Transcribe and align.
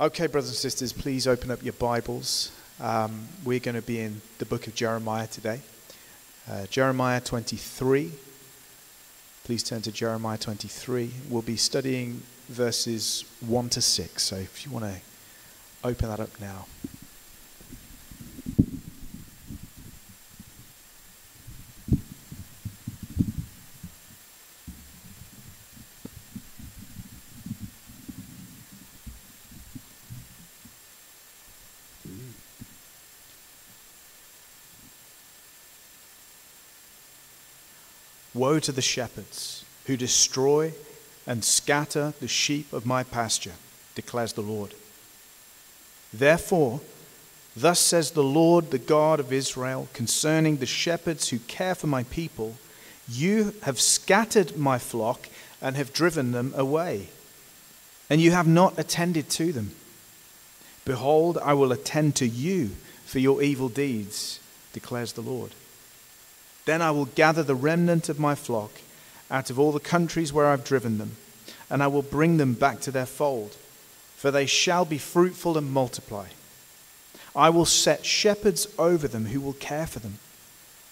Okay, 0.00 0.26
brothers 0.26 0.50
and 0.50 0.56
sisters, 0.56 0.92
please 0.92 1.28
open 1.28 1.52
up 1.52 1.62
your 1.62 1.72
Bibles. 1.74 2.50
Um, 2.80 3.28
we're 3.44 3.60
going 3.60 3.76
to 3.76 3.80
be 3.80 4.00
in 4.00 4.22
the 4.38 4.44
book 4.44 4.66
of 4.66 4.74
Jeremiah 4.74 5.28
today. 5.28 5.60
Uh, 6.50 6.66
Jeremiah 6.66 7.20
23. 7.20 8.10
Please 9.44 9.62
turn 9.62 9.82
to 9.82 9.92
Jeremiah 9.92 10.36
23. 10.36 11.12
We'll 11.30 11.42
be 11.42 11.54
studying 11.54 12.22
verses 12.48 13.24
1 13.46 13.68
to 13.68 13.80
6. 13.80 14.20
So 14.20 14.34
if 14.34 14.66
you 14.66 14.72
want 14.72 14.86
to 14.86 14.96
open 15.84 16.08
that 16.08 16.18
up 16.18 16.40
now. 16.40 16.66
Woe 38.54 38.60
to 38.60 38.70
the 38.70 38.82
shepherds 38.82 39.64
who 39.86 39.96
destroy 39.96 40.74
and 41.26 41.44
scatter 41.44 42.14
the 42.20 42.28
sheep 42.28 42.72
of 42.72 42.86
my 42.86 43.02
pasture, 43.02 43.54
declares 43.96 44.34
the 44.34 44.42
Lord. 44.42 44.74
Therefore, 46.12 46.80
thus 47.56 47.80
says 47.80 48.12
the 48.12 48.22
Lord, 48.22 48.70
the 48.70 48.78
God 48.78 49.18
of 49.18 49.32
Israel, 49.32 49.88
concerning 49.92 50.58
the 50.58 50.66
shepherds 50.66 51.30
who 51.30 51.40
care 51.40 51.74
for 51.74 51.88
my 51.88 52.04
people 52.04 52.56
You 53.08 53.54
have 53.64 53.80
scattered 53.80 54.56
my 54.56 54.78
flock 54.78 55.28
and 55.60 55.76
have 55.76 55.92
driven 55.92 56.30
them 56.30 56.54
away, 56.56 57.08
and 58.08 58.20
you 58.20 58.30
have 58.30 58.46
not 58.46 58.78
attended 58.78 59.30
to 59.30 59.52
them. 59.52 59.72
Behold, 60.84 61.38
I 61.38 61.54
will 61.54 61.72
attend 61.72 62.14
to 62.16 62.28
you 62.28 62.70
for 63.04 63.18
your 63.18 63.42
evil 63.42 63.68
deeds, 63.68 64.38
declares 64.72 65.14
the 65.14 65.22
Lord. 65.22 65.50
Then 66.64 66.80
I 66.80 66.90
will 66.90 67.06
gather 67.06 67.42
the 67.42 67.54
remnant 67.54 68.08
of 68.08 68.18
my 68.18 68.34
flock 68.34 68.72
out 69.30 69.50
of 69.50 69.58
all 69.58 69.72
the 69.72 69.80
countries 69.80 70.32
where 70.32 70.46
I've 70.46 70.64
driven 70.64 70.98
them, 70.98 71.16
and 71.68 71.82
I 71.82 71.86
will 71.86 72.02
bring 72.02 72.36
them 72.36 72.54
back 72.54 72.80
to 72.82 72.90
their 72.90 73.06
fold, 73.06 73.56
for 74.16 74.30
they 74.30 74.46
shall 74.46 74.84
be 74.84 74.98
fruitful 74.98 75.58
and 75.58 75.70
multiply. 75.70 76.28
I 77.36 77.50
will 77.50 77.66
set 77.66 78.06
shepherds 78.06 78.68
over 78.78 79.08
them 79.08 79.26
who 79.26 79.40
will 79.40 79.54
care 79.54 79.86
for 79.86 79.98
them. 79.98 80.18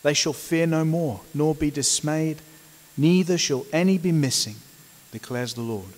They 0.03 0.15
shall 0.15 0.33
fear 0.33 0.67
no 0.67 0.85
more, 0.85 1.21
nor 1.33 1.55
be 1.55 1.71
dismayed, 1.71 2.39
neither 2.97 3.39
shall 3.39 3.65
any 3.73 3.97
be 3.97 4.13
missing, 4.13 4.57
declares 5.13 5.55
the 5.55 5.61
Lord. 5.63 5.93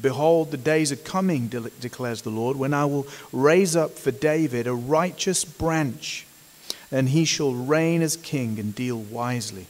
Behold, 0.00 0.50
the 0.50 0.56
days 0.56 0.92
are 0.92 0.96
coming, 0.96 1.48
declares 1.48 2.22
the 2.22 2.30
Lord, 2.30 2.56
when 2.56 2.74
I 2.74 2.84
will 2.84 3.06
raise 3.32 3.76
up 3.76 3.92
for 3.92 4.10
David 4.10 4.66
a 4.66 4.74
righteous 4.74 5.44
branch 5.44 6.26
and 6.90 7.10
he 7.10 7.24
shall 7.24 7.52
reign 7.52 8.02
as 8.02 8.16
king 8.16 8.58
and 8.58 8.74
deal 8.74 8.98
wisely, 8.98 9.66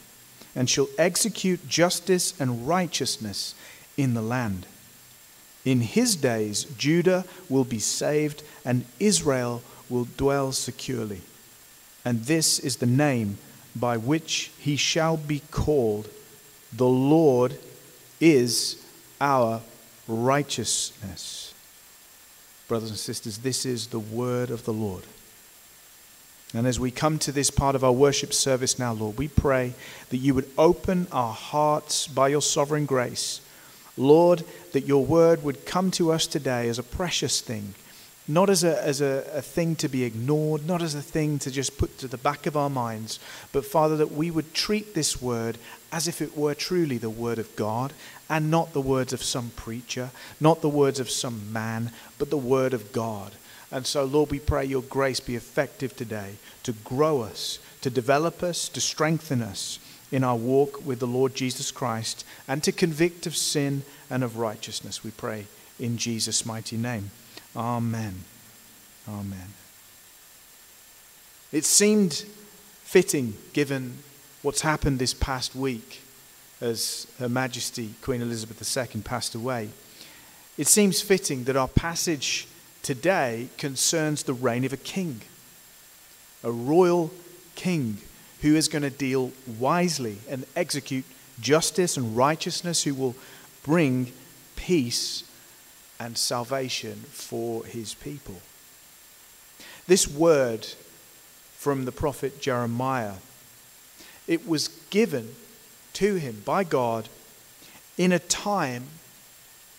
and 0.55 0.69
shall 0.69 0.87
execute 0.97 1.67
justice 1.67 2.39
and 2.39 2.67
righteousness 2.67 3.55
in 3.95 4.13
the 4.13 4.21
land. 4.21 4.65
In 5.65 5.81
his 5.81 6.15
days, 6.15 6.63
Judah 6.77 7.25
will 7.49 7.65
be 7.65 7.79
saved, 7.79 8.43
and 8.63 8.85
Israel 8.99 9.61
will 9.89 10.07
dwell 10.17 10.51
securely. 10.51 11.21
And 12.05 12.23
this 12.23 12.59
is 12.59 12.77
the 12.77 12.85
name 12.85 13.37
by 13.75 13.97
which 13.97 14.51
he 14.59 14.77
shall 14.77 15.17
be 15.17 15.41
called 15.51 16.09
The 16.71 16.87
Lord 16.87 17.57
is 18.21 18.83
our 19.19 19.61
righteousness. 20.07 21.53
Brothers 22.67 22.89
and 22.89 22.99
sisters, 22.99 23.39
this 23.39 23.65
is 23.65 23.87
the 23.87 23.99
word 23.99 24.49
of 24.49 24.63
the 24.65 24.73
Lord. 24.73 25.03
And 26.53 26.65
as 26.65 26.79
we 26.79 26.91
come 26.91 27.19
to 27.19 27.31
this 27.31 27.49
part 27.49 27.75
of 27.75 27.83
our 27.83 27.91
worship 27.91 28.33
service 28.33 28.79
now, 28.79 28.93
Lord, 28.93 29.17
we 29.17 29.27
pray 29.27 29.73
that 30.09 30.17
you 30.17 30.33
would 30.33 30.49
open 30.57 31.07
our 31.11 31.33
hearts 31.33 32.07
by 32.07 32.29
your 32.29 32.41
sovereign 32.41 32.85
grace. 32.85 33.41
Lord, 33.97 34.43
that 34.71 34.85
your 34.85 35.03
word 35.03 35.43
would 35.43 35.65
come 35.65 35.91
to 35.91 36.11
us 36.11 36.25
today 36.25 36.69
as 36.69 36.79
a 36.79 36.83
precious 36.83 37.41
thing, 37.41 37.73
not 38.27 38.49
as, 38.49 38.63
a, 38.63 38.81
as 38.81 39.01
a, 39.01 39.25
a 39.33 39.41
thing 39.41 39.75
to 39.77 39.89
be 39.89 40.03
ignored, 40.03 40.65
not 40.65 40.81
as 40.81 40.95
a 40.95 41.01
thing 41.01 41.39
to 41.39 41.51
just 41.51 41.77
put 41.77 41.97
to 41.97 42.07
the 42.07 42.17
back 42.17 42.45
of 42.45 42.55
our 42.55 42.69
minds, 42.69 43.19
but 43.51 43.65
Father, 43.65 43.97
that 43.97 44.11
we 44.11 44.31
would 44.31 44.53
treat 44.53 44.93
this 44.93 45.21
word 45.21 45.57
as 45.91 46.07
if 46.07 46.21
it 46.21 46.37
were 46.37 46.53
truly 46.53 46.97
the 46.97 47.09
word 47.09 47.39
of 47.39 47.53
God 47.55 47.91
and 48.29 48.51
not 48.51 48.73
the 48.73 48.81
words 48.81 49.13
of 49.13 49.23
some 49.23 49.51
preacher, 49.55 50.11
not 50.39 50.61
the 50.61 50.69
words 50.69 50.99
of 50.99 51.09
some 51.09 51.51
man, 51.51 51.91
but 52.19 52.29
the 52.29 52.37
word 52.37 52.73
of 52.73 52.91
God. 52.91 53.33
And 53.71 53.85
so, 53.85 54.05
Lord, 54.05 54.31
we 54.31 54.39
pray 54.39 54.65
your 54.65 54.81
grace 54.81 55.19
be 55.19 55.35
effective 55.35 55.95
today 55.95 56.35
to 56.63 56.71
grow 56.71 57.21
us, 57.21 57.59
to 57.81 57.89
develop 57.89 58.41
us, 58.43 58.69
to 58.69 58.81
strengthen 58.81 59.41
us 59.41 59.79
in 60.11 60.23
our 60.23 60.37
walk 60.37 60.85
with 60.85 60.99
the 60.99 61.07
Lord 61.07 61.35
Jesus 61.35 61.69
Christ, 61.71 62.25
and 62.47 62.63
to 62.63 62.71
convict 62.71 63.27
of 63.27 63.35
sin 63.35 63.83
and 64.09 64.23
of 64.23 64.37
righteousness. 64.37 65.03
We 65.03 65.11
pray 65.11 65.47
in 65.79 65.97
Jesus' 65.97 66.45
mighty 66.45 66.77
name. 66.77 67.11
Amen. 67.55 68.23
Amen. 69.09 69.53
It 71.51 71.65
seemed 71.65 72.25
fitting, 72.83 73.33
given 73.51 73.97
what's 74.41 74.61
happened 74.61 74.99
this 74.99 75.13
past 75.13 75.55
week 75.55 76.01
as 76.61 77.07
Her 77.19 77.29
Majesty 77.29 77.95
Queen 78.01 78.21
Elizabeth 78.21 78.77
II 78.77 79.01
passed 79.01 79.35
away. 79.35 79.69
It 80.57 80.67
seems 80.67 81.01
fitting 81.01 81.43
that 81.43 81.57
our 81.57 81.67
passage 81.67 82.47
today 82.87 83.49
concerns 83.57 84.23
the 84.23 84.33
reign 84.33 84.63
of 84.63 84.71
a 84.71 84.77
king, 84.77 85.19
a 86.41 86.49
royal 86.49 87.11
king 87.53 87.97
who 88.41 88.55
is 88.55 88.69
going 88.69 88.81
to 88.81 88.89
deal 88.89 89.33
wisely 89.59 90.19
and 90.29 90.45
execute 90.55 91.03
justice 91.41 91.97
and 91.97 92.15
righteousness, 92.15 92.83
who 92.83 92.93
will 92.93 93.13
bring 93.61 94.13
peace 94.55 95.29
and 95.99 96.17
salvation 96.17 96.93
for 97.09 97.65
his 97.65 97.93
people. 97.95 98.35
This 99.87 100.07
word 100.07 100.65
from 101.57 101.83
the 101.83 101.91
prophet 101.91 102.39
Jeremiah, 102.39 103.15
it 104.27 104.47
was 104.47 104.69
given 104.89 105.35
to 105.91 106.15
him 106.15 106.41
by 106.45 106.63
God 106.63 107.09
in 107.97 108.13
a 108.13 108.19
time 108.19 108.85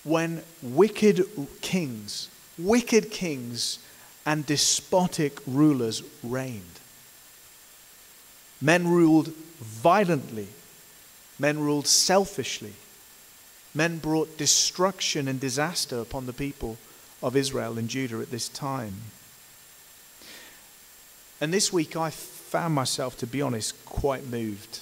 when 0.05 0.43
wicked 0.63 1.25
kings 1.63 2.29
wicked 2.59 3.11
kings 3.11 3.79
and 4.27 4.45
despotic 4.45 5.39
rulers 5.47 6.03
reigned. 6.23 6.63
Men 8.61 8.89
ruled 8.89 9.29
violently, 9.59 10.49
men 11.39 11.61
ruled 11.61 11.87
selfishly, 11.87 12.75
men 13.75 13.99
brought 13.99 14.37
destruction 14.37 15.29
and 15.29 15.39
disaster 15.39 15.99
upon 16.01 16.27
the 16.27 16.33
people 16.33 16.77
of 17.23 17.37
Israel 17.37 17.79
and 17.79 17.89
Judah 17.89 18.21
at 18.21 18.31
this 18.31 18.49
time. 18.49 18.95
And 21.41 21.55
this 21.55 21.73
week 21.73 21.97
I 21.97 22.11
found 22.11 22.75
myself, 22.75 23.17
to 23.19 23.27
be 23.27 23.41
honest, 23.41 23.85
quite 23.85 24.27
moved 24.27 24.81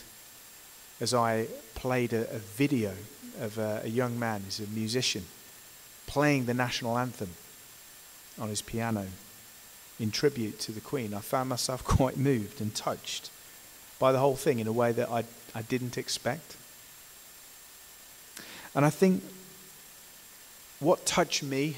as 1.00 1.12
I 1.12 1.46
played 1.74 2.14
a, 2.14 2.22
a 2.34 2.38
video 2.38 2.94
of 3.38 3.58
a, 3.58 3.82
a 3.84 3.88
young 3.88 4.18
man, 4.18 4.42
he's 4.44 4.60
a 4.60 4.66
musician, 4.68 5.26
playing 6.06 6.46
the 6.46 6.54
national 6.54 6.96
anthem 6.96 7.28
on 8.38 8.48
his 8.48 8.62
piano 8.62 9.06
in 9.98 10.10
tribute 10.10 10.58
to 10.60 10.72
the 10.72 10.80
Queen, 10.80 11.14
I 11.14 11.20
found 11.20 11.48
myself 11.48 11.84
quite 11.98 12.16
moved 12.16 12.60
and 12.60 12.74
touched 12.74 13.30
by 13.98 14.12
the 14.12 14.18
whole 14.18 14.36
thing 14.36 14.58
in 14.58 14.66
a 14.66 14.72
way 14.72 14.92
that 14.92 15.10
I, 15.10 15.24
I 15.54 15.62
didn't 15.62 15.96
expect. 15.96 16.56
And 18.74 18.84
I 18.84 18.90
think 18.90 19.22
what 20.80 21.06
touched 21.06 21.42
me 21.42 21.76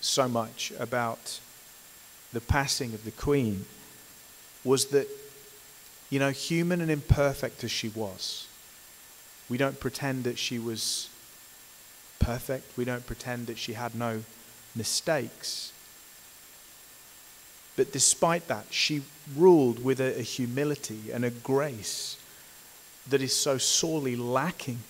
so 0.00 0.28
much 0.28 0.72
about 0.78 1.40
the 2.32 2.40
passing 2.40 2.94
of 2.94 3.04
the 3.04 3.10
Queen 3.10 3.66
was 4.64 4.86
that, 4.86 5.08
you 6.08 6.18
know, 6.18 6.30
human 6.30 6.80
and 6.80 6.90
imperfect 6.90 7.62
as 7.64 7.70
she 7.70 7.88
was, 7.90 8.46
we 9.48 9.58
don't 9.58 9.78
pretend 9.78 10.24
that 10.24 10.38
she 10.38 10.58
was 10.58 11.08
perfect, 12.18 12.76
we 12.76 12.84
don't 12.84 13.06
pretend 13.06 13.46
that 13.46 13.58
she 13.58 13.74
had 13.74 13.94
no 13.94 14.22
mistakes. 14.74 15.72
But 17.78 17.92
despite 17.92 18.48
that, 18.48 18.66
she 18.70 19.02
ruled 19.36 19.84
with 19.84 20.00
a, 20.00 20.18
a 20.18 20.22
humility 20.22 21.12
and 21.12 21.24
a 21.24 21.30
grace 21.30 22.16
that 23.08 23.22
is 23.22 23.32
so 23.32 23.56
sorely 23.56 24.16
lacking 24.16 24.80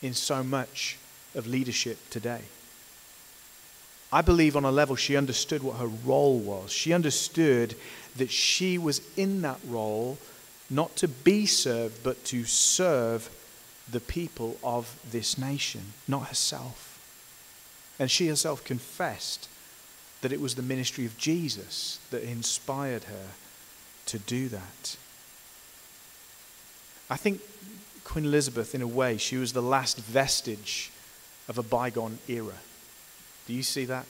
in 0.00 0.14
so 0.14 0.44
much 0.44 0.96
of 1.34 1.48
leadership 1.48 1.98
today. 2.08 2.42
I 4.12 4.22
believe 4.22 4.56
on 4.56 4.64
a 4.64 4.70
level 4.70 4.94
she 4.94 5.16
understood 5.16 5.64
what 5.64 5.78
her 5.78 5.88
role 5.88 6.38
was. 6.38 6.70
She 6.70 6.92
understood 6.92 7.74
that 8.16 8.30
she 8.30 8.78
was 8.78 9.00
in 9.16 9.42
that 9.42 9.58
role 9.66 10.18
not 10.70 10.94
to 10.98 11.08
be 11.08 11.46
served, 11.46 12.04
but 12.04 12.24
to 12.26 12.44
serve 12.44 13.28
the 13.90 13.98
people 13.98 14.56
of 14.62 14.96
this 15.10 15.36
nation, 15.36 15.94
not 16.06 16.28
herself. 16.28 16.96
And 17.98 18.08
she 18.08 18.28
herself 18.28 18.62
confessed 18.62 19.48
that 20.20 20.32
it 20.32 20.40
was 20.40 20.54
the 20.54 20.62
ministry 20.62 21.06
of 21.06 21.16
Jesus 21.16 22.00
that 22.10 22.22
inspired 22.22 23.04
her 23.04 23.26
to 24.06 24.18
do 24.18 24.48
that. 24.48 24.96
I 27.10 27.16
think 27.16 27.40
Queen 28.04 28.24
Elizabeth, 28.24 28.74
in 28.74 28.82
a 28.82 28.86
way, 28.86 29.16
she 29.16 29.36
was 29.36 29.52
the 29.52 29.62
last 29.62 29.98
vestige 29.98 30.90
of 31.48 31.58
a 31.58 31.62
bygone 31.62 32.18
era. 32.26 32.54
Do 33.46 33.54
you 33.54 33.62
see 33.62 33.84
that? 33.86 34.06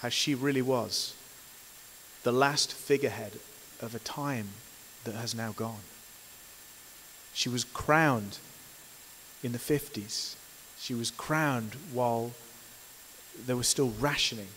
How 0.00 0.08
she 0.08 0.34
really 0.34 0.62
was 0.62 1.14
the 2.22 2.32
last 2.32 2.72
figurehead 2.72 3.38
of 3.80 3.94
a 3.94 4.00
time 4.00 4.48
that 5.04 5.14
has 5.14 5.32
now 5.32 5.52
gone. 5.52 5.84
She 7.32 7.48
was 7.48 7.62
crowned 7.62 8.38
in 9.44 9.52
the 9.52 9.58
50s. 9.58 10.34
She 10.76 10.92
was 10.92 11.12
crowned 11.12 11.76
while 11.92 12.32
there 13.46 13.56
was 13.56 13.68
still 13.68 13.92
rationing. 14.00 14.48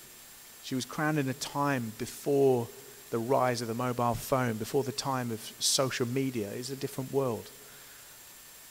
She 0.70 0.76
was 0.76 0.86
crowned 0.86 1.18
in 1.18 1.28
a 1.28 1.34
time 1.34 1.94
before 1.98 2.68
the 3.10 3.18
rise 3.18 3.60
of 3.60 3.68
the 3.68 3.74
mobile 3.74 4.14
phone, 4.14 4.54
before 4.58 4.84
the 4.84 4.92
time 4.92 5.32
of 5.32 5.40
social 5.58 6.08
media. 6.08 6.48
It's 6.52 6.70
a 6.70 6.76
different 6.76 7.12
world. 7.12 7.50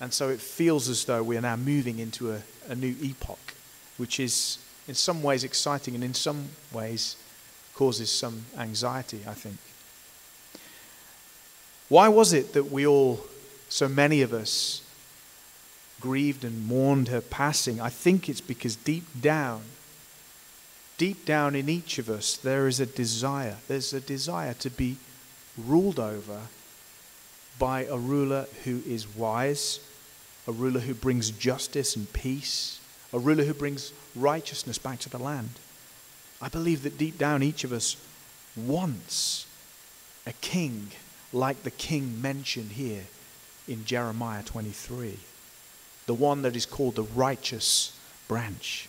And 0.01 0.15
so 0.15 0.29
it 0.29 0.41
feels 0.41 0.89
as 0.89 1.07
though 1.07 1.25
we 1.25 1.37
are 1.37 1.41
now 1.41 1.57
moving 1.57 1.99
into 1.99 2.31
a, 2.31 2.43
a 2.69 2.77
new 2.77 2.95
epoch, 3.03 3.55
which 3.97 4.21
is 4.21 4.59
in 4.87 4.95
some 4.95 5.25
ways 5.25 5.43
exciting 5.43 5.97
and 5.97 6.05
in 6.05 6.15
some 6.15 6.51
ways 6.73 7.17
causes 7.75 8.13
some 8.13 8.45
anxiety, 8.57 9.23
I 9.27 9.35
think. 9.35 9.59
Why 11.89 12.07
was 12.07 12.33
it 12.33 12.53
that 12.53 12.71
we 12.71 12.87
all, 12.87 13.27
so 13.69 13.89
many 13.89 14.23
of 14.23 14.33
us, 14.33 14.83
grieved 16.01 16.45
and 16.45 16.65
mourned 16.65 17.09
her 17.09 17.21
passing? 17.21 17.81
I 17.81 17.89
think 17.89 18.29
it's 18.29 18.41
because 18.41 18.77
deep 18.77 19.21
down, 19.21 19.63
deep 20.99 21.25
down 21.25 21.55
in 21.55 21.69
each 21.69 21.99
of 21.99 22.11
us, 22.11 22.37
there 22.37 22.67
is 22.67 22.81
a 22.81 22.87
desire. 22.87 23.57
There's 23.69 23.95
a 23.95 24.01
desire 24.01 24.55
to 24.55 24.69
be 24.69 24.97
ruled 25.57 25.99
over 25.99 26.43
by 27.59 27.85
a 27.85 27.97
ruler 27.97 28.47
who 28.65 28.83
is 28.87 29.17
wise, 29.17 29.81
a 30.47 30.53
ruler 30.53 30.81
who 30.81 30.95
brings 30.95 31.31
justice 31.31 31.97
and 31.97 32.13
peace, 32.13 32.81
a 33.13 33.19
ruler 33.19 33.45
who 33.45 33.55
brings 33.55 33.93
righteousness 34.15 34.79
back 34.79 34.99
to 35.01 35.09
the 35.09 35.19
land. 35.19 35.51
I 36.43 36.49
believe 36.49 36.83
that 36.83 36.99
deep 36.99 37.17
down 37.17 37.43
each 37.43 37.65
of 37.65 37.73
us 37.73 37.97
wants 38.57 39.47
a 40.27 40.33
king 40.35 40.91
like 41.33 41.63
the 41.63 41.71
king 41.71 42.21
mentioned 42.21 42.73
here 42.73 43.05
in 43.67 43.85
Jeremiah 43.85 44.43
23, 44.43 45.19
the 46.07 46.15
one 46.15 46.43
that 46.43 46.57
is 46.57 46.67
called 46.67 46.95
the 46.97 47.03
righteous 47.03 47.99
branch. 48.27 48.89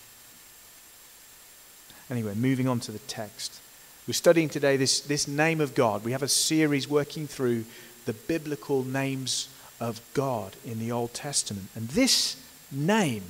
Anyway, 2.10 2.34
moving 2.34 2.66
on 2.66 2.80
to 2.80 2.90
the 2.90 2.98
text. 3.00 3.60
We're 4.08 4.14
studying 4.14 4.48
today 4.48 4.76
this, 4.76 5.00
this 5.00 5.28
name 5.28 5.60
of 5.60 5.76
God. 5.76 6.04
We 6.04 6.10
have 6.12 6.24
a 6.24 6.28
series 6.28 6.88
working 6.88 7.28
through 7.28 7.64
the 8.04 8.12
biblical 8.12 8.82
names 8.82 9.48
of 9.78 10.00
God 10.12 10.56
in 10.64 10.80
the 10.80 10.90
Old 10.90 11.14
Testament. 11.14 11.68
And 11.76 11.88
this 11.90 12.36
name, 12.72 13.22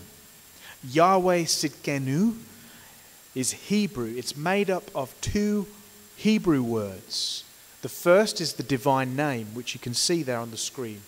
Yahweh 0.82 1.42
Sidkenu, 1.42 2.36
is 3.34 3.52
Hebrew. 3.52 4.14
It's 4.16 4.36
made 4.36 4.70
up 4.70 4.84
of 4.94 5.14
two 5.20 5.66
Hebrew 6.16 6.62
words. 6.62 7.44
The 7.82 7.90
first 7.90 8.40
is 8.40 8.54
the 8.54 8.62
divine 8.62 9.14
name, 9.14 9.48
which 9.54 9.74
you 9.74 9.80
can 9.80 9.92
see 9.94 10.22
there 10.22 10.38
on 10.38 10.50
the 10.50 10.56
screen, 10.56 11.02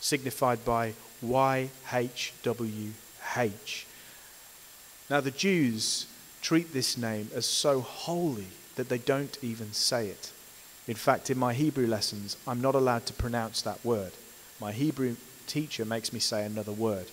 signified 0.00 0.64
by 0.64 0.94
YHWH. 1.24 1.72
Now, 5.10 5.20
the 5.20 5.30
Jews 5.30 6.06
treat 6.48 6.72
this 6.72 6.96
name 6.96 7.28
as 7.34 7.44
so 7.44 7.78
holy 7.78 8.46
that 8.76 8.88
they 8.88 8.96
don't 8.96 9.36
even 9.42 9.70
say 9.70 10.06
it. 10.06 10.32
In 10.86 10.94
fact, 10.94 11.28
in 11.28 11.36
my 11.36 11.52
Hebrew 11.52 11.86
lessons, 11.86 12.38
I'm 12.46 12.62
not 12.62 12.74
allowed 12.74 13.04
to 13.04 13.12
pronounce 13.12 13.60
that 13.60 13.84
word. 13.84 14.12
My 14.58 14.72
Hebrew 14.72 15.16
teacher 15.46 15.84
makes 15.84 16.10
me 16.10 16.18
say 16.18 16.46
another 16.46 16.72
word. 16.72 17.08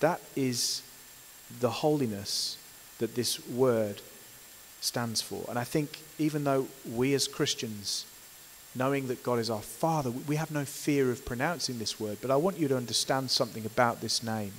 That 0.00 0.20
is 0.34 0.82
the 1.60 1.70
holiness 1.70 2.58
that 2.98 3.14
this 3.14 3.46
word 3.46 4.00
stands 4.80 5.22
for. 5.22 5.44
And 5.48 5.60
I 5.60 5.64
think 5.64 6.00
even 6.18 6.42
though 6.42 6.66
we 6.92 7.14
as 7.14 7.28
Christians, 7.28 8.04
knowing 8.74 9.06
that 9.06 9.22
God 9.22 9.38
is 9.38 9.48
our 9.48 9.62
Father, 9.62 10.10
we 10.10 10.34
have 10.34 10.50
no 10.50 10.64
fear 10.64 11.12
of 11.12 11.24
pronouncing 11.24 11.78
this 11.78 12.00
word, 12.00 12.18
but 12.20 12.32
I 12.32 12.36
want 12.36 12.58
you 12.58 12.66
to 12.66 12.76
understand 12.76 13.30
something 13.30 13.64
about 13.64 14.00
this 14.00 14.24
name. 14.24 14.54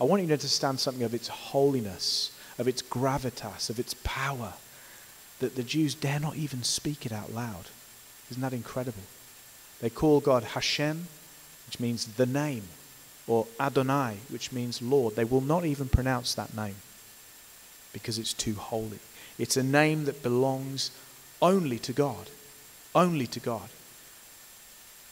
I 0.00 0.04
want 0.04 0.22
you 0.22 0.28
to 0.28 0.34
understand 0.34 0.80
something 0.80 1.02
of 1.02 1.12
its 1.12 1.28
holiness, 1.28 2.31
of 2.58 2.68
its 2.68 2.82
gravitas, 2.82 3.70
of 3.70 3.78
its 3.78 3.94
power, 4.04 4.54
that 5.38 5.56
the 5.56 5.62
Jews 5.62 5.94
dare 5.94 6.20
not 6.20 6.36
even 6.36 6.62
speak 6.62 7.04
it 7.06 7.12
out 7.12 7.32
loud. 7.32 7.66
Isn't 8.30 8.42
that 8.42 8.52
incredible? 8.52 9.02
They 9.80 9.90
call 9.90 10.20
God 10.20 10.44
Hashem, 10.44 11.08
which 11.66 11.80
means 11.80 12.06
the 12.06 12.26
name, 12.26 12.64
or 13.26 13.46
Adonai, 13.58 14.18
which 14.28 14.52
means 14.52 14.80
Lord. 14.80 15.16
They 15.16 15.24
will 15.24 15.40
not 15.40 15.64
even 15.64 15.88
pronounce 15.88 16.34
that 16.34 16.54
name 16.54 16.76
because 17.92 18.18
it's 18.18 18.32
too 18.32 18.54
holy. 18.54 19.00
It's 19.38 19.56
a 19.56 19.62
name 19.62 20.04
that 20.04 20.22
belongs 20.22 20.90
only 21.40 21.78
to 21.80 21.92
God. 21.92 22.30
Only 22.94 23.26
to 23.28 23.40
God. 23.40 23.68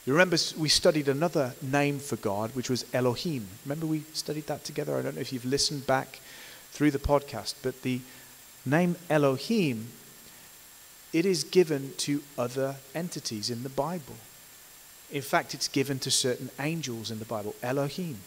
You 0.07 0.13
remember 0.13 0.37
we 0.57 0.69
studied 0.69 1.09
another 1.09 1.55
name 1.61 1.99
for 1.99 2.17
God, 2.17 2.55
which 2.55 2.71
was 2.71 2.85
Elohim. 2.93 3.49
Remember 3.65 3.87
we 3.87 4.05
studied 4.13 4.47
that 4.47 4.65
together? 4.65 4.97
I 4.97 5.03
don't 5.03 5.15
know 5.15 5.21
if 5.21 5.33
you've 5.33 5.45
listened 5.45 5.87
back 5.87 6.21
through 6.71 6.91
the 6.91 6.99
podcast, 6.99 7.55
but 7.63 7.83
the 7.83 8.01
name 8.65 8.97
Elohim, 9.09 9.89
it 11.13 11.27
is 11.27 11.45
given 11.45 11.93
to 11.99 12.23
other 12.39 12.77
entities 12.95 13.51
in 13.51 13.63
the 13.63 13.69
Bible. 13.69 14.17
In 15.11 15.23
fact, 15.23 15.55
it's 15.55 15.69
given 15.69 15.99
to 16.01 16.11
certain 16.11 16.51
angels 16.61 17.11
in 17.11 17.19
the 17.19 17.25
Bible, 17.25 17.55
Elohim. 17.63 18.19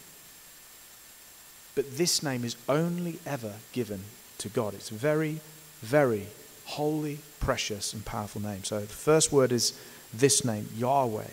But 1.74 1.96
this 1.96 2.22
name 2.22 2.44
is 2.44 2.56
only 2.68 3.18
ever 3.26 3.54
given 3.72 4.04
to 4.38 4.48
God. 4.48 4.74
It's 4.74 4.90
a 4.90 4.94
very, 4.94 5.40
very 5.80 6.26
holy, 6.66 7.18
precious, 7.40 7.92
and 7.92 8.04
powerful 8.04 8.42
name. 8.42 8.64
So 8.64 8.80
the 8.80 8.86
first 8.86 9.32
word 9.32 9.50
is 9.50 9.72
this 10.12 10.44
name, 10.44 10.68
Yahweh. 10.76 11.30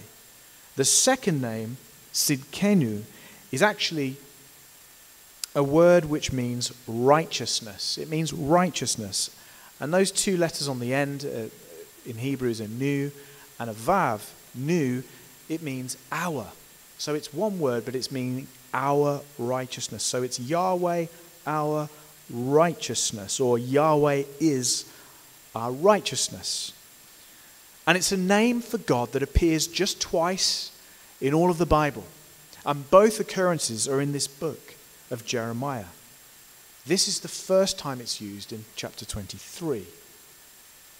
The 0.78 0.86
second 0.86 1.42
name, 1.42 1.78
Sidkenu, 2.14 3.04
is 3.52 3.62
actually 3.62 4.18
a 5.54 5.64
word 5.64 6.06
which 6.06 6.32
means 6.32 6.72
righteousness. 6.88 7.98
It 7.98 8.10
means 8.10 8.34
righteousness. 8.34 9.30
And 9.80 9.94
those 9.94 10.12
two 10.12 10.38
letters 10.38 10.68
on 10.68 10.80
the 10.80 10.94
end 10.94 11.26
uh, 11.26 12.10
in 12.10 12.18
Hebrew 12.18 12.50
is 12.50 12.60
a 12.60 12.68
nu 12.68 13.12
and 13.60 13.70
a 13.70 13.74
vav. 13.74 14.30
Nu, 14.56 15.04
it 15.50 15.62
means 15.62 15.98
our. 16.12 16.48
So 16.98 17.16
it's 17.16 17.34
one 17.34 17.60
word, 17.60 17.86
but 17.86 17.96
it's 17.96 18.12
meaning 18.12 18.48
our 18.74 19.22
righteousness. 19.38 20.04
So 20.04 20.24
it's 20.24 20.40
Yahweh, 20.40 21.08
our 21.46 21.90
righteousness, 22.30 23.40
or 23.40 23.58
Yahweh 23.58 24.24
is 24.40 24.86
our 25.54 25.72
righteousness. 25.72 26.74
And 27.86 27.98
it's 27.98 28.12
a 28.12 28.18
name 28.18 28.62
for 28.62 28.78
God 28.78 29.12
that 29.12 29.24
appears 29.24 29.68
just 29.68 30.00
twice 30.00 30.72
in 31.20 31.34
all 31.34 31.50
of 31.50 31.58
the 31.58 31.66
Bible. 31.66 32.06
And 32.66 32.90
both 32.90 33.20
occurrences 33.20 33.88
are 33.88 34.00
in 34.00 34.12
this 34.12 34.28
book 34.28 34.71
of 35.12 35.26
Jeremiah. 35.26 35.86
This 36.86 37.08
is 37.08 37.20
the 37.20 37.28
first 37.28 37.78
time 37.78 38.02
it's 38.02 38.20
used 38.20 38.52
in 38.52 38.66
chapter 38.76 39.06
23. 39.06 39.86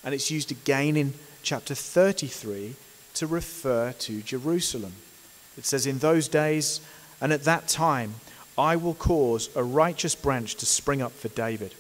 And 0.04 0.14
it's 0.14 0.30
used 0.30 0.52
again 0.52 0.96
in 0.96 1.14
chapter 1.42 1.74
33 1.74 2.76
to 3.16 3.28
refer 3.28 3.94
to 3.94 4.22
Jerusalem. 4.22 4.94
It 5.58 5.66
says, 5.66 5.88
In 5.88 6.00
those 6.00 6.28
days 6.28 6.82
and 7.20 7.34
at 7.34 7.44
that 7.46 7.68
time, 7.68 8.16
I 8.58 8.76
will 8.76 8.94
cause 8.94 9.50
a 9.56 9.64
righteous 9.64 10.16
branch 10.16 10.56
to 10.56 10.66
spring 10.66 11.02
up 11.02 11.14
for 11.14 11.30
David, 11.30 11.74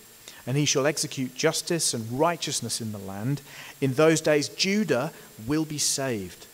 and 0.48 0.58
he 0.58 0.66
shall 0.66 0.88
execute 0.88 1.36
justice 1.36 1.94
and 1.94 2.20
righteousness 2.20 2.82
in 2.82 2.92
the 2.92 2.98
land. 2.98 3.42
In 3.82 3.94
those 3.94 4.22
days, 4.22 4.50
Judah 4.50 5.12
will 5.46 5.66
be 5.66 5.78
saved, 5.78 6.48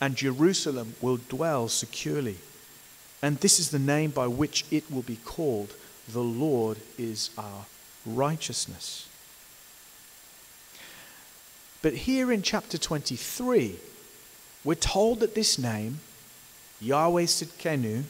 and 0.00 0.16
Jerusalem 0.16 0.94
will 1.00 1.16
dwell 1.16 1.68
securely. 1.68 2.36
And 3.24 3.38
this 3.38 3.58
is 3.58 3.70
the 3.70 3.78
name 3.78 4.10
by 4.10 4.26
which 4.26 4.66
it 4.70 4.84
will 4.90 5.00
be 5.00 5.16
called 5.16 5.72
The 6.12 6.20
Lord 6.20 6.76
is 6.98 7.30
our 7.38 7.64
righteousness. 8.04 9.08
But 11.80 11.94
here 11.94 12.30
in 12.30 12.42
chapter 12.42 12.76
23, 12.76 13.76
we're 14.62 14.74
told 14.74 15.20
that 15.20 15.34
this 15.34 15.58
name, 15.58 16.00
Yahweh 16.82 17.22
Sidkenu, 17.22 18.02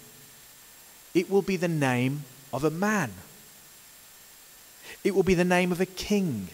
it 1.14 1.30
will 1.30 1.42
be 1.42 1.56
the 1.56 1.68
name 1.68 2.24
of 2.52 2.64
a 2.64 2.70
man. 2.70 3.12
It 5.04 5.14
will 5.14 5.22
be 5.22 5.34
the 5.34 5.44
name 5.44 5.70
of 5.70 5.80
a 5.80 5.86
king, 5.86 6.48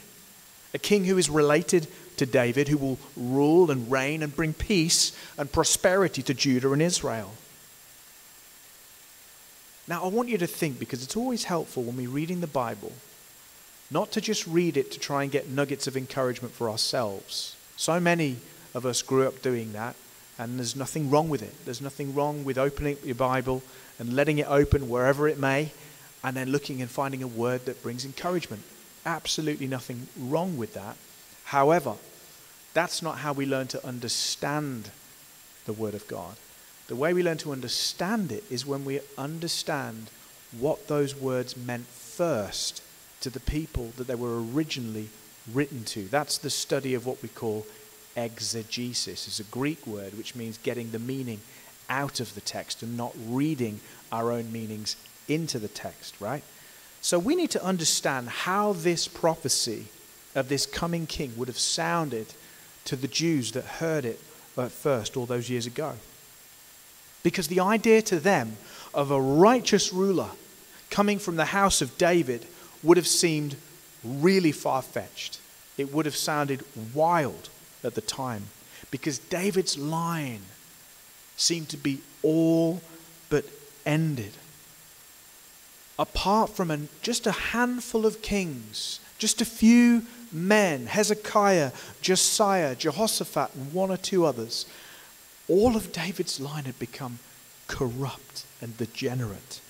a 0.74 0.78
king 0.78 1.06
who 1.06 1.16
is 1.16 1.30
related 1.30 1.86
to 2.18 2.26
David, 2.26 2.68
who 2.68 2.76
will 2.76 2.98
rule 3.16 3.70
and 3.70 3.90
reign 3.90 4.22
and 4.22 4.36
bring 4.36 4.52
peace 4.52 5.16
and 5.38 5.50
prosperity 5.50 6.22
to 6.24 6.34
Judah 6.34 6.74
and 6.74 6.82
Israel. 6.82 7.32
Now, 9.90 10.04
I 10.04 10.06
want 10.06 10.28
you 10.28 10.38
to 10.38 10.46
think, 10.46 10.78
because 10.78 11.02
it's 11.02 11.16
always 11.16 11.42
helpful 11.42 11.82
when 11.82 11.96
we're 11.96 12.08
reading 12.08 12.40
the 12.40 12.46
Bible, 12.46 12.92
not 13.90 14.12
to 14.12 14.20
just 14.20 14.46
read 14.46 14.76
it 14.76 14.92
to 14.92 15.00
try 15.00 15.24
and 15.24 15.32
get 15.32 15.48
nuggets 15.48 15.88
of 15.88 15.96
encouragement 15.96 16.54
for 16.54 16.70
ourselves. 16.70 17.56
So 17.76 17.98
many 17.98 18.36
of 18.72 18.86
us 18.86 19.02
grew 19.02 19.26
up 19.26 19.42
doing 19.42 19.72
that, 19.72 19.96
and 20.38 20.58
there's 20.58 20.76
nothing 20.76 21.10
wrong 21.10 21.28
with 21.28 21.42
it. 21.42 21.52
There's 21.64 21.80
nothing 21.80 22.14
wrong 22.14 22.44
with 22.44 22.56
opening 22.56 22.98
your 23.04 23.16
Bible 23.16 23.64
and 23.98 24.14
letting 24.14 24.38
it 24.38 24.48
open 24.48 24.88
wherever 24.88 25.26
it 25.26 25.40
may, 25.40 25.72
and 26.22 26.36
then 26.36 26.50
looking 26.52 26.80
and 26.80 26.88
finding 26.88 27.24
a 27.24 27.26
word 27.26 27.66
that 27.66 27.82
brings 27.82 28.04
encouragement. 28.04 28.62
Absolutely 29.04 29.66
nothing 29.66 30.06
wrong 30.16 30.56
with 30.56 30.72
that. 30.74 30.96
However, 31.46 31.96
that's 32.74 33.02
not 33.02 33.18
how 33.18 33.32
we 33.32 33.44
learn 33.44 33.66
to 33.66 33.84
understand 33.84 34.92
the 35.66 35.72
Word 35.72 35.94
of 35.94 36.06
God. 36.06 36.36
The 36.90 36.96
way 36.96 37.14
we 37.14 37.22
learn 37.22 37.38
to 37.38 37.52
understand 37.52 38.32
it 38.32 38.42
is 38.50 38.66
when 38.66 38.84
we 38.84 38.98
understand 39.16 40.10
what 40.58 40.88
those 40.88 41.14
words 41.14 41.56
meant 41.56 41.86
first 41.86 42.82
to 43.20 43.30
the 43.30 43.38
people 43.38 43.92
that 43.96 44.08
they 44.08 44.16
were 44.16 44.42
originally 44.42 45.08
written 45.52 45.84
to. 45.84 46.08
That's 46.08 46.36
the 46.36 46.50
study 46.50 46.94
of 46.94 47.06
what 47.06 47.22
we 47.22 47.28
call 47.28 47.64
exegesis. 48.16 49.28
It's 49.28 49.38
a 49.38 49.44
Greek 49.44 49.86
word 49.86 50.18
which 50.18 50.34
means 50.34 50.58
getting 50.58 50.90
the 50.90 50.98
meaning 50.98 51.38
out 51.88 52.18
of 52.18 52.34
the 52.34 52.40
text 52.40 52.82
and 52.82 52.96
not 52.96 53.14
reading 53.24 53.78
our 54.10 54.32
own 54.32 54.50
meanings 54.50 54.96
into 55.28 55.60
the 55.60 55.68
text, 55.68 56.20
right? 56.20 56.42
So 57.02 57.20
we 57.20 57.36
need 57.36 57.52
to 57.52 57.64
understand 57.64 58.28
how 58.28 58.72
this 58.72 59.06
prophecy 59.06 59.86
of 60.34 60.48
this 60.48 60.66
coming 60.66 61.06
king 61.06 61.34
would 61.36 61.46
have 61.46 61.56
sounded 61.56 62.34
to 62.86 62.96
the 62.96 63.06
Jews 63.06 63.52
that 63.52 63.64
heard 63.64 64.04
it 64.04 64.18
at 64.58 64.72
first 64.72 65.16
all 65.16 65.26
those 65.26 65.48
years 65.48 65.66
ago. 65.66 65.94
Because 67.22 67.48
the 67.48 67.60
idea 67.60 68.02
to 68.02 68.18
them 68.18 68.56
of 68.94 69.10
a 69.10 69.20
righteous 69.20 69.92
ruler 69.92 70.30
coming 70.90 71.18
from 71.18 71.36
the 71.36 71.46
house 71.46 71.80
of 71.80 71.96
David 71.98 72.46
would 72.82 72.96
have 72.96 73.06
seemed 73.06 73.56
really 74.02 74.52
far 74.52 74.82
fetched. 74.82 75.40
It 75.76 75.92
would 75.92 76.06
have 76.06 76.16
sounded 76.16 76.64
wild 76.94 77.48
at 77.84 77.94
the 77.94 78.00
time 78.00 78.44
because 78.90 79.18
David's 79.18 79.78
line 79.78 80.42
seemed 81.36 81.68
to 81.70 81.76
be 81.76 82.00
all 82.22 82.80
but 83.28 83.44
ended. 83.86 84.32
Apart 85.98 86.50
from 86.50 86.70
an, 86.70 86.88
just 87.02 87.26
a 87.26 87.32
handful 87.32 88.06
of 88.06 88.22
kings, 88.22 89.00
just 89.18 89.40
a 89.40 89.44
few 89.44 90.02
men 90.32 90.86
Hezekiah, 90.86 91.72
Josiah, 92.00 92.74
Jehoshaphat, 92.74 93.54
and 93.54 93.72
one 93.72 93.90
or 93.90 93.96
two 93.96 94.24
others 94.24 94.66
all 95.50 95.76
of 95.76 95.92
David's 95.92 96.40
line 96.40 96.64
had 96.64 96.78
become 96.78 97.18
corrupt 97.66 98.44
and 98.62 98.76
degenerate. 98.78 99.60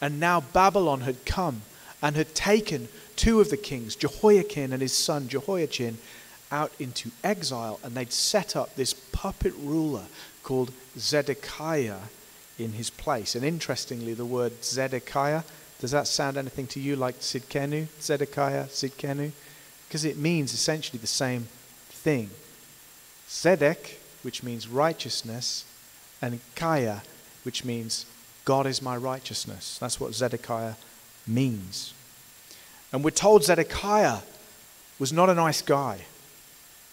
And 0.00 0.20
now 0.20 0.40
Babylon 0.40 1.00
had 1.00 1.24
come 1.24 1.62
and 2.02 2.14
had 2.14 2.34
taken 2.34 2.88
two 3.16 3.40
of 3.40 3.50
the 3.50 3.56
kings, 3.56 3.96
Jehoiakim 3.96 4.72
and 4.72 4.80
his 4.82 4.92
son 4.92 5.28
Jehoiachin, 5.28 5.98
out 6.52 6.72
into 6.78 7.10
exile, 7.24 7.80
and 7.82 7.94
they'd 7.94 8.12
set 8.12 8.54
up 8.54 8.76
this 8.76 8.94
puppet 8.94 9.54
ruler 9.58 10.04
called 10.44 10.70
Zedekiah 10.96 12.08
in 12.58 12.72
his 12.72 12.90
place. 12.90 13.34
And 13.34 13.44
interestingly, 13.44 14.14
the 14.14 14.24
word 14.24 14.62
Zedekiah, 14.62 15.42
does 15.80 15.90
that 15.90 16.06
sound 16.06 16.36
anything 16.36 16.66
to 16.68 16.80
you 16.80 16.94
like 16.94 17.20
Sidkenu? 17.20 17.88
Zedekiah, 18.00 18.66
Sidkenu? 18.66 19.32
Because 19.88 20.04
it 20.04 20.16
means 20.16 20.52
essentially 20.52 20.98
the 20.98 21.06
same 21.06 21.48
thing. 21.88 22.30
Zedek, 23.28 23.96
which 24.26 24.42
means 24.42 24.66
righteousness, 24.66 25.64
and 26.20 26.40
Kaya, 26.56 27.04
which 27.44 27.64
means 27.64 28.06
God 28.44 28.66
is 28.66 28.82
my 28.82 28.96
righteousness. 28.96 29.78
That's 29.78 30.00
what 30.00 30.14
Zedekiah 30.14 30.74
means. 31.28 31.94
And 32.92 33.04
we're 33.04 33.10
told 33.10 33.44
Zedekiah 33.44 34.22
was 34.98 35.12
not 35.12 35.30
a 35.30 35.34
nice 35.34 35.62
guy. 35.62 36.06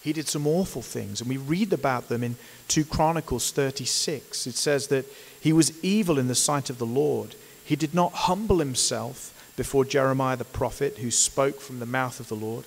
He 0.03 0.13
did 0.13 0.27
some 0.27 0.45
awful 0.45 0.83
things, 0.83 1.21
and 1.21 1.27
we 1.27 1.37
read 1.37 1.73
about 1.73 2.07
them 2.07 2.23
in 2.23 2.35
2 2.67 2.85
Chronicles 2.85 3.49
36. 3.49 4.45
It 4.45 4.53
says 4.53 4.89
that 4.89 5.05
he 5.41 5.51
was 5.51 5.83
evil 5.83 6.19
in 6.19 6.27
the 6.27 6.35
sight 6.35 6.69
of 6.69 6.77
the 6.77 6.85
Lord. 6.85 7.33
He 7.65 7.75
did 7.75 7.95
not 7.95 8.13
humble 8.13 8.59
himself 8.59 9.51
before 9.57 9.85
Jeremiah 9.85 10.37
the 10.37 10.45
prophet, 10.45 10.99
who 10.99 11.09
spoke 11.09 11.61
from 11.61 11.79
the 11.79 11.87
mouth 11.87 12.19
of 12.19 12.27
the 12.27 12.35
Lord. 12.35 12.65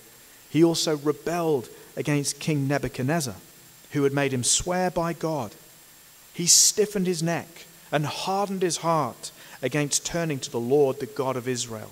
He 0.50 0.64
also 0.64 0.96
rebelled 0.96 1.68
against 1.94 2.40
King 2.40 2.66
Nebuchadnezzar, 2.66 3.36
who 3.96 4.04
had 4.04 4.12
made 4.12 4.32
him 4.32 4.44
swear 4.44 4.90
by 4.90 5.14
God. 5.14 5.52
He 6.34 6.46
stiffened 6.46 7.06
his 7.06 7.22
neck 7.22 7.64
and 7.90 8.04
hardened 8.04 8.60
his 8.60 8.78
heart 8.78 9.30
against 9.62 10.04
turning 10.04 10.38
to 10.40 10.50
the 10.50 10.60
Lord, 10.60 11.00
the 11.00 11.06
God 11.06 11.34
of 11.34 11.48
Israel. 11.48 11.90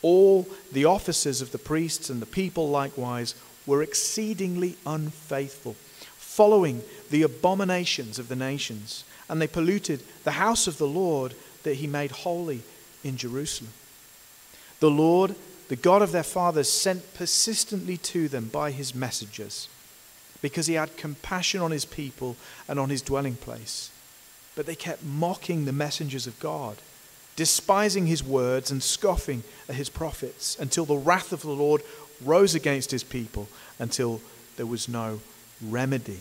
All 0.00 0.48
the 0.72 0.86
officers 0.86 1.42
of 1.42 1.52
the 1.52 1.58
priests 1.58 2.08
and 2.08 2.22
the 2.22 2.26
people 2.26 2.70
likewise 2.70 3.34
were 3.66 3.82
exceedingly 3.82 4.76
unfaithful, 4.86 5.76
following 6.16 6.82
the 7.10 7.22
abominations 7.22 8.18
of 8.18 8.28
the 8.28 8.36
nations, 8.36 9.04
and 9.28 9.42
they 9.42 9.46
polluted 9.46 10.02
the 10.24 10.32
house 10.32 10.66
of 10.66 10.78
the 10.78 10.88
Lord 10.88 11.34
that 11.64 11.74
he 11.74 11.86
made 11.86 12.10
holy 12.12 12.62
in 13.04 13.18
Jerusalem. 13.18 13.72
The 14.80 14.90
Lord, 14.90 15.34
the 15.68 15.76
God 15.76 16.00
of 16.00 16.12
their 16.12 16.22
fathers, 16.22 16.70
sent 16.70 17.12
persistently 17.12 17.98
to 17.98 18.26
them 18.26 18.48
by 18.48 18.70
his 18.70 18.94
messengers, 18.94 19.68
because 20.42 20.66
he 20.66 20.74
had 20.74 20.96
compassion 20.96 21.60
on 21.60 21.70
his 21.70 21.84
people 21.84 22.36
and 22.68 22.78
on 22.78 22.90
his 22.90 23.02
dwelling 23.02 23.36
place. 23.36 23.90
But 24.56 24.66
they 24.66 24.74
kept 24.74 25.04
mocking 25.04 25.64
the 25.64 25.72
messengers 25.72 26.26
of 26.26 26.38
God 26.40 26.78
despising 27.40 28.06
his 28.06 28.22
words 28.22 28.70
and 28.70 28.82
scoffing 28.82 29.42
at 29.66 29.74
his 29.74 29.88
prophets, 29.88 30.58
until 30.58 30.84
the 30.84 30.94
wrath 30.94 31.32
of 31.32 31.40
the 31.40 31.48
Lord 31.48 31.80
rose 32.22 32.54
against 32.54 32.90
his 32.90 33.02
people, 33.02 33.48
until 33.78 34.20
there 34.56 34.66
was 34.66 34.90
no 34.90 35.20
remedy. 35.62 36.20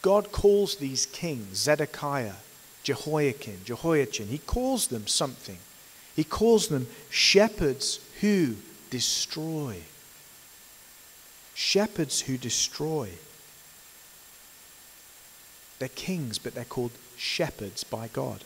God 0.00 0.32
calls 0.32 0.76
these 0.76 1.04
kings, 1.04 1.58
Zedekiah, 1.58 2.36
Jehoiakim, 2.82 3.60
Jehoiachin, 3.66 4.28
he 4.28 4.38
calls 4.38 4.86
them 4.86 5.06
something. 5.06 5.58
He 6.16 6.24
calls 6.24 6.68
them 6.68 6.86
shepherds 7.10 8.00
who 8.22 8.56
destroy. 8.88 9.82
Shepherds 11.54 12.22
who 12.22 12.36
destroy. 12.36 13.10
They're 15.78 15.88
kings, 15.88 16.38
but 16.38 16.54
they're 16.54 16.64
called 16.64 16.92
shepherds 17.16 17.84
by 17.84 18.08
God. 18.08 18.44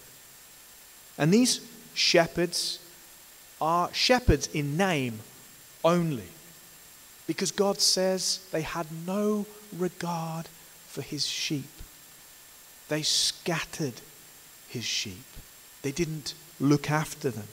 And 1.19 1.33
these 1.33 1.61
shepherds 1.95 2.79
are 3.61 3.93
shepherds 3.93 4.49
in 4.53 4.77
name 4.77 5.21
only, 5.85 6.29
because 7.27 7.51
God 7.53 7.81
says 7.81 8.41
they 8.53 8.63
had 8.63 8.87
no 9.07 9.47
regard 9.77 10.49
for 10.87 11.03
his 11.03 11.27
sheep. 11.27 11.71
They 12.89 13.03
scattered 13.03 14.01
his 14.69 14.85
sheep. 14.85 15.25
They 15.83 15.93
didn't 15.93 16.35
look 16.61 16.91
after 16.91 17.31
them. 17.31 17.49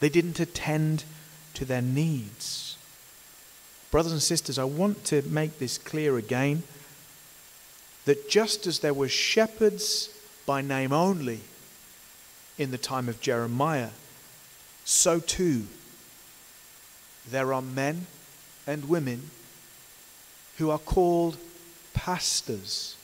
They 0.00 0.08
didn't 0.08 0.40
attend 0.40 1.04
to 1.54 1.64
their 1.64 1.82
needs. 1.82 2.73
Brothers 3.94 4.10
and 4.10 4.22
sisters, 4.24 4.58
I 4.58 4.64
want 4.64 5.04
to 5.04 5.22
make 5.22 5.60
this 5.60 5.78
clear 5.78 6.18
again 6.18 6.64
that 8.06 8.28
just 8.28 8.66
as 8.66 8.80
there 8.80 8.92
were 8.92 9.08
shepherds 9.08 10.08
by 10.46 10.62
name 10.62 10.92
only 10.92 11.42
in 12.58 12.72
the 12.72 12.76
time 12.76 13.08
of 13.08 13.20
Jeremiah, 13.20 13.90
so 14.84 15.20
too 15.20 15.68
there 17.30 17.54
are 17.54 17.62
men 17.62 18.08
and 18.66 18.88
women 18.88 19.30
who 20.58 20.70
are 20.70 20.80
called 20.80 21.36
pastors, 21.92 22.96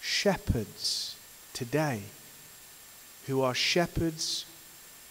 shepherds 0.00 1.14
today, 1.52 2.02
who 3.28 3.40
are 3.40 3.54
shepherds 3.54 4.46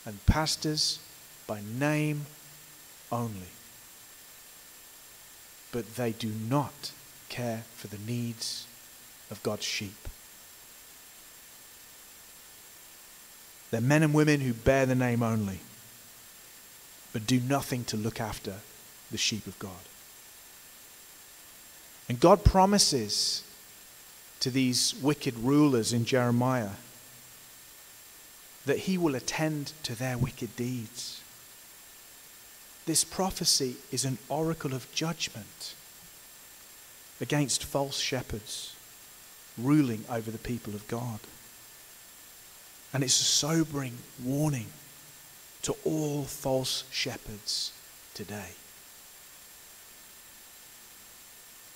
and 0.05 0.25
pastors 0.25 0.99
by 1.47 1.61
name 1.79 2.25
only. 3.09 3.52
But 5.73 5.95
they 5.95 6.13
do 6.13 6.29
not 6.29 6.93
care 7.27 7.63
for 7.75 7.87
the 7.87 7.97
needs 7.97 8.67
of 9.29 9.43
God's 9.43 9.65
sheep. 9.65 10.07
They're 13.71 13.81
men 13.81 14.03
and 14.03 14.13
women 14.13 14.41
who 14.41 14.53
bear 14.53 14.85
the 14.85 14.93
name 14.93 15.23
only, 15.23 15.59
but 17.11 17.25
do 17.25 17.39
nothing 17.39 17.83
to 17.85 17.97
look 17.97 18.21
after 18.21 18.57
the 19.11 19.17
sheep 19.17 19.47
of 19.47 19.57
God. 19.57 19.71
And 22.07 22.19
God 22.19 22.43
promises 22.43 23.43
to 24.41 24.51
these 24.51 24.93
wicked 25.01 25.39
rulers 25.39 25.91
in 25.91 26.05
Jeremiah 26.05 26.75
that 28.67 28.79
he 28.79 28.95
will 28.95 29.15
attend 29.15 29.73
to 29.81 29.95
their 29.95 30.19
wicked 30.19 30.55
deeds. 30.55 31.22
This 32.85 33.03
prophecy 33.03 33.75
is 33.91 34.03
an 34.03 34.17
oracle 34.27 34.73
of 34.73 34.91
judgment 34.93 35.75
against 37.21 37.63
false 37.63 37.99
shepherds 37.99 38.75
ruling 39.57 40.03
over 40.09 40.31
the 40.31 40.37
people 40.37 40.73
of 40.73 40.87
God. 40.87 41.19
And 42.93 43.03
it's 43.03 43.19
a 43.19 43.23
sobering 43.23 43.97
warning 44.23 44.67
to 45.61 45.75
all 45.85 46.23
false 46.23 46.83
shepherds 46.91 47.71
today. 48.13 48.51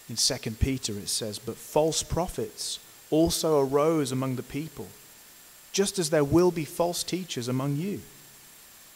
In 0.09 0.15
2 0.15 0.51
Peter 0.51 0.93
it 0.93 1.09
says, 1.09 1.39
But 1.39 1.55
false 1.55 2.03
prophets 2.03 2.79
also 3.09 3.59
arose 3.59 4.11
among 4.11 4.35
the 4.35 4.43
people, 4.43 4.87
just 5.71 5.99
as 5.99 6.09
there 6.09 6.23
will 6.23 6.51
be 6.51 6.65
false 6.65 7.03
teachers 7.03 7.47
among 7.47 7.77
you, 7.77 8.01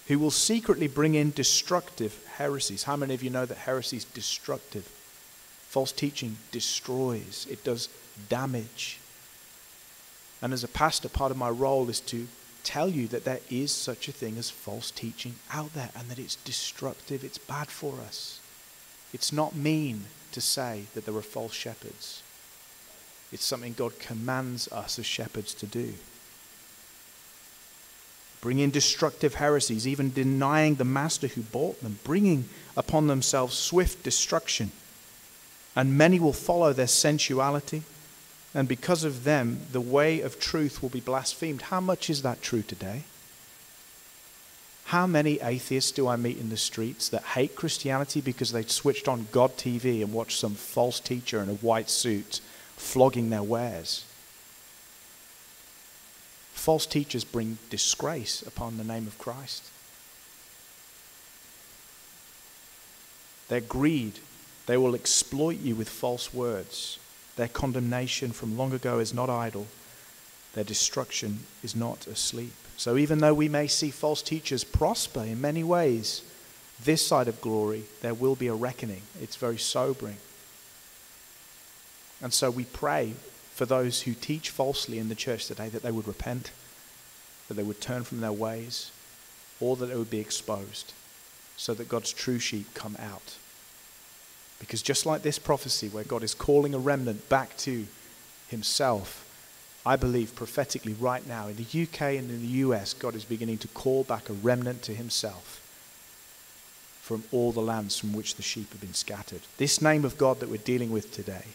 who 0.07 0.19
will 0.19 0.31
secretly 0.31 0.87
bring 0.87 1.15
in 1.15 1.31
destructive 1.31 2.25
heresies. 2.37 2.83
How 2.83 2.95
many 2.95 3.13
of 3.13 3.23
you 3.23 3.29
know 3.29 3.45
that 3.45 3.57
heresy 3.57 3.97
is 3.97 4.05
destructive? 4.05 4.85
False 5.69 5.91
teaching 5.91 6.37
destroys, 6.51 7.47
it 7.49 7.63
does 7.63 7.87
damage. 8.27 8.99
And 10.41 10.53
as 10.53 10.63
a 10.63 10.67
pastor, 10.67 11.07
part 11.07 11.31
of 11.31 11.37
my 11.37 11.49
role 11.49 11.89
is 11.89 11.99
to 12.01 12.27
tell 12.63 12.89
you 12.89 13.07
that 13.07 13.25
there 13.25 13.39
is 13.49 13.71
such 13.71 14.07
a 14.07 14.11
thing 14.11 14.37
as 14.37 14.49
false 14.49 14.91
teaching 14.91 15.35
out 15.51 15.73
there 15.73 15.89
and 15.95 16.09
that 16.09 16.19
it's 16.19 16.35
destructive, 16.35 17.23
it's 17.23 17.37
bad 17.37 17.67
for 17.67 17.99
us. 18.01 18.39
It's 19.13 19.31
not 19.31 19.55
mean 19.55 20.05
to 20.31 20.41
say 20.41 20.85
that 20.93 21.05
there 21.05 21.15
are 21.15 21.21
false 21.21 21.53
shepherds. 21.53 22.23
It's 23.31 23.45
something 23.45 23.73
God 23.73 23.99
commands 23.99 24.67
us 24.71 24.99
as 24.99 25.05
shepherds 25.05 25.53
to 25.55 25.65
do. 25.65 25.93
Bringing 28.41 28.71
destructive 28.71 29.35
heresies, 29.35 29.87
even 29.87 30.11
denying 30.11 30.75
the 30.75 30.83
master 30.83 31.27
who 31.27 31.41
bought 31.41 31.81
them, 31.81 31.99
bringing 32.03 32.49
upon 32.75 33.07
themselves 33.07 33.55
swift 33.55 34.03
destruction. 34.03 34.71
And 35.75 35.97
many 35.97 36.19
will 36.19 36.33
follow 36.33 36.73
their 36.73 36.87
sensuality 36.87 37.83
and 38.53 38.67
because 38.67 39.03
of 39.03 39.23
them, 39.23 39.61
the 39.71 39.81
way 39.81 40.21
of 40.21 40.39
truth 40.39 40.81
will 40.81 40.89
be 40.89 40.99
blasphemed. 40.99 41.63
How 41.63 41.79
much 41.79 42.09
is 42.09 42.21
that 42.21 42.41
true 42.41 42.61
today? 42.61 43.03
How 44.85 45.07
many 45.07 45.39
atheists 45.39 45.91
do 45.91 46.07
I 46.07 46.17
meet 46.17 46.37
in 46.37 46.49
the 46.49 46.57
streets 46.57 47.07
that 47.09 47.23
hate 47.23 47.55
Christianity 47.55 48.19
because 48.19 48.51
they 48.51 48.63
switched 48.63 49.07
on 49.07 49.27
God 49.31 49.55
TV 49.55 50.03
and 50.03 50.11
watched 50.11 50.37
some 50.37 50.55
false 50.55 50.99
teacher 50.99 51.41
in 51.41 51.47
a 51.47 51.53
white 51.53 51.89
suit 51.89 52.41
flogging 52.75 53.29
their 53.29 53.43
wares? 53.43 54.03
False 56.61 56.85
teachers 56.85 57.23
bring 57.23 57.57
disgrace 57.71 58.43
upon 58.43 58.77
the 58.77 58.83
name 58.83 59.07
of 59.07 59.17
Christ. 59.17 59.63
Their 63.47 63.61
greed, 63.61 64.19
they 64.67 64.77
will 64.77 64.93
exploit 64.93 65.59
you 65.59 65.73
with 65.73 65.89
false 65.89 66.31
words. 66.31 66.99
Their 67.35 67.47
condemnation 67.47 68.31
from 68.31 68.59
long 68.59 68.73
ago 68.73 68.99
is 68.99 69.11
not 69.11 69.27
idle, 69.27 69.65
their 70.53 70.63
destruction 70.63 71.45
is 71.63 71.75
not 71.75 72.05
asleep. 72.05 72.53
So, 72.77 72.95
even 72.95 73.17
though 73.17 73.33
we 73.33 73.49
may 73.49 73.65
see 73.65 73.89
false 73.89 74.21
teachers 74.21 74.63
prosper 74.63 75.23
in 75.23 75.41
many 75.41 75.63
ways, 75.63 76.21
this 76.83 77.03
side 77.03 77.27
of 77.27 77.41
glory, 77.41 77.85
there 78.01 78.13
will 78.13 78.35
be 78.35 78.45
a 78.45 78.53
reckoning. 78.53 79.01
It's 79.19 79.35
very 79.35 79.57
sobering. 79.57 80.17
And 82.21 82.31
so 82.31 82.51
we 82.51 82.65
pray 82.65 83.15
for 83.61 83.67
those 83.67 84.01
who 84.01 84.15
teach 84.15 84.49
falsely 84.49 84.97
in 84.97 85.07
the 85.07 85.13
church 85.13 85.45
today 85.45 85.69
that 85.69 85.83
they 85.83 85.91
would 85.91 86.07
repent, 86.07 86.49
that 87.47 87.53
they 87.53 87.61
would 87.61 87.79
turn 87.79 88.03
from 88.03 88.19
their 88.19 88.31
ways, 88.31 88.89
or 89.59 89.75
that 89.75 89.91
it 89.91 89.95
would 89.95 90.09
be 90.09 90.19
exposed 90.19 90.93
so 91.57 91.75
that 91.75 91.87
God's 91.87 92.11
true 92.11 92.39
sheep 92.39 92.73
come 92.73 92.97
out. 92.97 93.35
Because 94.57 94.81
just 94.81 95.05
like 95.05 95.21
this 95.21 95.37
prophecy, 95.37 95.89
where 95.89 96.03
God 96.03 96.23
is 96.23 96.33
calling 96.33 96.73
a 96.73 96.79
remnant 96.79 97.29
back 97.29 97.55
to 97.57 97.85
himself, 98.47 99.29
I 99.85 99.95
believe 99.95 100.33
prophetically 100.33 100.93
right 100.93 101.27
now 101.27 101.47
in 101.47 101.57
the 101.57 101.83
UK 101.83 102.17
and 102.17 102.31
in 102.31 102.41
the 102.41 102.57
US, 102.65 102.95
God 102.95 103.13
is 103.13 103.25
beginning 103.25 103.59
to 103.59 103.67
call 103.67 104.03
back 104.03 104.27
a 104.27 104.33
remnant 104.33 104.81
to 104.83 104.95
himself 104.95 105.61
from 106.99 107.25
all 107.31 107.51
the 107.51 107.61
lands 107.61 107.95
from 107.95 108.13
which 108.13 108.37
the 108.37 108.41
sheep 108.41 108.71
have 108.71 108.81
been 108.81 108.95
scattered. 108.95 109.41
This 109.57 109.83
name 109.83 110.03
of 110.03 110.17
God 110.17 110.39
that 110.39 110.49
we're 110.49 110.57
dealing 110.57 110.91
with 110.91 111.13
today 111.13 111.45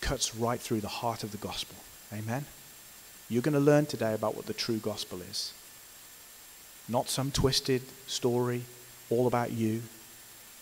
cuts 0.00 0.34
right 0.34 0.60
through 0.60 0.80
the 0.80 0.88
heart 0.88 1.22
of 1.22 1.32
the 1.32 1.38
gospel. 1.38 1.76
Amen? 2.12 2.46
You're 3.28 3.42
going 3.42 3.54
to 3.54 3.60
learn 3.60 3.86
today 3.86 4.14
about 4.14 4.34
what 4.34 4.46
the 4.46 4.54
true 4.54 4.78
gospel 4.78 5.20
is. 5.20 5.52
Not 6.88 7.08
some 7.08 7.30
twisted 7.30 7.82
story 8.06 8.62
all 9.10 9.26
about 9.26 9.52
you, 9.52 9.82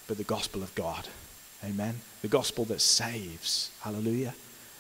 but 0.09 0.17
the 0.17 0.25
gospel 0.25 0.63
of 0.63 0.75
God. 0.75 1.09
Amen. 1.65 2.01
The 2.23 2.29
gospel 2.29 2.65
that 2.67 2.81
saves. 2.81 3.71
Hallelujah. 3.81 4.35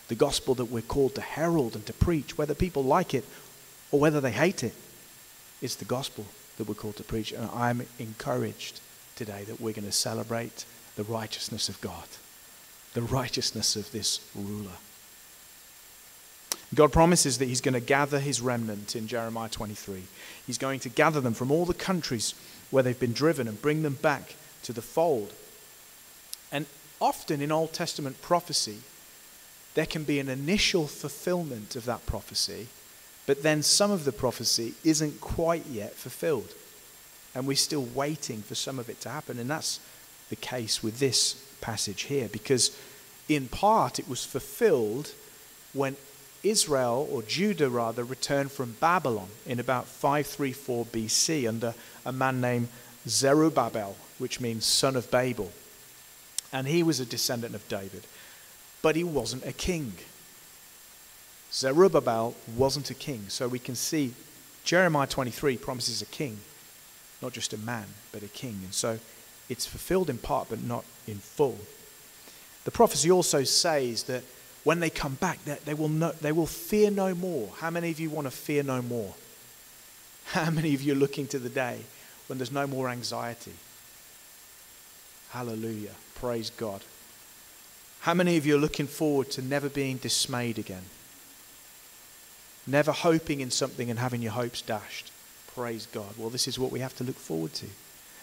The 0.09 0.14
gospel 0.14 0.55
that 0.57 0.66
we're 0.66 0.83
called 0.83 1.14
to 1.14 1.21
herald 1.21 1.75
and 1.75 1.87
to 1.87 1.92
preach, 1.92 2.37
whether 2.37 2.55
people 2.55 2.83
like 2.85 3.14
it 3.14 3.25
or 3.90 4.01
whether 4.01 4.21
they 4.21 4.33
hate 4.33 4.62
it. 4.62 4.75
It's 5.62 5.77
the 5.77 5.85
gospel 5.85 6.27
that 6.59 6.69
we're 6.69 6.75
called 6.75 6.97
to 6.97 7.05
preach. 7.05 7.33
And 7.33 7.49
I'm 7.53 7.87
encouraged 7.99 8.81
today 9.14 9.45
that 9.45 9.61
we're 9.61 9.73
going 9.73 9.87
to 9.87 9.92
celebrate 9.92 10.64
the 10.97 11.05
righteousness 11.05 11.69
of 11.69 11.81
God, 11.81 12.07
the 12.97 13.03
righteousness 13.03 13.77
of 13.77 13.93
this 13.93 14.21
ruler. 14.35 14.79
God 16.75 16.95
promises 16.95 17.37
that 17.37 17.45
He's 17.45 17.61
going 17.61 17.75
to 17.75 17.81
gather 17.81 18.19
His 18.19 18.41
remnant 18.41 18.97
in 18.97 19.07
Jeremiah 19.07 19.51
23. 19.51 20.05
He's 20.47 20.57
going 20.57 20.81
to 20.81 20.89
gather 20.89 21.21
them 21.21 21.35
from 21.35 21.51
all 21.51 21.67
the 21.67 21.75
countries 21.75 22.35
where 22.71 22.83
they've 22.83 22.99
been 22.99 23.13
driven 23.13 23.49
and 23.49 23.61
bring 23.61 23.83
them 23.83 23.99
back 24.01 24.35
to 24.63 24.73
the 24.73 24.81
fold. 24.81 25.35
And 26.51 26.65
often 26.99 27.43
in 27.43 27.53
Old 27.53 27.75
Testament 27.75 28.23
prophecy, 28.23 28.79
there 29.75 29.85
can 29.85 30.05
be 30.05 30.19
an 30.19 30.31
initial 30.31 30.87
fulfillment 30.87 31.77
of 31.77 31.85
that 31.85 32.07
prophecy, 32.07 32.69
but 33.27 33.43
then 33.43 33.63
some 33.63 33.91
of 33.91 34.07
the 34.07 34.13
prophecy 34.13 34.73
isn't 34.85 35.21
quite 35.21 35.67
yet 35.67 35.93
fulfilled. 35.93 36.55
And 37.35 37.47
we're 37.47 37.57
still 37.57 37.87
waiting 37.95 38.41
for 38.41 38.55
some 38.55 38.79
of 38.79 38.89
it 38.89 39.03
to 39.03 39.11
happen. 39.11 39.39
And 39.39 39.51
that's 39.51 39.81
the 40.31 40.37
case 40.37 40.83
with 40.83 40.99
this 40.99 41.46
passage 41.61 42.03
here, 42.03 42.29
because 42.29 42.77
in 43.29 43.49
part 43.49 43.99
it 43.99 44.09
was 44.09 44.25
fulfilled 44.25 45.12
when 45.73 45.97
Israel, 46.42 47.09
or 47.11 47.23
Judah 47.23 47.69
rather, 47.69 48.05
returned 48.05 48.53
from 48.53 48.77
Babylon 48.81 49.29
in 49.45 49.59
about 49.59 49.87
534 49.87 50.87
BC 50.87 51.49
under 51.49 51.75
a 52.05 52.12
man 52.12 52.40
named 52.40 52.69
Zerubbabel, 53.09 53.97
which 54.19 54.40
means 54.40 54.64
son 54.64 54.97
of 54.97 55.11
Babel 55.11 55.51
and 56.53 56.66
he 56.66 56.83
was 56.83 57.01
a 57.01 57.05
descendant 57.07 57.55
of 57.55 57.69
David, 57.69 58.03
but 58.83 58.97
he 58.97 59.05
wasn't 59.05 59.47
a 59.47 59.53
king. 59.53 59.92
Zerubbabel 61.53 62.35
wasn't 62.57 62.90
a 62.90 62.95
king, 62.95 63.27
so 63.29 63.49
we 63.49 63.59
can 63.59 63.75
see 63.75 64.14
Jeremiah 64.64 65.07
23 65.07 65.59
promises 65.59 66.03
a 66.03 66.07
king, 66.07 66.38
not 67.21 67.33
just 67.33 67.53
a 67.53 67.59
man, 67.59 67.87
but 68.12 68.23
a 68.23 68.29
king. 68.29 68.61
And 68.64 68.75
so 68.75 68.99
it's 69.49 69.66
fulfilled 69.66 70.11
in 70.11 70.19
part, 70.19 70.49
but 70.49 70.62
not 70.62 70.85
in 71.07 71.19
full. 71.19 71.59
The 72.64 72.71
prophecy 72.71 73.11
also 73.11 73.45
says 73.45 74.05
that 74.05 74.25
when 74.64 74.81
they 74.81 74.90
come 74.90 75.14
back, 75.14 75.38
they 75.45 75.75
will, 75.75 75.88
no, 75.88 76.11
they 76.12 76.33
will 76.33 76.47
fear 76.47 76.90
no 76.90 77.14
more. 77.14 77.51
How 77.59 77.71
many 77.71 77.90
of 77.90 78.01
you 78.01 78.11
want 78.11 78.27
to 78.27 78.33
fear 78.33 78.64
no 78.64 78.83
more? 78.83 79.14
How 80.27 80.51
many 80.51 80.75
of 80.75 80.83
you 80.83 80.92
are 80.92 80.97
looking 80.97 81.29
to 81.29 81.38
the 81.38 81.49
day 81.49 81.81
when 82.27 82.38
there's 82.38 82.51
no 82.51 82.66
more 82.66 82.88
anxiety? 82.88 83.53
Hallelujah. 85.31 85.92
Praise 86.16 86.51
God. 86.51 86.83
How 88.01 88.14
many 88.14 88.37
of 88.37 88.47
you 88.47 88.57
are 88.57 88.61
looking 88.61 88.87
forward 88.87 89.31
to 89.33 89.42
never 89.42 89.69
being 89.69 89.99
dismayed 89.99 90.59
again? 90.59 90.85
Never 92.66 92.90
hoping 92.90 93.40
in 93.40 93.51
something 93.51 93.90
and 93.90 93.99
having 93.99 94.23
your 94.23 94.33
hopes 94.33 94.62
dashed? 94.62 95.12
Praise 95.55 95.87
God. 95.87 96.14
Well, 96.19 96.31
this 96.31 96.49
is 96.49 96.59
what 96.59 96.73
we 96.73 96.81
have 96.81 96.97
to 96.97 97.05
look 97.05 97.16
forward 97.16 97.55
to. 97.55 97.66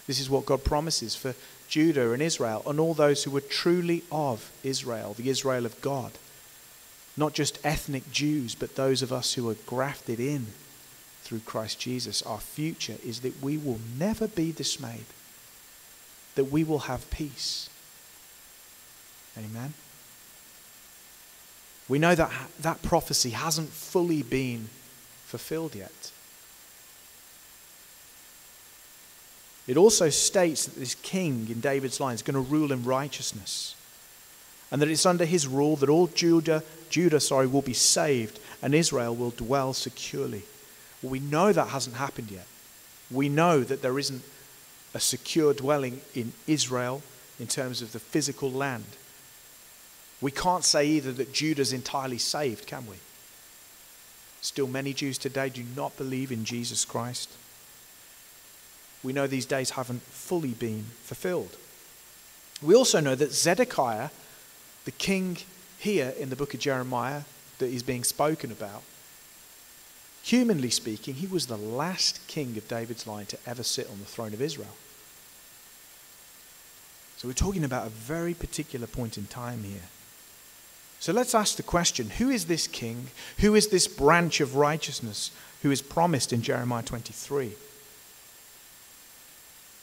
This 0.06 0.20
is 0.20 0.28
what 0.28 0.46
God 0.46 0.64
promises 0.64 1.14
for 1.14 1.34
Judah 1.68 2.12
and 2.12 2.22
Israel 2.22 2.62
and 2.66 2.78
all 2.78 2.94
those 2.94 3.24
who 3.24 3.30
were 3.30 3.40
truly 3.40 4.02
of 4.12 4.50
Israel, 4.62 5.14
the 5.14 5.30
Israel 5.30 5.64
of 5.64 5.80
God. 5.80 6.12
Not 7.16 7.32
just 7.32 7.58
ethnic 7.64 8.10
Jews, 8.10 8.54
but 8.54 8.76
those 8.76 9.00
of 9.00 9.12
us 9.12 9.34
who 9.34 9.48
are 9.48 9.56
grafted 9.66 10.20
in 10.20 10.48
through 11.22 11.40
Christ 11.40 11.78
Jesus. 11.78 12.22
Our 12.22 12.40
future 12.40 12.96
is 13.04 13.20
that 13.20 13.42
we 13.42 13.56
will 13.56 13.78
never 13.98 14.26
be 14.28 14.52
dismayed, 14.52 15.06
that 16.34 16.46
we 16.46 16.64
will 16.64 16.80
have 16.80 17.08
peace 17.10 17.70
Amen. 19.36 19.74
We 21.88 21.98
know 21.98 22.14
that 22.14 22.30
that 22.60 22.82
prophecy 22.82 23.30
hasn't 23.30 23.70
fully 23.70 24.22
been 24.22 24.68
fulfilled 25.26 25.74
yet. 25.74 26.12
It 29.66 29.76
also 29.76 30.10
states 30.10 30.66
that 30.66 30.78
this 30.78 30.94
king 30.96 31.48
in 31.48 31.60
David's 31.60 32.00
line 32.00 32.14
is 32.14 32.22
going 32.22 32.34
to 32.34 32.52
rule 32.52 32.70
in 32.72 32.84
righteousness. 32.84 33.74
And 34.70 34.82
that 34.82 34.88
it's 34.88 35.06
under 35.06 35.24
his 35.24 35.46
rule 35.46 35.76
that 35.76 35.88
all 35.88 36.08
Judah, 36.08 36.62
Judah 36.90 37.20
sorry, 37.20 37.46
will 37.46 37.62
be 37.62 37.72
saved 37.72 38.40
and 38.60 38.74
Israel 38.74 39.14
will 39.14 39.30
dwell 39.30 39.72
securely. 39.72 40.42
Well, 41.02 41.12
we 41.12 41.20
know 41.20 41.52
that 41.52 41.68
hasn't 41.68 41.96
happened 41.96 42.30
yet. 42.30 42.46
We 43.10 43.28
know 43.28 43.60
that 43.60 43.82
there 43.82 43.98
isn't 43.98 44.22
a 44.94 45.00
secure 45.00 45.54
dwelling 45.54 46.00
in 46.14 46.32
Israel 46.46 47.02
in 47.38 47.46
terms 47.46 47.82
of 47.82 47.92
the 47.92 47.98
physical 47.98 48.50
land. 48.50 48.84
We 50.20 50.30
can't 50.30 50.64
say 50.64 50.86
either 50.86 51.12
that 51.12 51.32
Judah's 51.32 51.72
entirely 51.72 52.18
saved, 52.18 52.66
can 52.66 52.86
we? 52.86 52.96
Still, 54.40 54.66
many 54.66 54.92
Jews 54.92 55.18
today 55.18 55.48
do 55.48 55.64
not 55.76 55.96
believe 55.96 56.30
in 56.30 56.44
Jesus 56.44 56.84
Christ. 56.84 57.30
We 59.04 59.12
know 59.12 59.26
these 59.26 59.46
days 59.46 59.70
haven't 59.70 60.02
fully 60.02 60.52
been 60.52 60.86
fulfilled. 61.02 61.56
We 62.62 62.74
also 62.74 63.00
know 63.00 63.14
that 63.14 63.32
Zedekiah, 63.32 64.08
the 64.86 64.90
king 64.90 65.36
here 65.78 66.14
in 66.18 66.30
the 66.30 66.36
book 66.36 66.54
of 66.54 66.60
Jeremiah 66.60 67.22
that 67.58 67.66
is 67.66 67.82
being 67.82 68.02
spoken 68.02 68.50
about, 68.50 68.82
humanly 70.22 70.70
speaking, 70.70 71.14
he 71.14 71.26
was 71.26 71.46
the 71.46 71.58
last 71.58 72.26
king 72.26 72.56
of 72.56 72.66
David's 72.66 73.06
line 73.06 73.26
to 73.26 73.38
ever 73.46 73.62
sit 73.62 73.88
on 73.90 73.98
the 73.98 74.06
throne 74.06 74.32
of 74.32 74.40
Israel. 74.40 74.74
So 77.18 77.28
we're 77.28 77.34
talking 77.34 77.64
about 77.64 77.86
a 77.86 77.90
very 77.90 78.32
particular 78.32 78.86
point 78.86 79.18
in 79.18 79.26
time 79.26 79.62
here. 79.64 79.88
So 80.98 81.12
let's 81.12 81.34
ask 81.34 81.56
the 81.56 81.62
question 81.62 82.08
who 82.08 82.30
is 82.30 82.46
this 82.46 82.66
king? 82.66 83.08
Who 83.40 83.54
is 83.54 83.68
this 83.68 83.86
branch 83.86 84.40
of 84.40 84.56
righteousness 84.56 85.30
who 85.62 85.70
is 85.70 85.82
promised 85.82 86.32
in 86.32 86.40
Jeremiah 86.40 86.82
23? 86.82 87.52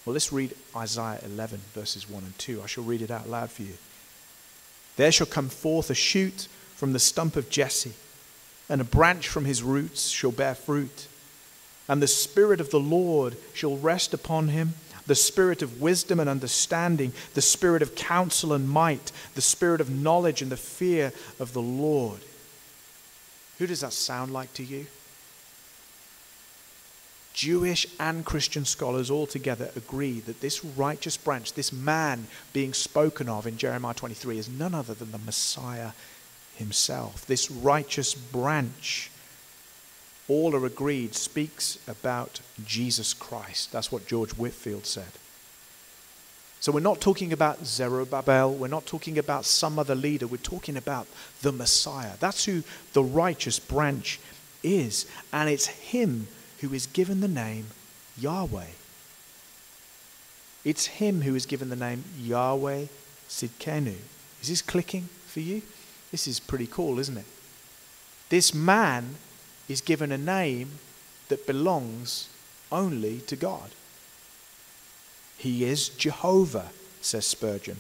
Well, 0.06 0.14
let's 0.14 0.34
read 0.34 0.56
Isaiah 0.76 1.20
11, 1.24 1.60
verses 1.74 2.10
1 2.10 2.24
and 2.24 2.38
2. 2.40 2.62
I 2.64 2.66
shall 2.66 2.84
read 2.84 3.02
it 3.02 3.12
out 3.12 3.30
loud 3.30 3.52
for 3.52 3.62
you. 3.62 3.76
There 4.96 5.12
shall 5.12 5.28
come 5.28 5.50
forth 5.50 5.90
a 5.90 5.96
shoot 5.96 6.48
from 6.76 6.94
the 6.94 7.00
stump 7.00 7.36
of 7.36 7.50
Jesse, 7.50 7.94
and 8.68 8.82
a 8.82 8.86
branch 8.86 9.28
from 9.28 9.46
his 9.46 9.62
roots 9.62 10.08
shall 10.08 10.32
bear 10.32 10.56
fruit. 10.56 11.08
And 11.88 12.02
the 12.02 12.08
Spirit 12.08 12.60
of 12.60 12.72
the 12.72 12.80
Lord 12.80 13.38
shall 13.54 13.78
rest 13.78 14.14
upon 14.14 14.48
him 14.50 14.74
the 15.08 15.16
Spirit 15.16 15.62
of 15.62 15.82
wisdom 15.82 16.20
and 16.20 16.30
understanding, 16.30 17.12
the 17.34 17.42
Spirit 17.42 17.82
of 17.82 17.96
counsel 17.96 18.54
and 18.54 18.70
might, 18.70 19.12
the 19.36 19.42
Spirit 19.42 19.82
of 19.82 19.90
knowledge 19.90 20.42
and 20.42 20.52
the 20.52 20.58
fear 20.58 21.12
of 21.40 21.54
the 21.54 21.62
Lord. 21.62 22.22
Who 23.58 23.68
does 23.68 23.82
that 23.82 23.94
sound 23.94 24.32
like 24.32 24.54
to 24.54 24.64
you? 24.64 24.88
Jewish 27.34 27.88
and 28.00 28.26
Christian 28.26 28.66
scholars 28.66 29.10
all 29.10 29.26
together 29.26 29.72
agree 29.76 30.20
that 30.22 30.42
this 30.42 30.64
righteous 30.66 31.18
branch, 31.18 31.54
this 31.54 31.72
man 31.72 32.28
being 32.54 32.74
spoken 32.74 33.30
of 33.30 33.48
in 33.48 33.58
Jeremiah 33.58 33.94
23, 33.94 34.38
is 34.38 34.50
none 34.50 34.76
other 34.76 34.94
than 34.94 35.12
the 35.12 35.18
Messiah 35.18 35.92
himself. 36.56 37.26
This 37.26 37.50
righteous 37.50 38.14
branch, 38.14 39.10
all 40.28 40.56
are 40.56 40.66
agreed, 40.66 41.16
speaks 41.16 41.80
about 41.88 42.42
Jesus 42.66 43.14
Christ. 43.14 43.72
That's 43.72 43.92
what 43.92 44.08
George 44.08 44.32
Whitefield 44.32 44.86
said. 44.86 45.12
So 46.60 46.72
we're 46.72 46.82
not 46.82 47.02
talking 47.02 47.34
about 47.34 47.66
Zerubbabel, 47.66 48.54
we're 48.54 48.68
not 48.68 48.86
talking 48.86 49.18
about 49.18 49.46
some 49.46 49.80
other 49.80 49.96
leader, 49.96 50.28
we're 50.28 50.38
talking 50.38 50.78
about 50.78 51.08
the 51.42 51.52
Messiah. 51.52 52.12
That's 52.20 52.46
who 52.46 52.62
the 52.94 53.04
righteous 53.04 53.58
branch 53.58 54.20
is, 54.62 55.08
and 55.34 55.50
it's 55.50 55.66
him 55.66 56.28
who 56.62 56.74
is 56.74 56.88
given 56.88 57.20
the 57.20 57.28
name 57.28 57.68
Yahweh. 58.18 58.74
It's 60.64 60.86
him 60.86 61.22
who 61.22 61.36
is 61.36 61.46
given 61.46 61.70
the 61.70 61.76
name 61.76 62.04
Yahweh 62.20 62.86
Sidkenu. 63.28 63.98
Is 64.42 64.48
this 64.48 64.62
clicking 64.62 65.10
for 65.26 65.40
you? 65.40 65.62
This 66.12 66.28
is 66.28 66.40
pretty 66.40 66.68
cool, 66.68 67.00
isn't 67.00 67.18
it? 67.18 67.26
This 68.30 68.54
man 68.54 69.16
is 69.68 69.82
given 69.82 70.12
a 70.12 70.18
name 70.18 70.74
that 71.30 71.48
belongs 71.48 72.30
only 72.72 73.20
to 73.22 73.36
God. 73.36 73.72
He 75.38 75.66
is 75.66 75.90
Jehovah, 75.90 76.70
says 77.02 77.26
Spurgeon. 77.26 77.78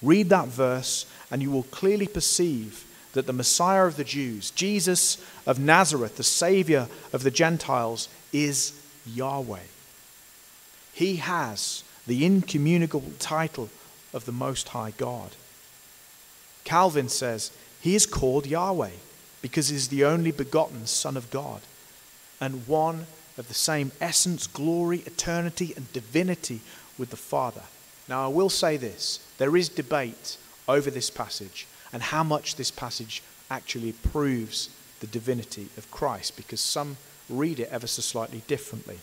Read 0.00 0.28
that 0.28 0.48
verse, 0.48 1.06
and 1.30 1.42
you 1.42 1.50
will 1.50 1.64
clearly 1.64 2.06
perceive 2.06 2.85
that 3.16 3.26
the 3.26 3.32
Messiah 3.32 3.86
of 3.86 3.96
the 3.96 4.04
Jews, 4.04 4.50
Jesus 4.50 5.18
of 5.46 5.58
Nazareth, 5.58 6.16
the 6.16 6.22
Savior 6.22 6.86
of 7.14 7.22
the 7.22 7.30
Gentiles, 7.30 8.08
is 8.30 8.78
Yahweh. 9.06 9.66
He 10.92 11.16
has 11.16 11.82
the 12.06 12.24
incommunicable 12.24 13.12
title 13.18 13.70
of 14.12 14.26
the 14.26 14.32
Most 14.32 14.68
High 14.68 14.92
God. 14.98 15.30
Calvin 16.64 17.08
says 17.08 17.50
he 17.80 17.94
is 17.94 18.04
called 18.04 18.46
Yahweh 18.46 18.90
because 19.40 19.68
he 19.68 19.76
is 19.76 19.88
the 19.88 20.04
only 20.04 20.30
begotten 20.30 20.86
Son 20.86 21.16
of 21.16 21.30
God 21.30 21.62
and 22.38 22.66
one 22.66 23.06
of 23.38 23.48
the 23.48 23.54
same 23.54 23.92
essence, 23.98 24.46
glory, 24.46 24.98
eternity, 25.06 25.72
and 25.74 25.90
divinity 25.94 26.60
with 26.98 27.08
the 27.10 27.16
Father. 27.16 27.62
Now, 28.08 28.26
I 28.26 28.28
will 28.28 28.50
say 28.50 28.76
this 28.76 29.20
there 29.38 29.56
is 29.56 29.70
debate 29.70 30.36
over 30.68 30.90
this 30.90 31.08
passage 31.08 31.66
and 31.92 32.02
how 32.02 32.22
much 32.22 32.56
this 32.56 32.70
passage 32.70 33.22
actually 33.50 33.92
proves 33.92 34.70
the 35.00 35.06
divinity 35.06 35.68
of 35.76 35.90
Christ, 35.90 36.36
because 36.36 36.60
some 36.60 36.96
read 37.28 37.60
it 37.60 37.68
ever 37.70 37.86
so 37.86 38.02
slightly 38.02 38.42
differently. 38.46 38.98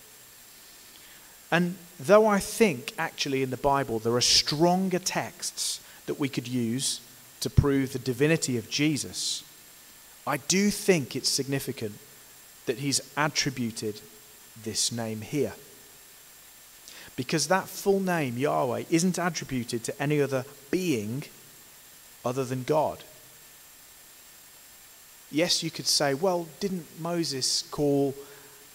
And 1.52 1.76
though 2.00 2.26
I 2.26 2.39
think 2.39 2.93
actually 2.98 3.43
in 3.43 3.52
the 3.52 3.58
Bible 3.58 4.00
there 4.00 4.15
are 4.15 4.22
stronger 4.22 5.00
texts 5.00 5.80
that 6.08 6.19
we 6.19 6.30
could 6.30 6.48
use 6.48 7.00
to 7.41 7.50
prove 7.50 7.93
the 7.93 8.00
divinity 8.00 8.58
of 8.58 8.69
Jesus, 8.69 9.43
I 10.26 10.38
do 10.38 10.72
think 10.72 11.15
it's 11.15 11.30
significant 11.30 11.93
that 12.65 12.80
he's 12.80 13.02
attributed 13.15 14.02
this 14.63 14.91
name 14.91 15.22
here. 15.22 15.54
Because 17.15 17.48
that 17.48 17.67
full 17.67 18.00
name, 18.00 18.38
Yahweh, 18.38 18.86
isn't 18.89 19.19
attributed 19.19 19.84
to 19.84 20.02
any 20.02 20.22
other 20.22 20.46
being 20.72 21.26
other 22.25 22.45
than 22.45 22.63
God. 22.63 23.03
Yes, 25.31 25.63
you 25.63 25.71
could 25.71 25.88
say, 25.88 26.13
well, 26.13 26.47
didn't 26.59 26.86
Moses 26.99 27.63
call 27.71 28.13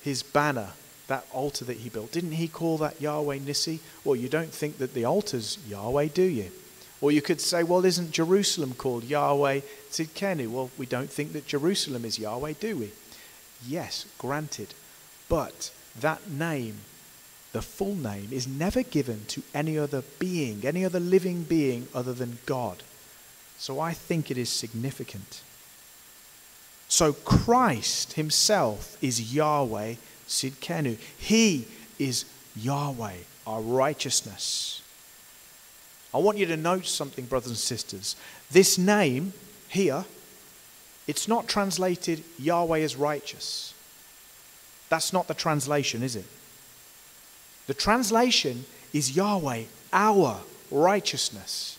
his 0.02 0.22
banner, 0.22 0.70
that 1.06 1.24
altar 1.32 1.64
that 1.64 1.78
he 1.78 1.88
built, 1.88 2.12
didn't 2.12 2.32
he 2.32 2.48
call 2.48 2.78
that 2.78 3.00
Yahweh 3.00 3.38
Nissi? 3.38 3.78
Well, 4.04 4.16
you 4.16 4.28
don't 4.28 4.52
think 4.52 4.78
that 4.78 4.92
the 4.92 5.04
altar's 5.04 5.58
Yahweh, 5.66 6.08
do 6.08 6.22
you? 6.22 6.50
Or 7.00 7.12
you 7.12 7.22
could 7.22 7.40
say, 7.40 7.62
well, 7.62 7.84
isn't 7.84 8.11
Jerusalem 8.11 8.74
called 8.74 9.04
Yahweh 9.04 9.61
Tzidkenu? 9.90 10.48
Well, 10.48 10.70
we 10.76 10.84
don't 10.84 11.11
think 11.11 11.32
that 11.32 11.46
Jerusalem 11.46 12.04
is 12.04 12.18
Yahweh, 12.18 12.54
do 12.61 12.76
we? 12.76 12.90
Yes, 13.66 14.04
granted. 14.18 14.74
But 15.28 15.70
that 16.00 16.28
name, 16.28 16.78
the 17.52 17.62
full 17.62 17.94
name, 17.94 18.28
is 18.32 18.48
never 18.48 18.82
given 18.82 19.24
to 19.28 19.42
any 19.54 19.78
other 19.78 20.02
being, 20.18 20.66
any 20.66 20.84
other 20.84 21.00
living 21.00 21.44
being 21.44 21.87
other 21.94 22.12
than 22.12 22.38
God. 22.46 22.82
So 23.59 23.81
I 23.81 23.92
think 23.92 24.31
it 24.31 24.38
is 24.38 24.49
significant. 24.49 25.42
So 26.88 27.12
Christ 27.12 28.14
himself 28.14 28.97
is 29.03 29.35
Yahweh 29.35 29.94
Sidkenu. 30.27 30.97
He 31.18 31.66
is 31.99 32.25
Yahweh, 32.57 33.16
our 33.47 33.61
righteousness. 33.61 34.83
I 36.14 36.18
want 36.18 36.38
you 36.38 36.47
to 36.47 36.57
note 36.57 36.87
something, 36.87 37.27
brothers 37.27 37.51
and 37.51 37.59
sisters. 37.59 38.16
This 38.51 38.79
name 38.79 39.35
here, 39.68 40.05
it's 41.07 41.29
not 41.29 41.49
translated 41.49 42.23
Yahweh 42.38 42.79
is 42.79 42.97
righteous. 42.97 43.75
That's 44.88 45.12
not 45.12 45.29
the 45.29 45.35
translation, 45.35 46.03
is 46.03 46.16
it? 46.16 46.25
The 47.66 47.75
translation 47.75 48.64
is 48.94 49.14
Yahweh, 49.14 49.64
our 49.92 50.40
righteousness. 50.71 51.78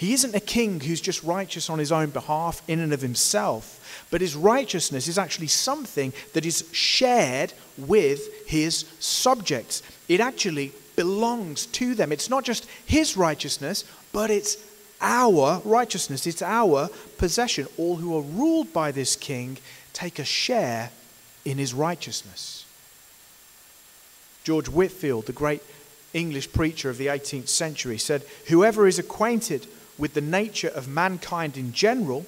He 0.00 0.14
isn't 0.14 0.34
a 0.34 0.40
king 0.40 0.80
who's 0.80 1.02
just 1.02 1.22
righteous 1.22 1.68
on 1.68 1.78
his 1.78 1.92
own 1.92 2.08
behalf 2.08 2.62
in 2.66 2.80
and 2.80 2.94
of 2.94 3.02
himself, 3.02 4.06
but 4.10 4.22
his 4.22 4.34
righteousness 4.34 5.08
is 5.08 5.18
actually 5.18 5.48
something 5.48 6.14
that 6.32 6.46
is 6.46 6.66
shared 6.72 7.52
with 7.76 8.48
his 8.48 8.86
subjects. 8.98 9.82
It 10.08 10.20
actually 10.20 10.72
belongs 10.96 11.66
to 11.66 11.94
them. 11.94 12.12
It's 12.12 12.30
not 12.30 12.44
just 12.44 12.66
his 12.86 13.14
righteousness, 13.14 13.84
but 14.10 14.30
it's 14.30 14.56
our 15.02 15.60
righteousness. 15.66 16.26
It's 16.26 16.40
our 16.40 16.88
possession. 17.18 17.66
All 17.76 17.96
who 17.96 18.16
are 18.16 18.22
ruled 18.22 18.72
by 18.72 18.92
this 18.92 19.16
king 19.16 19.58
take 19.92 20.18
a 20.18 20.24
share 20.24 20.92
in 21.44 21.58
his 21.58 21.74
righteousness. 21.74 22.64
George 24.44 24.70
Whitefield, 24.70 25.26
the 25.26 25.34
great 25.34 25.62
English 26.14 26.54
preacher 26.54 26.88
of 26.88 26.96
the 26.96 27.08
18th 27.08 27.48
century, 27.48 27.98
said, 27.98 28.24
Whoever 28.46 28.86
is 28.86 28.98
acquainted 28.98 29.66
with 30.00 30.14
the 30.14 30.20
nature 30.20 30.68
of 30.68 30.88
mankind 30.88 31.56
in 31.56 31.72
general, 31.72 32.26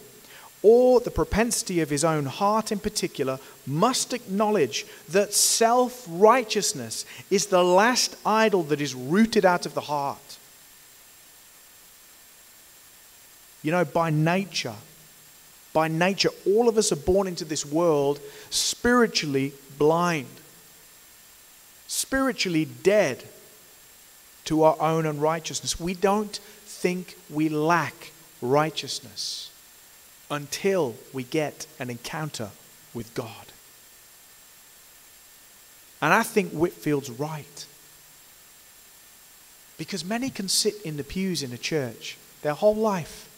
or 0.62 1.00
the 1.00 1.10
propensity 1.10 1.80
of 1.80 1.90
his 1.90 2.04
own 2.04 2.26
heart 2.26 2.70
in 2.70 2.78
particular, 2.78 3.40
must 3.66 4.12
acknowledge 4.12 4.86
that 5.08 5.34
self 5.34 6.06
righteousness 6.08 7.04
is 7.30 7.46
the 7.46 7.64
last 7.64 8.16
idol 8.24 8.62
that 8.64 8.80
is 8.80 8.94
rooted 8.94 9.44
out 9.44 9.66
of 9.66 9.74
the 9.74 9.80
heart. 9.80 10.38
You 13.62 13.72
know, 13.72 13.84
by 13.84 14.10
nature, 14.10 14.74
by 15.72 15.88
nature, 15.88 16.30
all 16.46 16.68
of 16.68 16.76
us 16.76 16.92
are 16.92 16.96
born 16.96 17.26
into 17.26 17.44
this 17.44 17.64
world 17.64 18.20
spiritually 18.50 19.52
blind, 19.78 20.28
spiritually 21.86 22.66
dead 22.82 23.24
to 24.44 24.64
our 24.64 24.76
own 24.80 25.06
unrighteousness. 25.06 25.80
We 25.80 25.94
don't 25.94 26.38
think 26.82 27.16
we 27.30 27.48
lack 27.48 28.10
righteousness 28.40 29.52
until 30.28 30.96
we 31.12 31.22
get 31.22 31.68
an 31.78 31.90
encounter 31.90 32.50
with 32.92 33.14
God. 33.14 33.46
And 36.00 36.12
I 36.12 36.24
think 36.24 36.50
Whitefield's 36.50 37.08
right. 37.08 37.66
Because 39.78 40.04
many 40.04 40.28
can 40.28 40.48
sit 40.48 40.74
in 40.82 40.96
the 40.96 41.04
pews 41.04 41.44
in 41.44 41.52
a 41.52 41.56
church 41.56 42.18
their 42.42 42.54
whole 42.54 42.74
life 42.74 43.28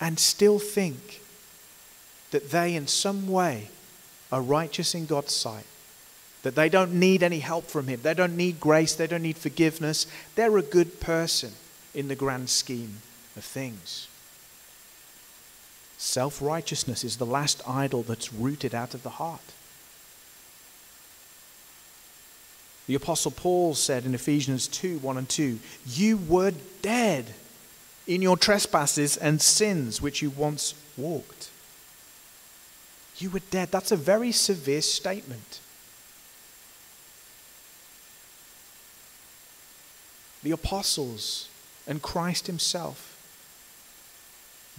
and 0.00 0.18
still 0.18 0.58
think 0.58 1.20
that 2.30 2.50
they, 2.50 2.74
in 2.74 2.86
some 2.86 3.28
way, 3.28 3.68
are 4.32 4.40
righteous 4.40 4.94
in 4.94 5.04
God's 5.04 5.34
sight. 5.34 5.67
That 6.48 6.54
they 6.54 6.70
don't 6.70 6.94
need 6.94 7.22
any 7.22 7.40
help 7.40 7.66
from 7.66 7.88
Him. 7.88 8.00
They 8.02 8.14
don't 8.14 8.34
need 8.34 8.58
grace. 8.58 8.94
They 8.94 9.06
don't 9.06 9.22
need 9.22 9.36
forgiveness. 9.36 10.06
They're 10.34 10.56
a 10.56 10.62
good 10.62 10.98
person 10.98 11.52
in 11.92 12.08
the 12.08 12.14
grand 12.14 12.48
scheme 12.48 13.02
of 13.36 13.44
things. 13.44 14.08
Self 15.98 16.40
righteousness 16.40 17.04
is 17.04 17.18
the 17.18 17.26
last 17.26 17.60
idol 17.68 18.02
that's 18.02 18.32
rooted 18.32 18.74
out 18.74 18.94
of 18.94 19.02
the 19.02 19.10
heart. 19.10 19.42
The 22.86 22.94
Apostle 22.94 23.32
Paul 23.32 23.74
said 23.74 24.06
in 24.06 24.14
Ephesians 24.14 24.68
2 24.68 25.00
1 25.00 25.18
and 25.18 25.28
2, 25.28 25.58
You 25.86 26.16
were 26.16 26.54
dead 26.80 27.34
in 28.06 28.22
your 28.22 28.38
trespasses 28.38 29.18
and 29.18 29.42
sins 29.42 30.00
which 30.00 30.22
you 30.22 30.30
once 30.30 30.74
walked. 30.96 31.50
You 33.18 33.28
were 33.28 33.42
dead. 33.50 33.70
That's 33.70 33.92
a 33.92 33.96
very 33.96 34.32
severe 34.32 34.80
statement. 34.80 35.60
The 40.42 40.50
apostles 40.52 41.48
and 41.86 42.00
Christ 42.00 42.46
Himself 42.46 43.16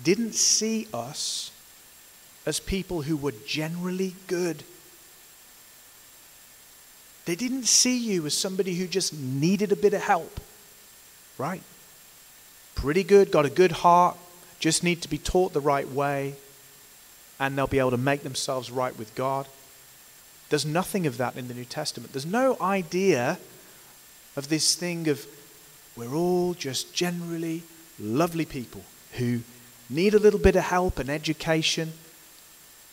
didn't 0.04 0.34
see 0.34 0.88
us 0.94 1.52
as 2.46 2.60
people 2.60 3.04
who 3.04 3.18
were 3.18 3.34
generally 3.46 4.16
good. 4.28 4.64
They 7.26 7.36
didn't 7.36 7.66
see 7.66 7.98
you 7.98 8.26
as 8.26 8.34
somebody 8.34 8.76
who 8.76 8.88
just 8.88 9.14
needed 9.14 9.72
a 9.72 9.76
bit 9.76 9.94
of 9.94 10.02
help, 10.02 10.40
right? 11.38 11.62
Pretty 12.76 13.04
good, 13.04 13.30
got 13.30 13.46
a 13.46 13.50
good 13.50 13.72
heart, 13.72 14.18
just 14.60 14.84
need 14.84 15.02
to 15.02 15.10
be 15.10 15.18
taught 15.18 15.54
the 15.54 15.60
right 15.60 15.88
way, 15.88 16.36
and 17.40 17.58
they'll 17.58 17.68
be 17.68 17.80
able 17.80 17.92
to 17.92 17.98
make 17.98 18.24
themselves 18.24 18.72
right 18.72 18.98
with 18.98 19.14
God. 19.16 19.48
There's 20.50 20.66
nothing 20.66 21.06
of 21.06 21.18
that 21.18 21.38
in 21.38 21.48
the 21.48 21.54
New 21.54 21.66
Testament. 21.66 22.14
There's 22.14 22.26
no 22.26 22.58
idea 22.60 23.38
of 24.36 24.50
this 24.50 24.76
thing 24.76 25.08
of 25.08 25.28
we're 26.00 26.16
all 26.16 26.54
just 26.54 26.94
generally 26.94 27.62
lovely 28.00 28.46
people 28.46 28.84
who 29.18 29.42
need 29.90 30.14
a 30.14 30.20
little 30.20 30.40
bit 30.40 30.56
of 30.56 30.64
help 30.64 30.98
and 30.98 31.10
education, 31.10 31.92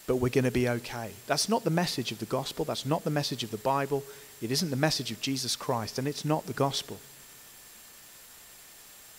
but 0.08 0.16
we're 0.16 0.28
going 0.28 0.44
to 0.44 0.50
be 0.50 0.68
okay. 0.68 1.12
That's 1.28 1.48
not 1.48 1.62
the 1.62 1.70
message 1.70 2.10
of 2.10 2.18
the 2.18 2.26
gospel. 2.26 2.64
That's 2.64 2.84
not 2.84 3.04
the 3.04 3.10
message 3.10 3.44
of 3.44 3.52
the 3.52 3.58
Bible. 3.58 4.02
It 4.42 4.50
isn't 4.50 4.70
the 4.70 4.76
message 4.76 5.12
of 5.12 5.20
Jesus 5.20 5.54
Christ, 5.54 5.98
and 5.98 6.08
it's 6.08 6.24
not 6.24 6.46
the 6.46 6.52
gospel. 6.52 6.98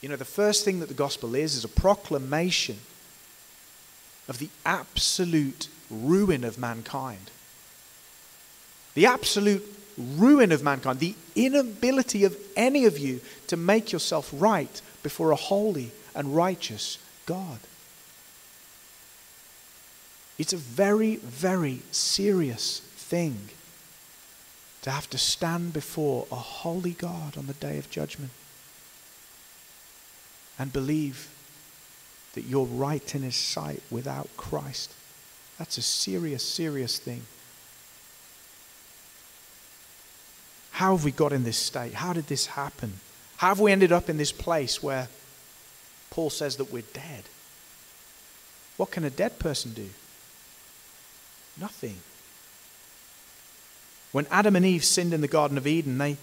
You 0.02 0.10
know, 0.10 0.18
the 0.18 0.26
first 0.26 0.66
thing 0.66 0.82
that 0.82 0.90
the 0.90 0.94
gospel 0.94 1.34
is 1.34 1.56
is 1.56 1.64
a 1.64 1.70
proclamation 1.70 2.80
of 4.28 4.38
the 4.38 4.50
absolute 4.66 5.70
ruin 5.90 6.44
of 6.44 6.58
mankind. 6.58 7.32
The 8.96 9.06
absolute 9.06 9.77
ruin 9.98 10.52
of 10.52 10.64
mankind, 10.64 11.00
the 11.00 11.16
inability 11.36 12.24
of 12.24 12.38
any 12.56 12.86
of 12.86 12.98
you 12.98 13.20
to 13.48 13.58
make 13.58 13.92
yourself 13.92 14.30
right 14.34 14.82
before 15.04 15.32
a 15.32 15.36
holy 15.36 15.92
and 16.14 16.36
righteous 16.36 16.98
God. 17.26 17.60
It's 20.38 20.54
a 20.54 20.58
very, 20.58 21.16
very 21.16 21.82
serious 21.92 22.80
thing 22.80 23.50
to 24.84 24.92
have 24.92 25.10
to 25.10 25.18
stand 25.18 25.74
before 25.74 26.28
a 26.32 26.36
holy 26.36 26.92
God 26.92 27.38
on 27.38 27.48
the 27.48 27.54
day 27.54 27.78
of 27.78 27.90
judgment 27.90 28.32
and 30.60 30.72
believe 30.72 31.30
that 32.36 32.46
you're 32.46 32.66
right 32.66 33.16
in 33.16 33.24
His 33.24 33.36
sight 33.36 33.82
without 33.90 34.30
Christ. 34.38 34.94
That's 35.58 35.78
a 35.78 35.82
serious, 35.82 36.44
serious 36.44 37.00
thing. 37.00 37.24
How 40.78 40.96
have 40.96 41.04
we 41.04 41.12
got 41.12 41.34
in 41.34 41.44
this 41.44 41.58
state? 41.58 41.96
How 41.96 42.14
did 42.14 42.28
this 42.28 42.46
happen? 42.46 43.00
How 43.38 43.48
have 43.48 43.60
we 43.60 43.72
ended 43.72 43.92
up 43.92 44.12
in 44.12 44.18
this 44.18 44.32
place 44.32 44.84
where 44.84 45.08
Paul 46.12 46.30
says 46.30 46.58
that 46.58 46.72
we're 46.72 46.84
dead? 46.94 47.24
What 48.78 48.92
can 48.92 49.04
a 49.04 49.10
dead 49.10 49.40
person 49.40 49.74
do? 49.74 49.90
Nothing. 51.60 51.98
When 54.12 54.28
Adam 54.30 54.56
and 54.56 54.64
Eve 54.64 54.86
sinned 54.86 55.16
in 55.16 55.22
the 55.22 55.28
Garden 55.28 55.58
of 55.58 55.66
Eden, 55.66 55.98
they, 55.98 56.18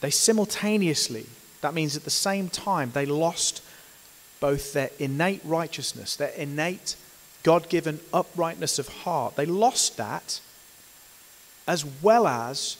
they 0.00 0.08
simultaneously, 0.08 1.26
that 1.60 1.74
means 1.74 1.98
at 1.98 2.04
the 2.04 2.10
same 2.10 2.48
time, 2.48 2.92
they 2.94 3.04
lost 3.04 3.62
both 4.40 4.72
their 4.72 4.92
innate 4.98 5.42
righteousness, 5.44 6.16
their 6.16 6.30
innate 6.30 6.96
God 7.42 7.68
given 7.68 8.00
uprightness 8.14 8.78
of 8.78 8.88
heart. 8.88 9.36
They 9.36 9.44
lost 9.44 9.98
that 9.98 10.40
as 11.68 11.84
well 11.84 12.26
as 12.26 12.78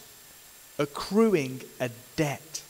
accruing 0.81 1.61
a 1.79 1.91
debt. 2.17 2.63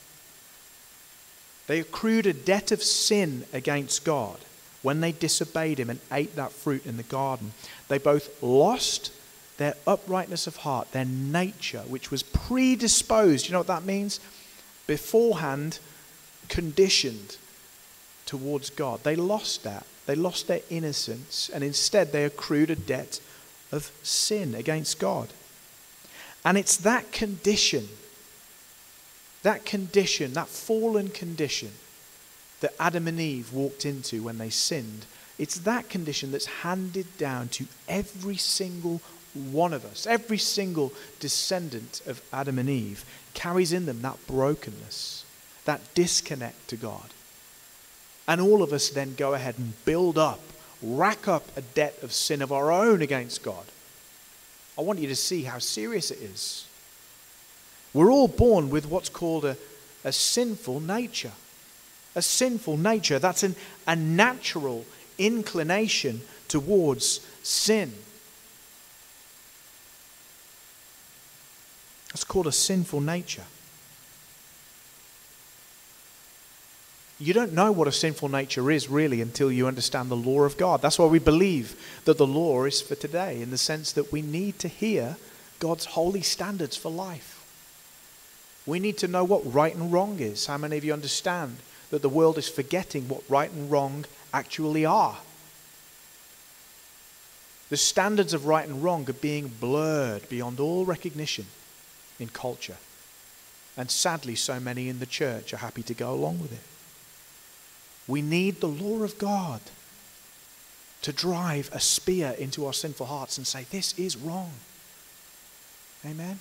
They 1.66 1.80
accrued 1.80 2.26
a 2.26 2.32
debt 2.32 2.72
of 2.72 2.82
sin 2.82 3.44
against 3.52 4.04
God 4.04 4.38
when 4.82 5.00
they 5.00 5.12
disobeyed 5.12 5.78
Him 5.78 5.88
and 5.88 6.00
ate 6.10 6.34
that 6.36 6.52
fruit 6.52 6.84
in 6.84 6.96
the 6.96 7.04
garden. 7.04 7.52
They 7.88 7.98
both 7.98 8.42
lost 8.42 9.12
their 9.56 9.74
uprightness 9.86 10.46
of 10.46 10.56
heart, 10.56 10.90
their 10.92 11.04
nature, 11.04 11.82
which 11.86 12.10
was 12.10 12.22
predisposed. 12.22 13.46
You 13.46 13.52
know 13.52 13.60
what 13.60 13.66
that 13.68 13.84
means? 13.84 14.18
Beforehand, 14.86 15.78
conditioned 16.48 17.36
towards 18.26 18.70
God. 18.70 19.04
They 19.04 19.16
lost 19.16 19.62
that. 19.64 19.86
They 20.06 20.14
lost 20.16 20.48
their 20.48 20.62
innocence, 20.70 21.50
and 21.52 21.62
instead 21.62 22.10
they 22.10 22.24
accrued 22.24 22.70
a 22.70 22.76
debt 22.76 23.20
of 23.70 23.92
sin 24.02 24.54
against 24.54 24.98
God. 24.98 25.28
And 26.44 26.58
it's 26.58 26.76
that 26.78 27.12
condition, 27.12 27.88
that 29.42 29.64
condition, 29.64 30.34
that 30.34 30.48
fallen 30.48 31.08
condition 31.08 31.70
that 32.60 32.74
Adam 32.78 33.08
and 33.08 33.18
Eve 33.18 33.52
walked 33.52 33.84
into 33.84 34.22
when 34.22 34.38
they 34.38 34.50
sinned. 34.50 35.06
It's 35.38 35.58
that 35.60 35.88
condition 35.88 36.32
that's 36.32 36.46
handed 36.46 37.06
down 37.16 37.48
to 37.48 37.66
every 37.88 38.36
single 38.36 39.00
one 39.34 39.72
of 39.72 39.84
us. 39.84 40.06
Every 40.06 40.38
single 40.38 40.92
descendant 41.18 42.02
of 42.06 42.22
Adam 42.32 42.58
and 42.58 42.68
Eve 42.68 43.04
carries 43.32 43.72
in 43.72 43.86
them 43.86 44.02
that 44.02 44.18
brokenness, 44.26 45.24
that 45.64 45.80
disconnect 45.94 46.68
to 46.68 46.76
God. 46.76 47.10
And 48.28 48.40
all 48.40 48.62
of 48.62 48.72
us 48.72 48.90
then 48.90 49.14
go 49.14 49.34
ahead 49.34 49.56
and 49.58 49.84
build 49.84 50.18
up, 50.18 50.40
rack 50.82 51.26
up 51.26 51.44
a 51.56 51.62
debt 51.62 51.96
of 52.02 52.12
sin 52.12 52.42
of 52.42 52.52
our 52.52 52.70
own 52.70 53.02
against 53.02 53.42
God. 53.42 53.64
I 54.78 54.82
want 54.82 54.98
you 54.98 55.08
to 55.08 55.16
see 55.16 55.44
how 55.44 55.58
serious 55.58 56.10
it 56.10 56.20
is. 56.20 56.66
We're 57.92 58.10
all 58.10 58.28
born 58.28 58.70
with 58.70 58.86
what's 58.86 59.08
called 59.08 59.44
a, 59.44 59.56
a 60.04 60.12
sinful 60.12 60.80
nature. 60.80 61.32
A 62.14 62.22
sinful 62.22 62.76
nature. 62.76 63.18
That's 63.18 63.42
an, 63.42 63.56
a 63.86 63.96
natural 63.96 64.84
inclination 65.18 66.22
towards 66.48 67.20
sin. 67.42 67.92
That's 72.08 72.24
called 72.24 72.46
a 72.46 72.52
sinful 72.52 73.00
nature. 73.00 73.44
You 77.20 77.34
don't 77.34 77.52
know 77.52 77.70
what 77.70 77.86
a 77.86 77.92
sinful 77.92 78.30
nature 78.30 78.70
is 78.70 78.88
really 78.88 79.20
until 79.20 79.52
you 79.52 79.66
understand 79.66 80.08
the 80.08 80.16
law 80.16 80.44
of 80.44 80.56
God. 80.56 80.80
That's 80.80 80.98
why 80.98 81.06
we 81.06 81.18
believe 81.18 82.00
that 82.06 82.16
the 82.16 82.26
law 82.26 82.64
is 82.64 82.80
for 82.80 82.94
today, 82.94 83.42
in 83.42 83.50
the 83.50 83.58
sense 83.58 83.92
that 83.92 84.10
we 84.10 84.22
need 84.22 84.58
to 84.60 84.68
hear 84.68 85.16
God's 85.58 85.84
holy 85.84 86.22
standards 86.22 86.76
for 86.76 86.90
life. 86.90 87.39
We 88.70 88.78
need 88.78 88.98
to 88.98 89.08
know 89.08 89.24
what 89.24 89.52
right 89.52 89.74
and 89.74 89.92
wrong 89.92 90.20
is. 90.20 90.46
How 90.46 90.56
many 90.56 90.76
of 90.76 90.84
you 90.84 90.92
understand 90.92 91.56
that 91.90 92.02
the 92.02 92.08
world 92.08 92.38
is 92.38 92.48
forgetting 92.48 93.08
what 93.08 93.28
right 93.28 93.50
and 93.50 93.68
wrong 93.68 94.04
actually 94.32 94.84
are? 94.84 95.18
The 97.68 97.76
standards 97.76 98.32
of 98.32 98.46
right 98.46 98.68
and 98.68 98.80
wrong 98.80 99.10
are 99.10 99.14
being 99.14 99.48
blurred 99.48 100.28
beyond 100.28 100.60
all 100.60 100.84
recognition 100.84 101.46
in 102.20 102.28
culture. 102.28 102.76
And 103.76 103.90
sadly, 103.90 104.36
so 104.36 104.60
many 104.60 104.88
in 104.88 105.00
the 105.00 105.06
church 105.06 105.52
are 105.52 105.56
happy 105.56 105.82
to 105.82 105.94
go 105.94 106.12
along 106.12 106.38
with 106.38 106.52
it. 106.52 106.62
We 108.06 108.22
need 108.22 108.60
the 108.60 108.68
law 108.68 109.02
of 109.02 109.18
God 109.18 109.62
to 111.02 111.12
drive 111.12 111.70
a 111.72 111.80
spear 111.80 112.36
into 112.38 112.66
our 112.66 112.72
sinful 112.72 113.06
hearts 113.06 113.36
and 113.36 113.48
say, 113.48 113.66
This 113.68 113.98
is 113.98 114.16
wrong. 114.16 114.52
Amen? 116.06 116.38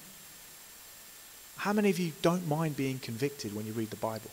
How 1.60 1.74
many 1.74 1.90
of 1.90 2.00
you 2.00 2.14
don't 2.22 2.48
mind 2.48 2.78
being 2.78 3.00
convicted 3.00 3.54
when 3.54 3.66
you 3.66 3.74
read 3.74 3.90
the 3.90 3.98
Bible? 3.98 4.32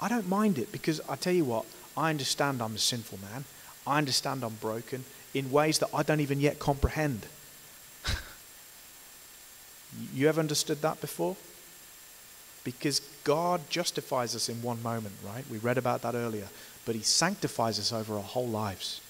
I 0.00 0.08
don't 0.08 0.28
mind 0.28 0.58
it 0.58 0.72
because 0.72 1.00
I 1.08 1.14
tell 1.14 1.32
you 1.32 1.44
what, 1.44 1.64
I 1.96 2.10
understand 2.10 2.60
I'm 2.60 2.74
a 2.74 2.78
sinful 2.78 3.20
man. 3.20 3.44
I 3.86 3.98
understand 3.98 4.42
I'm 4.42 4.54
broken 4.54 5.04
in 5.32 5.52
ways 5.52 5.78
that 5.78 5.90
I 5.94 6.02
don't 6.02 6.18
even 6.18 6.40
yet 6.40 6.58
comprehend. 6.58 7.26
You 10.12 10.28
ever 10.28 10.40
understood 10.40 10.82
that 10.82 11.00
before? 11.00 11.36
Because 12.62 13.00
God 13.24 13.62
justifies 13.70 14.36
us 14.36 14.48
in 14.48 14.60
one 14.60 14.82
moment, 14.82 15.14
right? 15.24 15.44
We 15.50 15.58
read 15.58 15.78
about 15.78 16.02
that 16.02 16.14
earlier. 16.14 16.48
But 16.84 16.94
He 16.94 17.02
sanctifies 17.02 17.78
us 17.78 17.92
over 17.92 18.16
our 18.16 18.22
whole 18.22 18.46
lives. 18.46 19.00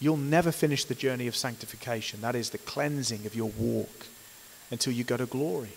You'll 0.00 0.16
never 0.16 0.52
finish 0.52 0.84
the 0.84 0.94
journey 0.94 1.26
of 1.26 1.36
sanctification. 1.36 2.22
That 2.22 2.34
is 2.34 2.50
the 2.50 2.58
cleansing 2.58 3.26
of 3.26 3.34
your 3.34 3.50
walk 3.58 4.06
until 4.70 4.92
you 4.92 5.04
go 5.04 5.16
to 5.16 5.26
glory. 5.26 5.72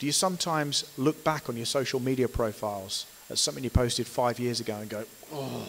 Do 0.00 0.06
you 0.06 0.12
sometimes 0.12 0.90
look 0.96 1.22
back 1.22 1.50
on 1.50 1.58
your 1.58 1.66
social 1.66 2.00
media 2.00 2.26
profiles 2.26 3.04
at 3.28 3.36
something 3.36 3.62
you 3.62 3.68
posted 3.68 4.06
five 4.06 4.40
years 4.40 4.58
ago 4.58 4.76
and 4.76 4.88
go, 4.88 5.04
oh, 5.30 5.68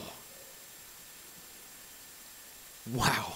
wow, 2.94 3.34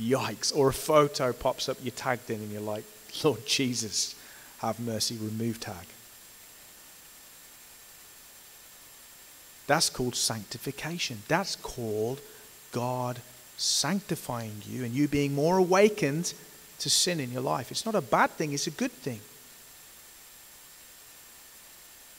yikes? 0.00 0.56
Or 0.56 0.70
a 0.70 0.72
photo 0.72 1.34
pops 1.34 1.68
up 1.68 1.76
you 1.82 1.90
tagged 1.90 2.30
in 2.30 2.40
and 2.40 2.50
you're 2.50 2.62
like, 2.62 2.84
Lord 3.22 3.44
Jesus, 3.44 4.16
have 4.60 4.80
mercy, 4.80 5.18
remove 5.18 5.60
tag. 5.60 5.84
That's 9.66 9.90
called 9.90 10.16
sanctification. 10.16 11.18
That's 11.28 11.56
called 11.56 12.22
God 12.72 13.20
sanctifying 13.58 14.62
you 14.66 14.82
and 14.82 14.94
you 14.94 15.08
being 15.08 15.34
more 15.34 15.58
awakened 15.58 16.32
to 16.78 16.88
sin 16.88 17.20
in 17.20 17.32
your 17.32 17.42
life. 17.42 17.70
It's 17.70 17.84
not 17.84 17.94
a 17.94 18.00
bad 18.00 18.30
thing, 18.30 18.54
it's 18.54 18.66
a 18.66 18.70
good 18.70 18.92
thing. 18.92 19.20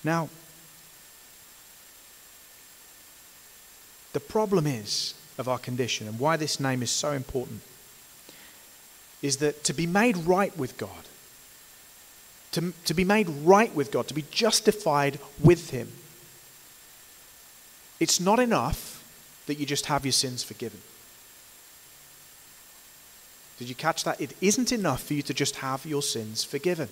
Now, 0.03 0.29
the 4.13 4.19
problem 4.19 4.67
is 4.67 5.13
of 5.37 5.47
our 5.47 5.57
condition 5.57 6.07
and 6.07 6.19
why 6.19 6.37
this 6.37 6.59
name 6.59 6.83
is 6.83 6.91
so 6.91 7.11
important 7.11 7.61
is 9.21 9.37
that 9.37 9.63
to 9.63 9.73
be 9.73 9.87
made 9.87 10.17
right 10.17 10.55
with 10.57 10.77
God, 10.77 10.89
to, 12.51 12.73
to 12.85 12.93
be 12.93 13.03
made 13.03 13.29
right 13.29 13.73
with 13.73 13.91
God, 13.91 14.07
to 14.09 14.13
be 14.13 14.25
justified 14.29 15.17
with 15.41 15.71
Him, 15.71 15.91
it's 17.99 18.19
not 18.19 18.39
enough 18.39 19.03
that 19.47 19.55
you 19.55 19.65
just 19.65 19.85
have 19.85 20.05
your 20.05 20.11
sins 20.11 20.43
forgiven. 20.43 20.81
Did 23.59 23.69
you 23.69 23.75
catch 23.75 24.03
that? 24.03 24.19
It 24.19 24.35
isn't 24.41 24.71
enough 24.71 25.03
for 25.03 25.13
you 25.13 25.21
to 25.23 25.33
just 25.33 25.57
have 25.57 25.85
your 25.85 26.01
sins 26.01 26.43
forgiven. 26.43 26.89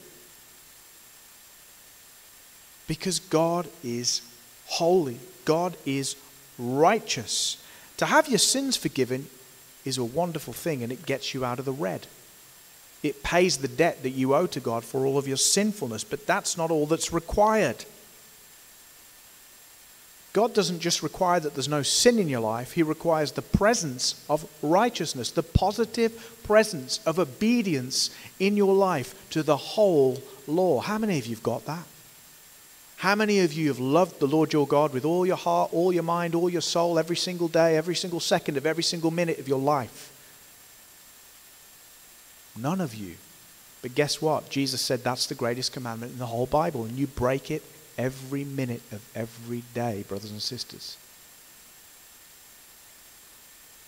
Because 2.91 3.21
God 3.21 3.69
is 3.85 4.21
holy, 4.65 5.17
God 5.45 5.77
is 5.85 6.17
righteous. 6.59 7.55
To 7.95 8.05
have 8.05 8.27
your 8.27 8.37
sins 8.37 8.75
forgiven 8.75 9.27
is 9.85 9.97
a 9.97 10.03
wonderful 10.03 10.51
thing 10.51 10.83
and 10.83 10.91
it 10.91 11.05
gets 11.05 11.33
you 11.33 11.45
out 11.45 11.57
of 11.57 11.63
the 11.63 11.71
red. 11.71 12.07
It 13.01 13.23
pays 13.23 13.59
the 13.59 13.69
debt 13.69 14.03
that 14.03 14.09
you 14.09 14.35
owe 14.35 14.45
to 14.47 14.59
God 14.59 14.83
for 14.83 15.05
all 15.05 15.17
of 15.17 15.25
your 15.25 15.37
sinfulness, 15.37 16.03
but 16.03 16.27
that's 16.27 16.57
not 16.57 16.69
all 16.69 16.85
that's 16.85 17.13
required. 17.13 17.85
God 20.33 20.53
doesn't 20.53 20.81
just 20.81 21.01
require 21.01 21.39
that 21.39 21.53
there's 21.53 21.69
no 21.69 21.83
sin 21.83 22.19
in 22.19 22.27
your 22.27 22.41
life, 22.41 22.73
He 22.73 22.83
requires 22.83 23.31
the 23.31 23.41
presence 23.41 24.21
of 24.29 24.49
righteousness, 24.61 25.31
the 25.31 25.43
positive 25.43 26.41
presence 26.43 26.99
of 27.05 27.19
obedience 27.19 28.13
in 28.37 28.57
your 28.57 28.75
life 28.75 29.15
to 29.29 29.43
the 29.43 29.55
whole 29.55 30.21
law. 30.45 30.81
How 30.81 30.97
many 30.97 31.17
of 31.19 31.25
you 31.25 31.35
have 31.35 31.43
got 31.43 31.65
that? 31.67 31.85
How 33.01 33.15
many 33.15 33.39
of 33.39 33.51
you 33.51 33.69
have 33.69 33.79
loved 33.79 34.19
the 34.19 34.27
Lord 34.27 34.53
your 34.53 34.67
God 34.67 34.93
with 34.93 35.05
all 35.05 35.25
your 35.25 35.35
heart, 35.35 35.73
all 35.73 35.91
your 35.91 36.03
mind, 36.03 36.35
all 36.35 36.51
your 36.51 36.61
soul, 36.61 36.99
every 36.99 37.15
single 37.15 37.47
day, 37.47 37.75
every 37.75 37.95
single 37.95 38.19
second 38.19 38.57
of 38.57 38.67
every 38.67 38.83
single 38.83 39.09
minute 39.09 39.39
of 39.39 39.47
your 39.47 39.57
life? 39.57 40.11
None 42.55 42.79
of 42.79 42.93
you. 42.93 43.15
But 43.81 43.95
guess 43.95 44.21
what? 44.21 44.51
Jesus 44.51 44.81
said 44.81 45.03
that's 45.03 45.25
the 45.25 45.33
greatest 45.33 45.73
commandment 45.73 46.11
in 46.11 46.19
the 46.19 46.27
whole 46.27 46.45
Bible, 46.45 46.85
and 46.85 46.95
you 46.95 47.07
break 47.07 47.49
it 47.49 47.63
every 47.97 48.43
minute 48.43 48.83
of 48.91 49.03
every 49.15 49.63
day, 49.73 50.05
brothers 50.07 50.29
and 50.29 50.39
sisters. 50.39 50.95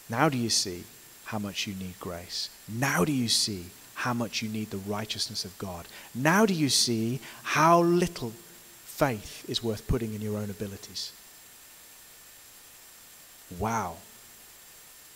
Now 0.09 0.27
do 0.27 0.39
you 0.39 0.49
see 0.49 0.85
how 1.25 1.37
much 1.37 1.67
you 1.67 1.75
need 1.75 1.99
grace? 1.99 2.49
Now 2.67 3.05
do 3.05 3.11
you 3.11 3.29
see 3.29 3.65
how 3.93 4.15
much 4.15 4.41
you 4.41 4.49
need 4.49 4.71
the 4.71 4.77
righteousness 4.77 5.45
of 5.45 5.55
God? 5.59 5.85
Now 6.15 6.47
do 6.47 6.55
you 6.55 6.69
see 6.69 7.19
how 7.43 7.79
little 7.83 8.33
faith 8.93 9.43
is 9.49 9.63
worth 9.63 9.87
putting 9.87 10.13
in 10.13 10.21
your 10.21 10.37
own 10.37 10.49
abilities? 10.49 11.11
Wow. 13.59 13.97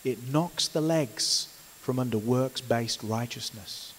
It 0.04 0.32
knocks 0.32 0.68
the 0.68 0.80
legs 0.80 1.48
from 1.80 1.98
under 1.98 2.18
works 2.18 2.60
based 2.60 3.02
righteousness. 3.02 3.92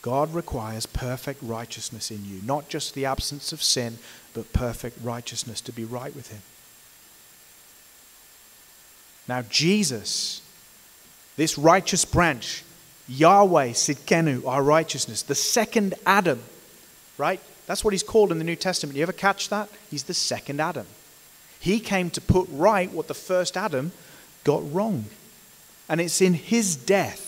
God 0.00 0.32
requires 0.32 0.86
perfect 0.86 1.42
righteousness 1.42 2.10
in 2.10 2.24
you, 2.24 2.40
not 2.44 2.68
just 2.68 2.94
the 2.94 3.04
absence 3.04 3.52
of 3.52 3.62
sin, 3.62 3.98
but 4.32 4.52
perfect 4.52 4.98
righteousness 5.02 5.60
to 5.62 5.72
be 5.72 5.84
right 5.84 6.14
with 6.14 6.30
Him. 6.30 6.42
Now, 9.26 9.42
Jesus, 9.42 10.40
this 11.36 11.58
righteous 11.58 12.04
branch, 12.04 12.64
Yahweh 13.06 13.70
Sidkenu, 13.70 14.46
our 14.46 14.62
righteousness, 14.62 15.22
the 15.22 15.34
second 15.34 15.94
Adam, 16.06 16.42
right? 17.18 17.40
That's 17.68 17.84
what 17.84 17.92
he's 17.92 18.02
called 18.02 18.32
in 18.32 18.38
the 18.38 18.44
New 18.44 18.56
Testament. 18.56 18.96
You 18.96 19.02
ever 19.02 19.12
catch 19.12 19.50
that? 19.50 19.68
He's 19.90 20.04
the 20.04 20.14
second 20.14 20.58
Adam. 20.58 20.86
He 21.60 21.80
came 21.80 22.08
to 22.10 22.20
put 22.20 22.48
right 22.50 22.90
what 22.90 23.08
the 23.08 23.14
first 23.14 23.58
Adam 23.58 23.92
got 24.42 24.62
wrong. 24.72 25.04
And 25.86 26.00
it's 26.00 26.22
in 26.22 26.32
his 26.32 26.74
death 26.74 27.26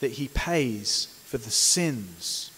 that 0.00 0.12
he 0.12 0.28
pays 0.28 1.14
for 1.26 1.36
the 1.36 1.50
sins 1.50 2.50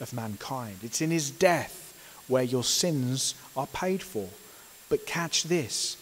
of 0.00 0.14
mankind. 0.14 0.78
It's 0.82 1.02
in 1.02 1.10
his 1.10 1.30
death 1.30 1.94
where 2.28 2.42
your 2.42 2.64
sins 2.64 3.34
are 3.54 3.66
paid 3.66 4.02
for. 4.02 4.30
But 4.88 5.04
catch 5.04 5.42
this 5.42 5.98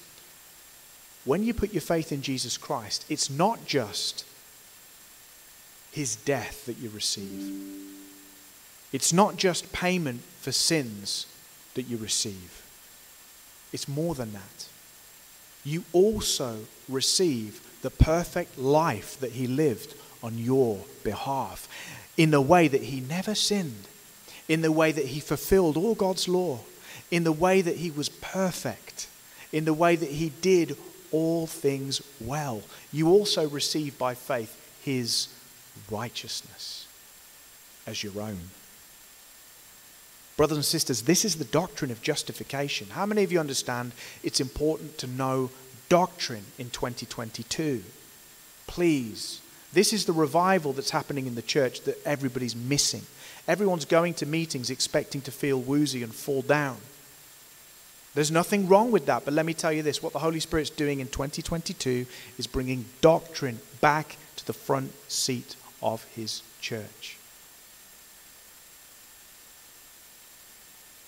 when 1.24 1.42
you 1.42 1.54
put 1.54 1.72
your 1.72 1.80
faith 1.80 2.12
in 2.12 2.22
Jesus 2.22 2.56
Christ, 2.56 3.04
it's 3.08 3.28
not 3.28 3.64
just 3.66 4.24
his 5.90 6.16
death 6.16 6.66
that 6.66 6.78
you 6.78 6.88
receive, 6.90 7.91
it's 8.92 9.12
not 9.12 9.36
just 9.36 9.72
payment 9.72 10.22
for 10.40 10.52
sins 10.52 11.26
that 11.74 11.82
you 11.82 11.96
receive, 11.96 12.62
it's 13.72 13.88
more 13.88 14.14
than 14.14 14.32
that. 14.32 14.68
You 15.64 15.84
also 15.92 16.60
receive 16.88 17.60
the 17.82 17.90
perfect 17.90 18.58
life 18.58 19.18
that 19.20 19.32
he 19.32 19.46
lived 19.46 19.94
on 20.22 20.38
your 20.38 20.78
behalf 21.04 21.68
in 22.16 22.30
the 22.30 22.40
way 22.40 22.68
that 22.68 22.82
he 22.82 23.00
never 23.00 23.34
sinned, 23.34 23.88
in 24.48 24.60
the 24.60 24.72
way 24.72 24.92
that 24.92 25.06
he 25.06 25.20
fulfilled 25.20 25.76
all 25.76 25.94
God's 25.94 26.28
law, 26.28 26.60
in 27.10 27.24
the 27.24 27.32
way 27.32 27.62
that 27.62 27.76
he 27.76 27.90
was 27.90 28.08
perfect, 28.08 29.08
in 29.52 29.64
the 29.64 29.74
way 29.74 29.96
that 29.96 30.10
he 30.10 30.30
did 30.40 30.76
all 31.10 31.46
things 31.46 32.02
well. 32.20 32.62
You 32.92 33.08
also 33.08 33.48
receive 33.48 33.98
by 33.98 34.14
faith 34.14 34.58
his 34.82 35.28
righteousness 35.90 36.86
as 37.86 38.02
your 38.02 38.20
own. 38.20 38.50
Brothers 40.36 40.56
and 40.56 40.64
sisters, 40.64 41.02
this 41.02 41.24
is 41.24 41.36
the 41.36 41.44
doctrine 41.44 41.90
of 41.90 42.02
justification. 42.02 42.88
How 42.90 43.06
many 43.06 43.22
of 43.22 43.32
you 43.32 43.38
understand 43.38 43.92
it's 44.22 44.40
important 44.40 44.98
to 44.98 45.06
know 45.06 45.50
doctrine 45.88 46.44
in 46.58 46.70
2022? 46.70 47.84
Please 48.66 49.42
this 49.72 49.92
is 49.92 50.04
the 50.04 50.12
revival 50.12 50.72
that's 50.72 50.90
happening 50.90 51.26
in 51.26 51.34
the 51.34 51.42
church 51.42 51.82
that 51.82 51.98
everybody's 52.04 52.54
missing. 52.54 53.02
Everyone's 53.48 53.86
going 53.86 54.14
to 54.14 54.26
meetings 54.26 54.70
expecting 54.70 55.22
to 55.22 55.30
feel 55.30 55.58
woozy 55.58 56.02
and 56.02 56.14
fall 56.14 56.42
down. 56.42 56.76
There's 58.14 58.30
nothing 58.30 58.68
wrong 58.68 58.90
with 58.90 59.06
that, 59.06 59.24
but 59.24 59.32
let 59.32 59.46
me 59.46 59.54
tell 59.54 59.72
you 59.72 59.82
this 59.82 60.02
what 60.02 60.12
the 60.12 60.18
Holy 60.18 60.40
Spirit's 60.40 60.68
doing 60.68 61.00
in 61.00 61.08
2022 61.08 62.04
is 62.36 62.46
bringing 62.46 62.84
doctrine 63.00 63.60
back 63.80 64.16
to 64.36 64.46
the 64.46 64.52
front 64.52 64.92
seat 65.10 65.56
of 65.82 66.04
His 66.14 66.42
church. 66.60 67.16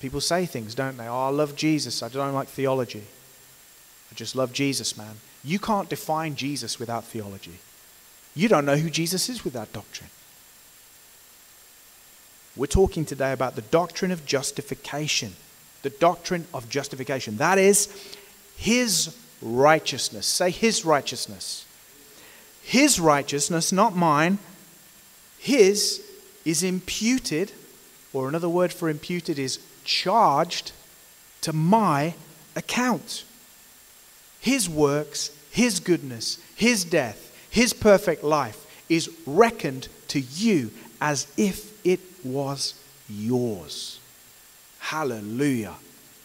People 0.05 0.21
say 0.21 0.45
things, 0.45 0.75
don't 0.75 0.99
they? 0.99 1.09
Oh, 1.09 1.29
I 1.29 1.29
love 1.31 1.57
Jesus. 1.57 2.03
I 2.03 2.11
don't 2.11 2.35
like 2.35 2.49
theology. 2.49 3.05
I 4.13 4.15
just 4.15 4.37
love 4.37 4.53
Jesus, 4.53 4.99
man. 4.99 5.17
You 5.43 5.59
can't 5.59 5.89
define 5.89 6.35
Jesus 6.35 6.79
without 6.79 7.05
theology. 7.05 7.55
You 8.35 8.51
don't 8.51 8.67
know 8.67 8.77
who 8.77 8.91
Jesus 8.91 9.31
is 9.31 9.47
without 9.47 9.73
doctrine. 9.73 10.11
We're 12.55 12.67
talking 12.67 13.07
today 13.07 13.33
about 13.33 13.57
the 13.57 13.63
doctrine 13.63 14.11
of 14.11 14.27
justification. 14.27 15.37
The 15.81 15.89
doctrine 15.89 16.47
of 16.53 16.69
justification. 16.69 17.39
That 17.39 17.57
is 17.57 17.89
His 18.59 19.17
righteousness. 19.41 20.27
Say 20.27 20.51
His 20.51 20.85
righteousness. 20.85 21.65
His 22.63 23.01
righteousness, 23.01 23.73
not 23.73 23.97
mine. 23.97 24.39
His 25.39 26.05
is 26.45 26.63
imputed, 26.63 27.53
or 28.13 28.29
another 28.29 28.51
word 28.51 28.71
for 28.71 28.91
imputed 28.91 29.39
is 29.39 29.59
charged 29.85 30.73
to 31.43 31.53
my 31.53 32.15
account. 32.57 33.25
His 34.41 34.69
works, 34.69 35.31
His 35.51 35.81
goodness, 35.81 36.39
His 36.57 36.85
death, 36.85 37.25
his 37.55 37.73
perfect 37.73 38.25
life, 38.25 38.67
is 38.89 39.09
reckoned 39.27 39.87
to 40.09 40.19
you 40.19 40.73
as 41.01 41.29
if 41.37 41.73
it 41.87 42.01
was 42.25 42.75
yours. 43.09 44.01
Hallelujah. 44.81 45.77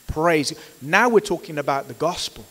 Praise. 0.07 0.55
Now 0.82 1.07
we're 1.07 1.20
talking 1.20 1.60
about 1.60 1.88
the 1.88 1.93
gospel. 1.93 2.45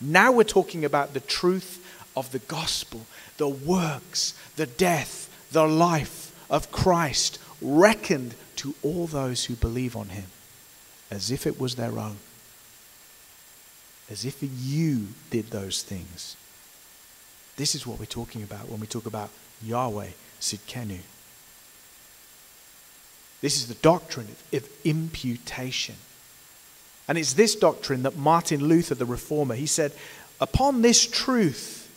Now 0.00 0.30
we're 0.30 0.44
talking 0.44 0.84
about 0.84 1.12
the 1.12 1.18
truth 1.18 1.84
of 2.16 2.30
the 2.30 2.38
gospel, 2.38 3.04
the 3.36 3.48
works, 3.48 4.34
the 4.54 4.66
death, 4.66 5.28
the 5.50 5.66
life 5.66 6.32
of 6.48 6.70
Christ 6.70 7.40
reckoned 7.60 8.36
to 8.58 8.74
all 8.82 9.06
those 9.06 9.46
who 9.46 9.54
believe 9.54 9.96
on 9.96 10.08
him 10.10 10.26
as 11.10 11.30
if 11.30 11.46
it 11.46 11.58
was 11.58 11.76
their 11.76 11.98
own. 11.98 12.16
As 14.10 14.24
if 14.24 14.38
you 14.40 15.08
did 15.30 15.50
those 15.50 15.82
things. 15.82 16.36
This 17.56 17.74
is 17.74 17.86
what 17.86 17.98
we're 17.98 18.06
talking 18.06 18.42
about 18.42 18.68
when 18.68 18.80
we 18.80 18.86
talk 18.86 19.06
about 19.06 19.30
Yahweh 19.62 20.10
Sidkenu. 20.40 21.00
This 23.40 23.56
is 23.56 23.68
the 23.68 23.74
doctrine 23.74 24.28
of 24.52 24.68
imputation. 24.84 25.94
And 27.06 27.16
it's 27.16 27.34
this 27.34 27.54
doctrine 27.54 28.02
that 28.02 28.16
Martin 28.16 28.64
Luther, 28.64 28.94
the 28.94 29.06
reformer, 29.06 29.54
he 29.54 29.66
said, 29.66 29.92
upon 30.40 30.82
this 30.82 31.06
truth 31.06 31.90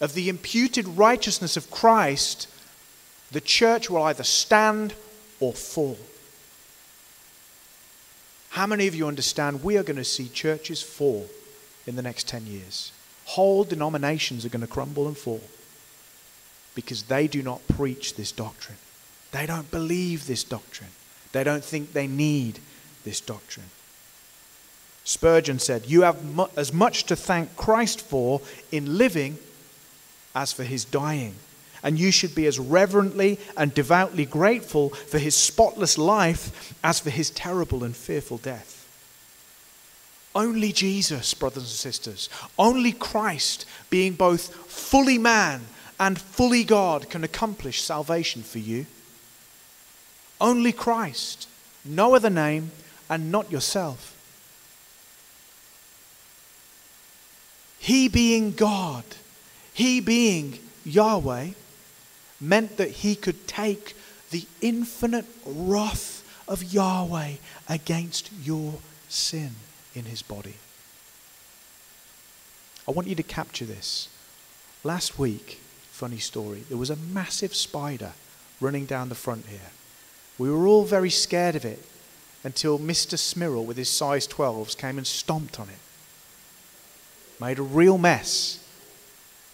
of 0.00 0.14
the 0.14 0.28
imputed 0.28 0.86
righteousness 0.88 1.56
of 1.56 1.70
Christ, 1.70 2.48
the 3.30 3.40
church 3.40 3.90
will 3.90 4.02
either 4.04 4.24
stand 4.24 4.94
or 5.40 5.52
fall. 5.52 5.98
How 8.50 8.66
many 8.66 8.86
of 8.86 8.94
you 8.94 9.06
understand 9.06 9.62
we 9.62 9.76
are 9.76 9.82
going 9.82 9.96
to 9.96 10.04
see 10.04 10.28
churches 10.28 10.82
fall 10.82 11.28
in 11.86 11.96
the 11.96 12.02
next 12.02 12.26
10 12.26 12.46
years? 12.46 12.92
Whole 13.26 13.64
denominations 13.64 14.46
are 14.46 14.48
going 14.48 14.62
to 14.62 14.66
crumble 14.66 15.06
and 15.06 15.16
fall 15.16 15.42
because 16.74 17.04
they 17.04 17.26
do 17.26 17.42
not 17.42 17.66
preach 17.68 18.14
this 18.14 18.32
doctrine. 18.32 18.78
They 19.32 19.46
don't 19.46 19.70
believe 19.70 20.26
this 20.26 20.44
doctrine. 20.44 20.90
They 21.32 21.44
don't 21.44 21.64
think 21.64 21.92
they 21.92 22.06
need 22.06 22.60
this 23.04 23.20
doctrine. 23.20 23.66
Spurgeon 25.04 25.58
said, 25.58 25.86
You 25.86 26.02
have 26.02 26.24
mu- 26.24 26.46
as 26.56 26.72
much 26.72 27.04
to 27.04 27.16
thank 27.16 27.56
Christ 27.56 28.00
for 28.00 28.40
in 28.72 28.98
living 28.98 29.38
as 30.34 30.52
for 30.52 30.64
his 30.64 30.84
dying. 30.84 31.34
And 31.86 32.00
you 32.00 32.10
should 32.10 32.34
be 32.34 32.46
as 32.46 32.58
reverently 32.58 33.38
and 33.56 33.72
devoutly 33.72 34.24
grateful 34.24 34.88
for 34.88 35.20
his 35.20 35.36
spotless 35.36 35.96
life 35.96 36.74
as 36.82 36.98
for 36.98 37.10
his 37.10 37.30
terrible 37.30 37.84
and 37.84 37.94
fearful 37.94 38.38
death. 38.38 38.72
Only 40.34 40.72
Jesus, 40.72 41.32
brothers 41.32 41.62
and 41.62 41.68
sisters, 41.68 42.28
only 42.58 42.90
Christ, 42.90 43.66
being 43.88 44.14
both 44.14 44.52
fully 44.66 45.16
man 45.16 45.60
and 46.00 46.20
fully 46.20 46.64
God, 46.64 47.08
can 47.08 47.22
accomplish 47.22 47.80
salvation 47.80 48.42
for 48.42 48.58
you. 48.58 48.86
Only 50.40 50.72
Christ, 50.72 51.48
no 51.84 52.16
other 52.16 52.30
name, 52.30 52.72
and 53.08 53.30
not 53.30 53.52
yourself. 53.52 54.12
He 57.78 58.08
being 58.08 58.50
God, 58.50 59.04
He 59.72 60.00
being 60.00 60.58
Yahweh, 60.84 61.50
meant 62.40 62.76
that 62.76 62.90
He 62.90 63.14
could 63.14 63.46
take 63.46 63.96
the 64.30 64.46
infinite 64.60 65.26
wrath 65.44 66.22
of 66.48 66.72
Yahweh 66.72 67.34
against 67.68 68.30
your 68.42 68.74
sin 69.08 69.52
in 69.94 70.04
His 70.04 70.22
body. 70.22 70.54
I 72.86 72.92
want 72.92 73.08
you 73.08 73.14
to 73.14 73.22
capture 73.22 73.64
this. 73.64 74.08
Last 74.84 75.18
week, 75.18 75.60
funny 75.90 76.18
story, 76.18 76.64
there 76.68 76.78
was 76.78 76.90
a 76.90 76.96
massive 76.96 77.54
spider 77.54 78.12
running 78.60 78.86
down 78.86 79.08
the 79.08 79.14
front 79.14 79.46
here. 79.46 79.72
We 80.38 80.50
were 80.50 80.66
all 80.66 80.84
very 80.84 81.10
scared 81.10 81.56
of 81.56 81.64
it 81.64 81.82
until 82.44 82.78
Mr. 82.78 83.18
Smirrel 83.18 83.64
with 83.64 83.76
his 83.76 83.88
size 83.88 84.28
12s 84.28 84.76
came 84.76 84.98
and 84.98 85.06
stomped 85.06 85.58
on 85.58 85.68
it 85.68 85.78
made 87.40 87.58
a 87.58 87.62
real 87.62 87.98
mess. 87.98 88.62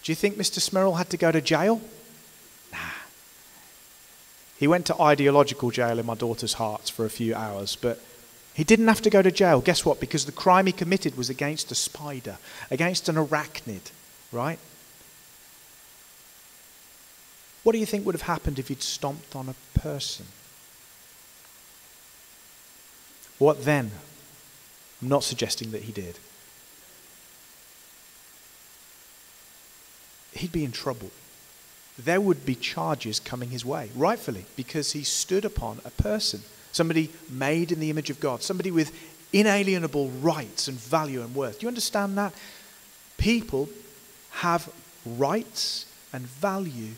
Do 0.03 0.11
you 0.11 0.15
think 0.15 0.35
Mr. 0.35 0.59
Smirrel 0.59 0.97
had 0.97 1.09
to 1.11 1.17
go 1.17 1.31
to 1.31 1.41
jail? 1.41 1.81
He 4.63 4.67
went 4.67 4.85
to 4.85 5.01
ideological 5.01 5.71
jail 5.71 5.99
in 5.99 6.05
my 6.05 6.15
daughter's 6.15 6.53
heart 6.53 6.89
for 6.89 7.03
a 7.03 7.09
few 7.09 7.35
hours, 7.35 7.75
but 7.75 7.99
he 8.53 8.63
didn't 8.63 8.87
have 8.87 9.01
to 9.01 9.09
go 9.09 9.21
to 9.21 9.29
jail. 9.29 9.59
Guess 9.59 9.83
what? 9.83 9.99
Because 9.99 10.23
the 10.23 10.31
crime 10.31 10.67
he 10.67 10.71
committed 10.71 11.17
was 11.17 11.29
against 11.29 11.69
a 11.73 11.75
spider, 11.75 12.37
against 12.71 13.09
an 13.09 13.15
arachnid, 13.15 13.91
right? 14.31 14.59
What 17.63 17.73
do 17.73 17.77
you 17.77 17.85
think 17.85 18.05
would 18.05 18.15
have 18.15 18.21
happened 18.21 18.57
if 18.57 18.69
he'd 18.69 18.81
stomped 18.81 19.35
on 19.35 19.49
a 19.49 19.77
person? 19.77 20.27
What 23.37 23.65
then? 23.65 23.91
I'm 25.01 25.09
not 25.09 25.25
suggesting 25.25 25.71
that 25.71 25.81
he 25.81 25.91
did. 25.91 26.19
he'd 30.31 30.53
be 30.53 30.63
in 30.63 30.71
trouble. 30.71 31.11
There 31.97 32.21
would 32.21 32.45
be 32.45 32.55
charges 32.55 33.19
coming 33.19 33.49
his 33.49 33.63
way, 33.65 33.89
rightfully, 33.95 34.45
because 34.55 34.93
he 34.93 35.03
stood 35.03 35.45
upon 35.45 35.79
a 35.85 35.91
person, 35.91 36.41
somebody 36.71 37.11
made 37.29 37.71
in 37.71 37.79
the 37.79 37.89
image 37.89 38.09
of 38.09 38.19
God, 38.19 38.41
somebody 38.41 38.71
with 38.71 38.91
inalienable 39.31 40.09
rights 40.09 40.67
and 40.67 40.77
value 40.77 41.21
and 41.21 41.35
worth. 41.35 41.59
Do 41.59 41.65
you 41.65 41.67
understand 41.67 42.17
that? 42.17 42.33
People 43.17 43.69
have 44.31 44.71
rights 45.05 45.85
and 46.11 46.23
value 46.25 46.93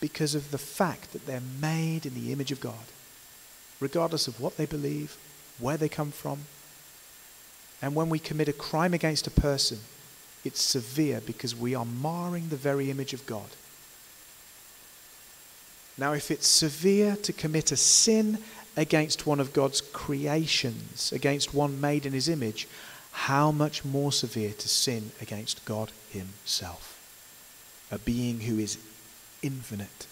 because 0.00 0.34
of 0.34 0.50
the 0.50 0.58
fact 0.58 1.12
that 1.12 1.26
they're 1.26 1.40
made 1.40 2.06
in 2.06 2.14
the 2.14 2.32
image 2.32 2.52
of 2.52 2.60
God, 2.60 2.74
regardless 3.80 4.28
of 4.28 4.40
what 4.40 4.56
they 4.56 4.66
believe, 4.66 5.16
where 5.58 5.76
they 5.76 5.88
come 5.88 6.10
from. 6.10 6.40
And 7.82 7.94
when 7.94 8.08
we 8.08 8.18
commit 8.18 8.48
a 8.48 8.52
crime 8.52 8.94
against 8.94 9.26
a 9.26 9.30
person, 9.30 9.78
it's 10.44 10.60
severe 10.60 11.20
because 11.24 11.54
we 11.56 11.74
are 11.74 11.84
marring 11.84 12.48
the 12.48 12.56
very 12.56 12.90
image 12.90 13.12
of 13.12 13.26
God. 13.26 13.48
Now, 15.98 16.12
if 16.12 16.30
it's 16.30 16.46
severe 16.46 17.16
to 17.22 17.32
commit 17.32 17.72
a 17.72 17.76
sin 17.76 18.38
against 18.76 19.26
one 19.26 19.40
of 19.40 19.54
God's 19.54 19.80
creations, 19.80 21.10
against 21.12 21.54
one 21.54 21.80
made 21.80 22.04
in 22.04 22.12
his 22.12 22.28
image, 22.28 22.68
how 23.12 23.50
much 23.50 23.84
more 23.84 24.12
severe 24.12 24.52
to 24.52 24.68
sin 24.68 25.12
against 25.22 25.64
God 25.64 25.90
himself, 26.10 27.00
a 27.90 27.98
being 27.98 28.40
who 28.40 28.58
is 28.58 28.76
infinite 29.42 30.06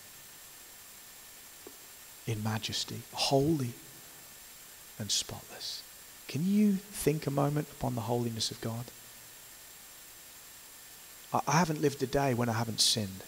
in 2.27 2.43
majesty, 2.43 3.03
holy 3.13 3.75
and 4.99 5.11
spotless. 5.11 5.83
Can 6.29 6.47
you 6.47 6.75
think 6.75 7.27
a 7.27 7.31
moment 7.31 7.69
upon 7.73 7.95
the 7.95 8.03
holiness 8.03 8.51
of 8.51 8.61
God? 8.63 8.87
I 11.33 11.59
haven't 11.59 11.83
lived 11.83 12.03
a 12.03 12.07
day 12.07 12.33
when 12.33 12.49
I 12.49 12.53
haven't 12.53 12.81
sinned. 12.81 13.25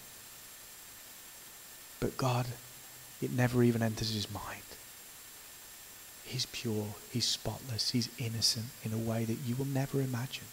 But 2.01 2.17
God, 2.17 2.47
it 3.23 3.33
never 3.33 3.63
even 3.63 3.83
enters 3.83 4.13
his 4.13 4.33
mind. 4.33 4.63
He's 6.25 6.47
pure, 6.47 6.87
he's 7.11 7.25
spotless, 7.25 7.91
he's 7.91 8.09
innocent 8.19 8.67
in 8.85 8.93
a 8.93 8.99
way 8.99 9.25
that 9.25 9.39
you 9.47 9.55
will 9.55 9.65
never 9.65 10.01
imagine. 10.01 10.47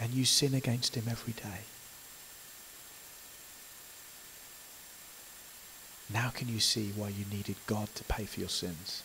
And 0.00 0.12
you 0.12 0.24
sin 0.24 0.54
against 0.54 0.94
him 0.94 1.04
every 1.10 1.32
day. 1.32 1.64
Now 6.12 6.30
can 6.30 6.48
you 6.48 6.60
see 6.60 6.92
why 6.94 7.08
you 7.08 7.24
needed 7.30 7.56
God 7.66 7.88
to 7.96 8.04
pay 8.04 8.24
for 8.24 8.40
your 8.40 8.48
sins? 8.48 9.02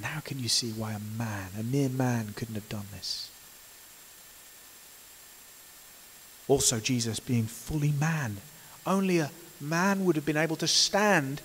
Now 0.00 0.20
can 0.24 0.38
you 0.38 0.48
see 0.48 0.70
why 0.70 0.92
a 0.92 0.98
man, 0.98 1.50
a 1.58 1.62
mere 1.64 1.88
man, 1.88 2.32
couldn't 2.34 2.54
have 2.54 2.68
done 2.68 2.86
this? 2.92 3.31
Also, 6.48 6.80
Jesus 6.80 7.20
being 7.20 7.44
fully 7.46 7.92
man. 7.92 8.38
Only 8.86 9.18
a 9.18 9.30
man 9.60 10.04
would 10.04 10.16
have 10.16 10.26
been 10.26 10.36
able 10.36 10.56
to 10.56 10.66
stand 10.66 11.40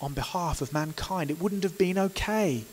on 0.00 0.12
behalf 0.12 0.60
of 0.60 0.72
mankind. 0.72 1.30
It 1.30 1.40
wouldn't 1.40 1.62
have 1.62 1.78
been 1.78 1.98
okay 1.98 2.64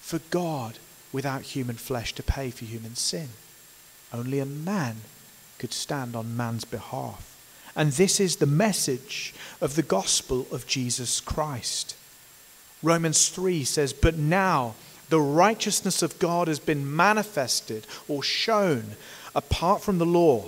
for 0.00 0.18
God 0.30 0.78
without 1.12 1.42
human 1.42 1.76
flesh 1.76 2.12
to 2.14 2.22
pay 2.22 2.50
for 2.50 2.64
human 2.64 2.96
sin. 2.96 3.28
Only 4.12 4.38
a 4.38 4.46
man 4.46 4.96
could 5.58 5.72
stand 5.72 6.14
on 6.14 6.36
man's 6.36 6.64
behalf. 6.64 7.30
And 7.76 7.92
this 7.92 8.20
is 8.20 8.36
the 8.36 8.46
message 8.46 9.34
of 9.60 9.76
the 9.76 9.82
gospel 9.82 10.46
of 10.52 10.66
Jesus 10.66 11.20
Christ. 11.20 11.96
Romans 12.82 13.28
3 13.28 13.64
says, 13.64 13.92
But 13.92 14.16
now 14.16 14.74
the 15.08 15.20
righteousness 15.20 16.02
of 16.02 16.18
God 16.18 16.48
has 16.48 16.58
been 16.58 16.94
manifested 16.94 17.86
or 18.06 18.22
shown 18.22 18.96
apart 19.34 19.82
from 19.82 19.98
the 19.98 20.06
law 20.06 20.46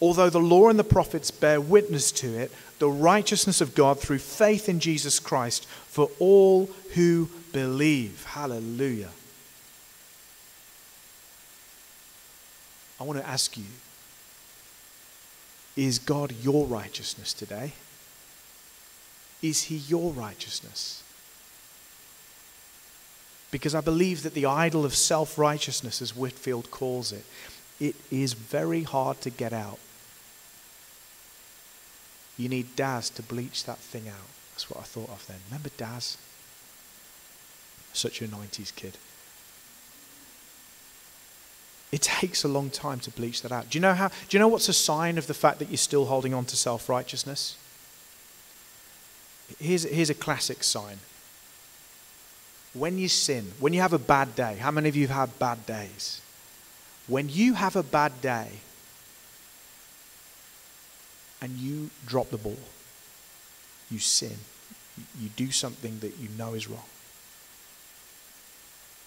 Although 0.00 0.30
the 0.30 0.38
law 0.38 0.68
and 0.68 0.78
the 0.78 0.84
prophets 0.84 1.30
bear 1.30 1.60
witness 1.60 2.12
to 2.12 2.38
it, 2.38 2.52
the 2.78 2.88
righteousness 2.88 3.60
of 3.60 3.74
God 3.74 3.98
through 3.98 4.18
faith 4.18 4.68
in 4.68 4.78
Jesus 4.78 5.18
Christ 5.18 5.66
for 5.86 6.10
all 6.18 6.70
who 6.94 7.28
believe. 7.52 8.24
Hallelujah. 8.24 9.10
I 13.00 13.04
want 13.04 13.18
to 13.18 13.26
ask 13.26 13.56
you 13.56 13.64
Is 15.76 15.98
God 15.98 16.32
your 16.42 16.66
righteousness 16.66 17.32
today? 17.32 17.72
Is 19.42 19.64
he 19.64 19.76
your 19.76 20.12
righteousness? 20.12 21.02
Because 23.50 23.74
I 23.74 23.80
believe 23.80 24.22
that 24.24 24.34
the 24.34 24.46
idol 24.46 24.84
of 24.84 24.94
self 24.94 25.38
righteousness, 25.38 26.02
as 26.02 26.14
Whitefield 26.14 26.70
calls 26.70 27.12
it, 27.12 27.24
it 27.80 27.96
is 28.10 28.32
very 28.34 28.82
hard 28.82 29.20
to 29.22 29.30
get 29.30 29.52
out. 29.52 29.78
You 32.38 32.48
need 32.48 32.76
Daz 32.76 33.10
to 33.10 33.22
bleach 33.22 33.64
that 33.64 33.78
thing 33.78 34.08
out. 34.08 34.28
That's 34.52 34.70
what 34.70 34.80
I 34.80 34.84
thought 34.84 35.10
of 35.10 35.26
then. 35.26 35.38
Remember 35.48 35.70
Daz? 35.76 36.16
Such 37.92 38.22
a 38.22 38.28
90s 38.28 38.74
kid. 38.74 38.96
It 41.90 42.02
takes 42.02 42.44
a 42.44 42.48
long 42.48 42.70
time 42.70 43.00
to 43.00 43.10
bleach 43.10 43.42
that 43.42 43.50
out. 43.50 43.70
Do 43.70 43.78
you 43.78 43.82
know 43.82 43.94
how 43.94 44.08
do 44.08 44.14
you 44.30 44.38
know 44.38 44.48
what's 44.48 44.68
a 44.68 44.74
sign 44.74 45.16
of 45.16 45.26
the 45.26 45.34
fact 45.34 45.58
that 45.58 45.68
you're 45.68 45.78
still 45.78 46.04
holding 46.04 46.34
on 46.34 46.44
to 46.46 46.56
self-righteousness? 46.56 47.56
Here's, 49.58 49.84
here's 49.84 50.10
a 50.10 50.14
classic 50.14 50.62
sign. 50.62 50.98
When 52.74 52.98
you 52.98 53.08
sin, 53.08 53.52
when 53.58 53.72
you 53.72 53.80
have 53.80 53.94
a 53.94 53.98
bad 53.98 54.36
day, 54.36 54.56
how 54.56 54.70
many 54.70 54.90
of 54.90 54.96
you 54.96 55.08
have 55.08 55.30
had 55.30 55.38
bad 55.38 55.66
days? 55.66 56.20
When 57.06 57.30
you 57.30 57.54
have 57.54 57.74
a 57.74 57.82
bad 57.82 58.20
day 58.20 58.60
and 61.40 61.52
you 61.56 61.90
drop 62.06 62.30
the 62.30 62.36
ball, 62.36 62.58
you 63.90 63.98
sin, 63.98 64.36
you 65.20 65.28
do 65.36 65.50
something 65.50 65.98
that 66.00 66.18
you 66.18 66.28
know 66.36 66.54
is 66.54 66.68
wrong. 66.68 66.84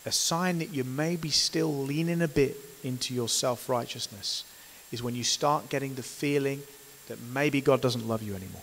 A 0.06 0.12
sign 0.12 0.60
that 0.60 0.70
you 0.70 0.84
may 0.84 1.16
be 1.16 1.30
still 1.30 1.72
leaning 1.72 2.22
a 2.22 2.28
bit 2.28 2.58
into 2.84 3.14
your 3.14 3.30
self 3.30 3.70
righteousness 3.70 4.44
is 4.92 5.04
when 5.04 5.16
you 5.16 5.24
start 5.24 5.70
getting 5.70 5.96
the 5.96 6.04
feeling 6.04 6.62
that 7.08 7.20
maybe 7.22 7.62
God 7.62 7.82
doesn't 7.82 8.08
love 8.08 8.24
you 8.24 8.34
anymore. 8.36 8.62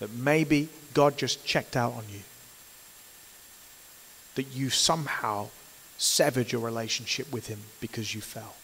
That 0.00 0.12
maybe 0.12 0.68
God 0.94 1.16
just 1.16 1.44
checked 1.44 1.76
out 1.76 1.92
on 1.92 2.04
you. 2.10 2.20
That 4.34 4.48
you 4.48 4.70
somehow 4.70 5.48
severed 5.98 6.50
your 6.50 6.62
relationship 6.62 7.30
with 7.32 7.46
Him 7.46 7.60
because 7.80 8.14
you 8.14 8.20
fell. 8.20 8.54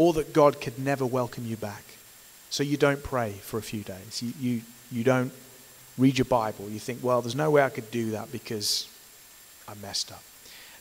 Or 0.00 0.14
that 0.14 0.32
God 0.32 0.62
could 0.62 0.78
never 0.78 1.04
welcome 1.04 1.44
you 1.44 1.58
back. 1.58 1.84
So 2.48 2.62
you 2.62 2.78
don't 2.78 3.02
pray 3.02 3.32
for 3.42 3.58
a 3.58 3.62
few 3.62 3.82
days. 3.82 4.22
You, 4.22 4.32
you, 4.40 4.62
you 4.90 5.04
don't 5.04 5.30
read 5.98 6.16
your 6.16 6.24
Bible. 6.24 6.70
You 6.70 6.78
think, 6.78 7.00
well, 7.02 7.20
there's 7.20 7.34
no 7.34 7.50
way 7.50 7.62
I 7.62 7.68
could 7.68 7.90
do 7.90 8.12
that 8.12 8.32
because 8.32 8.88
I 9.68 9.74
messed 9.82 10.10
up. 10.10 10.22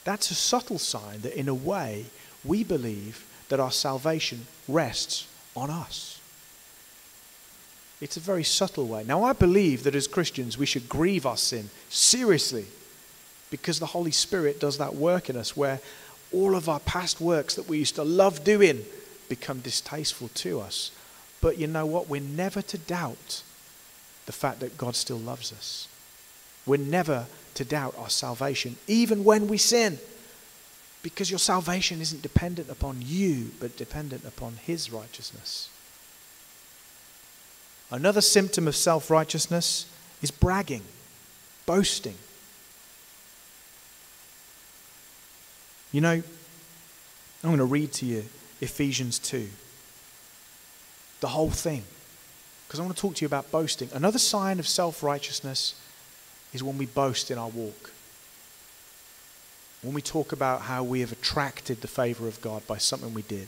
That's 0.06 0.32
a 0.32 0.36
subtle 0.36 0.80
sign 0.80 1.20
that, 1.24 1.38
in 1.38 1.50
a 1.50 1.54
way, 1.54 2.06
we 2.46 2.64
believe 2.64 3.26
that 3.50 3.60
our 3.60 3.72
salvation 3.72 4.48
rests 4.70 5.28
on 5.54 5.70
us. 5.70 6.22
It's 8.00 8.16
a 8.16 8.22
very 8.22 8.46
subtle 8.46 8.88
way. 8.88 9.04
Now, 9.04 9.26
I 9.26 9.34
believe 9.34 9.84
that 9.84 9.96
as 9.96 10.08
Christians, 10.08 10.58
we 10.58 10.66
should 10.66 10.88
grieve 10.88 11.26
our 11.26 11.36
sin 11.36 11.72
seriously 11.90 12.68
because 13.52 13.80
the 13.80 13.88
Holy 13.88 14.12
Spirit 14.12 14.62
does 14.62 14.78
that 14.78 14.96
work 14.96 15.30
in 15.30 15.36
us 15.36 15.58
where 15.58 15.82
all 16.32 16.56
of 16.56 16.70
our 16.70 16.80
past 16.80 17.20
works 17.20 17.56
that 17.56 17.68
we 17.68 17.80
used 17.80 17.96
to 17.96 18.04
love 18.04 18.46
doing 18.46 18.86
become 19.30 19.60
distasteful 19.60 20.30
to 20.30 20.60
us. 20.60 20.92
But 21.42 21.58
you 21.58 21.68
know 21.68 21.86
what? 21.86 22.10
We're 22.10 22.20
never 22.22 22.62
to 22.64 22.78
doubt 22.78 23.44
the 24.26 24.32
fact 24.32 24.60
that 24.60 24.78
God 24.78 24.96
still 24.96 25.18
loves 25.18 25.54
us. 25.54 25.88
We're 26.66 26.78
never 26.78 27.28
to 27.54 27.66
doubt 27.66 27.96
our 27.98 28.10
salvation, 28.10 28.76
even 28.88 29.24
when 29.24 29.48
we 29.48 29.58
sin. 29.58 30.00
Because 31.02 31.32
your 31.32 31.40
salvation 31.40 32.02
isn't 32.02 32.22
dependent 32.22 32.70
upon 32.70 32.98
you, 33.02 33.52
but 33.60 33.78
dependent 33.78 34.26
upon 34.26 34.56
His 34.64 34.92
righteousness. 34.92 35.70
Another 37.90 38.22
symptom 38.22 38.68
of 38.68 38.76
self 38.76 39.10
righteousness 39.10 39.86
is 40.22 40.30
bragging, 40.30 40.84
boasting. 41.66 42.16
You 45.92 46.02
know, 46.02 46.22
I'm 47.44 47.50
going 47.50 47.58
to 47.58 47.66
read 47.66 47.94
to 47.94 48.06
you 48.06 48.26
Ephesians 48.62 49.20
2. 49.20 49.48
The 51.22 51.28
whole 51.28 51.50
thing. 51.50 51.84
Because 52.68 52.80
I 52.80 52.84
want 52.84 52.96
to 52.96 53.02
talk 53.02 53.16
to 53.16 53.22
you 53.22 53.28
about 53.28 53.52
boasting. 53.52 53.90
Another 53.94 54.20
sign 54.20 54.60
of 54.60 54.68
self 54.68 55.02
righteousness 55.02 55.76
is 56.54 56.64
when 56.64 56.78
we 56.78 56.86
boast 56.86 57.32
in 57.32 57.38
our 57.38 57.50
walk. 57.50 57.92
When 59.82 59.94
we 59.94 60.02
talk 60.02 60.32
about 60.32 60.62
how 60.62 60.84
we 60.84 61.00
have 61.00 61.12
attracted 61.12 61.82
the 61.82 61.88
favor 61.88 62.28
of 62.28 62.42
God 62.42 62.66
by 62.68 62.78
something 62.78 63.14
we 63.14 63.22
did. 63.24 63.48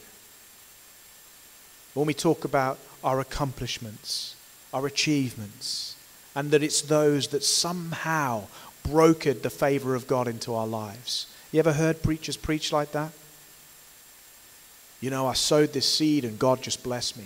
When 1.94 2.08
we 2.08 2.14
talk 2.14 2.46
about 2.46 2.80
our 3.04 3.20
accomplishments, 3.20 4.36
our 4.74 4.88
achievements, 4.88 5.96
and 6.36 6.52
that 6.52 6.64
it's 6.64 6.82
those 6.82 7.28
that 7.28 7.44
somehow 7.44 8.44
brokered 8.88 9.42
the 9.42 9.50
favor 9.50 9.94
of 9.94 10.08
God 10.08 10.28
into 10.28 10.56
our 10.56 10.68
lives. 10.68 11.28
You 11.52 11.60
ever 11.60 11.74
heard 11.74 12.02
preachers 12.02 12.38
preach 12.38 12.72
like 12.72 12.94
that? 12.94 13.12
You 15.02 15.10
know, 15.10 15.28
I 15.28 15.34
sowed 15.34 15.74
this 15.74 15.92
seed 15.92 16.24
and 16.24 16.40
God 16.40 16.62
just 16.62 16.84
blessed 16.84 17.18
me. 17.18 17.26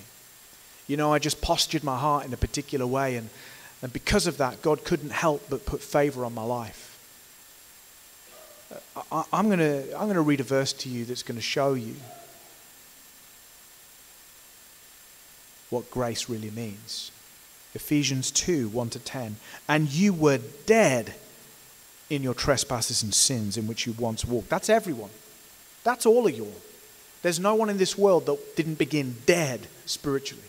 You 0.88 0.98
know, 0.98 1.14
I 1.14 1.20
just 1.20 1.42
postured 1.42 1.84
my 1.84 1.98
heart 1.98 2.26
in 2.26 2.34
a 2.34 2.38
particular 2.38 2.86
way, 2.86 3.16
and, 3.16 3.30
and 3.82 3.92
because 3.92 4.28
of 4.28 4.38
that, 4.38 4.62
God 4.62 4.84
couldn't 4.84 5.10
help 5.10 5.50
but 5.50 5.66
put 5.66 5.82
favor 5.82 6.24
on 6.24 6.34
my 6.34 6.44
life. 6.44 6.92
Uh, 8.96 9.02
I, 9.12 9.24
I'm 9.34 9.48
going 9.48 9.60
to 9.60 9.94
I'm 9.94 10.06
going 10.06 10.16
to 10.16 10.22
read 10.22 10.40
a 10.40 10.44
verse 10.44 10.74
to 10.74 10.90
you 10.90 11.06
that's 11.06 11.24
going 11.24 11.38
to 11.38 11.42
show 11.42 11.74
you 11.74 11.96
what 15.70 15.90
grace 15.92 16.30
really 16.30 16.52
means. 16.52 17.12
Ephesians 17.74 18.32
2 18.32 18.70
1 18.70 18.90
to 18.92 19.00
10. 19.00 19.36
And 19.68 19.92
you 19.92 20.14
were 20.14 20.40
dead 20.66 21.16
in 22.10 22.24
your 22.24 22.34
trespasses 22.34 23.04
and 23.04 23.14
sins 23.14 23.58
in 23.58 23.68
which 23.68 23.86
you 23.86 23.94
once 23.94 24.24
walked. 24.24 24.50
That's 24.50 24.70
everyone. 24.70 25.10
That's 25.84 26.06
all 26.06 26.28
of 26.28 26.36
you. 26.36 26.52
There's 27.26 27.40
no 27.40 27.56
one 27.56 27.72
in 27.72 27.78
this 27.78 27.98
world 27.98 28.28
that 28.28 28.56
didn't 28.56 28.76
begin 28.76 29.16
dead 29.26 29.62
spiritually. 29.88 30.44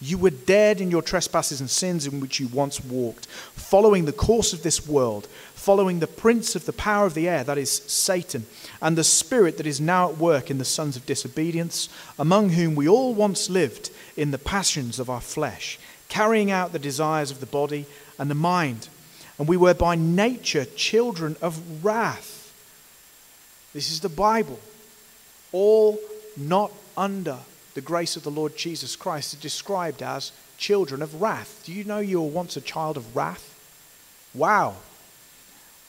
You 0.00 0.18
were 0.18 0.30
dead 0.30 0.80
in 0.80 0.88
your 0.88 1.02
trespasses 1.02 1.58
and 1.58 1.68
sins 1.68 2.06
in 2.06 2.20
which 2.20 2.38
you 2.38 2.46
once 2.46 2.80
walked, 2.80 3.26
following 3.26 4.04
the 4.04 4.12
course 4.12 4.52
of 4.52 4.62
this 4.62 4.86
world, 4.86 5.26
following 5.56 5.98
the 5.98 6.06
prince 6.06 6.54
of 6.54 6.64
the 6.64 6.72
power 6.72 7.06
of 7.06 7.14
the 7.14 7.28
air, 7.28 7.42
that 7.42 7.58
is 7.58 7.72
Satan, 7.72 8.46
and 8.80 8.96
the 8.96 9.02
spirit 9.02 9.56
that 9.56 9.66
is 9.66 9.80
now 9.80 10.10
at 10.10 10.18
work 10.18 10.48
in 10.48 10.58
the 10.58 10.64
sons 10.64 10.94
of 10.94 11.06
disobedience, 11.06 11.88
among 12.20 12.50
whom 12.50 12.76
we 12.76 12.86
all 12.86 13.12
once 13.12 13.50
lived 13.50 13.90
in 14.16 14.30
the 14.30 14.38
passions 14.38 15.00
of 15.00 15.10
our 15.10 15.20
flesh, 15.20 15.76
carrying 16.08 16.52
out 16.52 16.70
the 16.70 16.78
desires 16.78 17.32
of 17.32 17.40
the 17.40 17.46
body 17.46 17.84
and 18.16 18.30
the 18.30 18.36
mind. 18.36 18.86
And 19.40 19.48
we 19.48 19.56
were 19.56 19.74
by 19.74 19.96
nature 19.96 20.66
children 20.66 21.34
of 21.42 21.84
wrath. 21.84 22.54
This 23.74 23.90
is 23.90 23.98
the 23.98 24.08
Bible. 24.08 24.60
All 25.52 25.98
not 26.36 26.72
under 26.96 27.38
the 27.74 27.80
grace 27.80 28.16
of 28.16 28.22
the 28.22 28.30
Lord 28.30 28.56
Jesus 28.56 28.96
Christ 28.96 29.34
is 29.34 29.40
described 29.40 30.02
as 30.02 30.32
children 30.58 31.02
of 31.02 31.20
wrath. 31.20 31.62
Do 31.64 31.72
you 31.72 31.84
know 31.84 31.98
you 31.98 32.20
were 32.20 32.28
once 32.28 32.56
a 32.56 32.60
child 32.60 32.96
of 32.96 33.16
wrath? 33.16 33.46
Wow. 34.34 34.76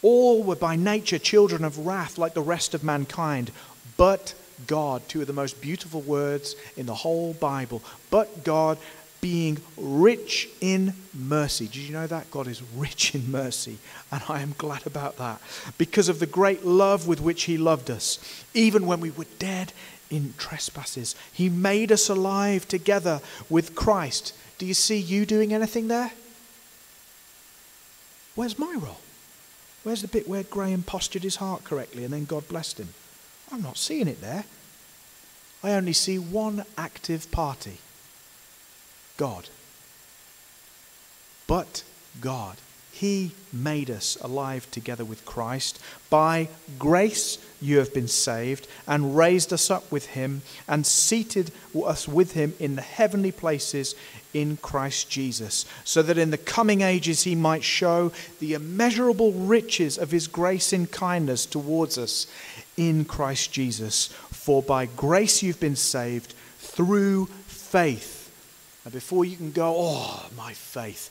All 0.02 0.44
were 0.44 0.56
by 0.56 0.76
nature 0.76 1.20
children 1.20 1.64
of 1.64 1.86
wrath 1.86 2.18
like 2.18 2.34
the 2.34 2.42
rest 2.42 2.74
of 2.74 2.84
mankind, 2.84 3.52
but 3.98 4.34
God, 4.68 5.08
two 5.08 5.22
of 5.22 5.28
the 5.28 5.34
most 5.34 5.62
beautiful 5.62 6.02
words 6.02 6.56
in 6.78 6.86
the 6.86 6.96
whole 6.96 7.34
Bible, 7.34 7.82
but 8.10 8.44
God 8.44 8.78
being 9.22 9.60
rich 9.78 10.50
in 10.60 10.94
mercy. 11.14 11.68
Did 11.68 11.78
you 11.78 11.94
know 11.94 12.08
that? 12.08 12.32
God 12.32 12.48
is 12.48 12.62
rich 12.76 13.16
in 13.16 13.32
mercy, 13.32 13.78
and 14.12 14.22
I 14.28 14.42
am 14.42 14.56
glad 14.58 14.86
about 14.86 15.18
that 15.18 15.40
because 15.78 16.10
of 16.10 16.20
the 16.20 16.26
great 16.26 16.66
love 16.66 17.08
with 17.08 17.22
which 17.22 17.44
He 17.44 17.58
loved 17.58 17.90
us, 17.90 18.20
even 18.54 18.88
when 18.88 19.00
we 19.00 19.12
were 19.12 19.26
dead 19.40 19.72
in 20.10 20.34
trespasses. 20.38 21.16
He 21.32 21.50
made 21.50 21.92
us 21.92 22.10
alive 22.10 22.68
together 22.68 23.22
with 23.50 23.76
Christ. 23.76 24.34
Do 24.58 24.66
you 24.66 24.74
see 24.74 24.98
you 24.98 25.26
doing 25.26 25.54
anything 25.54 25.88
there? 25.88 26.12
Where's 28.36 28.60
my 28.60 28.76
role? 28.80 29.00
Where's 29.84 30.02
the 30.02 30.08
bit 30.08 30.28
where 30.28 30.44
Graham 30.44 30.84
postured 30.84 31.24
his 31.24 31.38
heart 31.38 31.64
correctly 31.64 32.04
and 32.04 32.14
then 32.14 32.26
God 32.26 32.48
blessed 32.48 32.80
him? 32.80 32.90
I'm 33.52 33.62
not 33.62 33.78
seeing 33.78 34.08
it 34.08 34.22
there. 34.22 34.46
I 35.64 35.72
only 35.74 35.94
see 35.94 36.18
one 36.18 36.66
active 36.78 37.30
party 37.32 37.80
God. 39.22 39.50
But 41.46 41.84
God. 42.22 42.58
He 42.92 43.34
made 43.54 43.92
us 43.92 44.18
alive 44.20 44.70
together 44.72 45.06
with 45.06 45.26
Christ. 45.26 45.80
By 46.10 46.48
grace 46.80 47.38
you 47.62 47.78
have 47.78 47.94
been 47.94 48.08
saved, 48.08 48.68
and 48.88 49.16
raised 49.16 49.54
us 49.54 49.70
up 49.70 49.92
with 49.92 50.08
him, 50.08 50.42
and 50.68 50.88
seated 50.88 51.52
us 51.86 52.08
with 52.08 52.32
him 52.32 52.56
in 52.60 52.76
the 52.76 52.82
heavenly 52.82 53.32
places 53.32 53.94
in 54.34 54.58
Christ 54.58 55.08
Jesus, 55.08 55.68
so 55.84 56.02
that 56.02 56.18
in 56.18 56.32
the 56.32 56.38
coming 56.40 56.82
ages 56.82 57.22
he 57.22 57.36
might 57.36 57.64
show 57.64 58.12
the 58.40 58.56
immeasurable 58.56 59.34
riches 59.34 60.00
of 60.00 60.10
his 60.10 60.28
grace 60.28 60.74
and 60.74 60.90
kindness 60.90 61.46
towards 61.46 61.96
us 62.00 62.26
in 62.76 63.06
Christ 63.06 63.54
Jesus. 63.54 64.08
For 64.32 64.64
by 64.64 64.88
grace 64.88 65.44
you've 65.44 65.60
been 65.60 65.76
saved 65.76 66.34
through 66.58 67.28
faith. 67.46 68.21
And 68.84 68.94
before 68.94 69.26
you 69.26 69.38
can 69.38 69.52
go, 69.52 69.76
oh, 69.78 70.30
my 70.36 70.54
faith, 70.54 71.10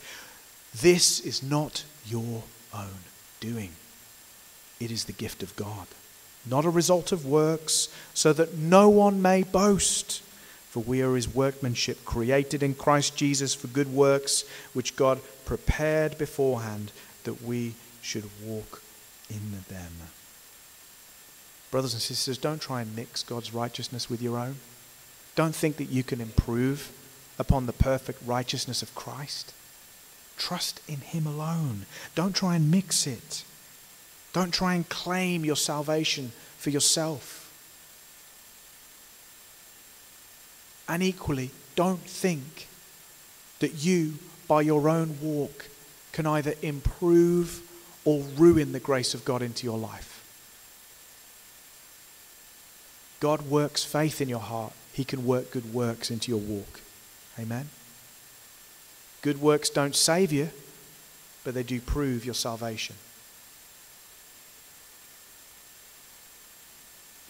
this 0.81 1.21
is 1.21 1.43
not 1.43 1.85
your 2.07 2.43
own 2.75 3.05
doing. 3.41 3.71
It 4.81 4.91
is 4.91 5.05
the 5.05 5.13
gift 5.13 5.43
of 5.43 5.55
God, 5.57 5.87
not 6.47 6.65
a 6.65 6.71
result 6.71 7.13
of 7.13 7.27
works, 7.27 7.89
so 8.15 8.33
that 8.33 8.57
no 8.57 8.89
one 8.89 9.23
may 9.23 9.43
boast. 9.43 10.23
For 10.71 10.81
we 10.81 11.03
are 11.03 11.17
his 11.17 11.33
workmanship, 11.35 12.05
created 12.05 12.63
in 12.63 12.75
Christ 12.75 13.17
Jesus 13.17 13.55
for 13.55 13.67
good 13.67 13.93
works, 13.93 14.45
which 14.73 14.95
God 14.95 15.21
prepared 15.45 16.17
beforehand 16.17 16.93
that 17.25 17.43
we 17.43 17.75
should 18.03 18.25
walk 18.45 18.81
in 19.29 19.65
them. 19.69 19.93
Brothers 21.71 21.93
and 21.93 22.03
sisters, 22.03 22.39
don't 22.39 22.61
try 22.61 22.83
and 22.83 22.97
mix 22.97 23.23
God's 23.23 23.53
righteousness 23.53 24.09
with 24.09 24.23
your 24.23 24.39
own. 24.39 24.57
Don't 25.35 25.55
think 25.55 25.77
that 25.77 25.89
you 25.91 26.03
can 26.03 26.21
improve 26.21 26.91
upon 27.41 27.65
the 27.65 27.73
perfect 27.73 28.21
righteousness 28.27 28.83
of 28.83 28.95
Christ. 28.95 29.55
Trust 30.37 30.83
in 30.87 30.99
Him 30.99 31.27
alone. 31.27 31.87
Don't 32.15 32.37
try 32.37 32.55
and 32.55 32.71
mix 32.71 33.07
it. 33.07 33.45
Don't 34.35 34.53
try 34.53 34.75
and 34.75 34.89
claim 34.89 35.45
your 35.45 35.57
salvation 35.57 36.33
for 36.59 36.69
yourself. 36.69 37.51
And 40.87 41.03
equally, 41.03 41.51
don't 41.77 42.01
think 42.01 42.69
that 43.61 43.83
you, 43.83 44.15
by 44.47 44.61
your 44.61 44.89
own 44.89 45.19
walk, 45.23 45.69
can 46.13 46.27
either 46.27 46.55
improve 46.61 47.63
or 48.05 48.23
ruin 48.37 48.73
the 48.73 48.81
grace 48.81 49.15
of 49.15 49.25
God 49.25 49.41
into 49.41 49.65
your 49.65 49.79
life. 49.79 50.17
God 53.21 53.43
works 53.43 53.85
faith 53.85 54.21
in 54.21 54.29
your 54.29 54.41
heart, 54.41 54.73
He 54.93 55.05
can 55.05 55.25
work 55.25 55.51
good 55.51 55.73
works 55.73 56.11
into 56.11 56.31
your 56.31 56.41
walk. 56.41 56.81
Amen. 57.41 57.69
Good 59.23 59.41
works 59.41 59.71
don't 59.71 59.97
save 59.97 60.31
you, 60.31 60.51
but 61.43 61.55
they 61.55 61.63
do 61.63 61.81
prove 61.81 62.25
your 62.25 62.35
salvation. 62.35 62.97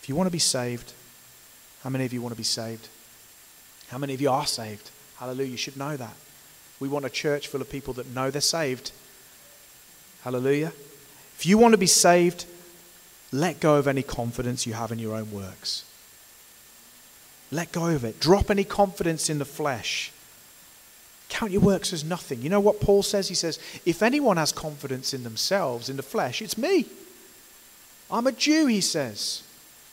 If 0.02 0.08
you 0.08 0.16
want 0.16 0.26
to 0.26 0.32
be 0.32 0.38
saved, 0.38 0.92
how 1.84 1.90
many 1.90 2.04
of 2.04 2.12
you 2.12 2.20
want 2.20 2.32
to 2.32 2.38
be 2.38 2.42
saved? 2.42 2.88
How 3.88 3.98
many 3.98 4.14
of 4.14 4.20
you 4.20 4.30
are 4.30 4.46
saved? 4.46 4.90
Hallelujah. 5.18 5.50
You 5.50 5.56
should 5.56 5.76
know 5.76 5.96
that. 5.96 6.14
We 6.80 6.88
want 6.88 7.04
a 7.04 7.10
church 7.10 7.48
full 7.48 7.60
of 7.60 7.70
people 7.70 7.92
that 7.94 8.06
know 8.08 8.30
they're 8.30 8.40
saved. 8.40 8.92
Hallelujah. 10.22 10.72
If 11.36 11.46
you 11.46 11.58
want 11.58 11.72
to 11.72 11.78
be 11.78 11.86
saved, 11.86 12.46
let 13.32 13.60
go 13.60 13.76
of 13.76 13.86
any 13.86 14.02
confidence 14.02 14.66
you 14.66 14.72
have 14.72 14.90
in 14.90 14.98
your 14.98 15.14
own 15.14 15.30
works. 15.30 15.84
Let 17.50 17.72
go 17.72 17.86
of 17.86 18.04
it. 18.04 18.20
Drop 18.20 18.50
any 18.50 18.64
confidence 18.64 19.28
in 19.28 19.38
the 19.38 19.44
flesh. 19.44 20.12
Count 21.28 21.52
your 21.52 21.60
works 21.60 21.92
as 21.92 22.04
nothing. 22.04 22.42
You 22.42 22.48
know 22.48 22.60
what 22.60 22.80
Paul 22.80 23.02
says? 23.02 23.28
He 23.28 23.34
says, 23.34 23.58
if 23.86 24.02
anyone 24.02 24.36
has 24.36 24.52
confidence 24.52 25.14
in 25.14 25.22
themselves, 25.22 25.88
in 25.88 25.96
the 25.96 26.02
flesh, 26.02 26.42
it's 26.42 26.58
me. 26.58 26.86
I'm 28.10 28.26
a 28.26 28.32
Jew, 28.32 28.66
he 28.66 28.80
says, 28.80 29.44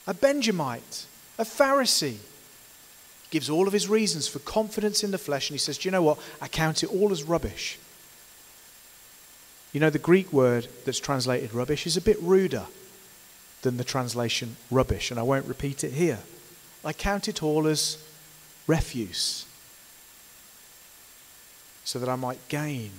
a 0.07 0.13
Benjamite, 0.13 1.05
a 1.37 1.43
Pharisee. 1.43 2.17
He 2.17 3.29
gives 3.29 3.49
all 3.49 3.67
of 3.67 3.73
his 3.73 3.87
reasons 3.87 4.27
for 4.27 4.39
confidence 4.39 5.03
in 5.03 5.11
the 5.11 5.19
flesh, 5.19 5.49
and 5.49 5.53
he 5.53 5.59
says, 5.59 5.77
Do 5.77 5.87
you 5.87 5.91
know 5.91 6.01
what? 6.01 6.19
I 6.41 6.47
count 6.47 6.83
it 6.83 6.91
all 6.91 7.11
as 7.11 7.23
rubbish. 7.23 7.77
You 9.73 9.79
know, 9.79 9.91
the 9.91 9.99
Greek 9.99 10.33
word 10.33 10.67
that's 10.85 10.99
translated 10.99 11.53
rubbish 11.53 11.85
is 11.85 11.97
a 11.97 12.01
bit 12.01 12.17
ruder 12.21 12.65
than 13.61 13.77
the 13.77 13.83
translation 13.83 14.55
rubbish, 14.71 15.11
and 15.11 15.19
I 15.19 15.23
won't 15.23 15.45
repeat 15.45 15.83
it 15.83 15.93
here. 15.93 16.19
I 16.87 16.93
count 16.93 17.27
it 17.27 17.43
all 17.43 17.67
as 17.67 17.97
refuse 18.65 19.45
so 21.83 21.99
that 21.99 22.07
I 22.07 22.15
might 22.15 22.47
gain 22.47 22.91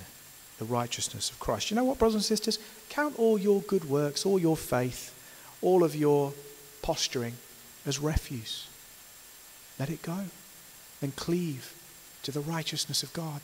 the 0.59 0.66
righteousness 0.66 1.30
of 1.30 1.41
Christ. 1.41 1.70
You 1.70 1.76
know 1.76 1.84
what, 1.84 1.99
brothers 1.99 2.16
and 2.16 2.24
sisters? 2.24 2.59
Count 2.91 3.18
all 3.18 3.39
your 3.39 3.62
good 3.62 3.89
works, 3.89 4.26
all 4.26 4.39
your 4.39 4.59
faith, 4.59 5.14
all 5.62 5.82
of 5.82 5.97
your 5.97 6.34
posturing 6.82 7.34
as 7.86 7.99
refuse. 7.99 8.66
Let 9.78 9.89
it 9.89 10.03
go 10.03 10.24
and 11.01 11.16
cleave 11.16 11.74
to 12.24 12.30
the 12.30 12.41
righteousness 12.41 13.03
of 13.03 13.14
God 13.14 13.43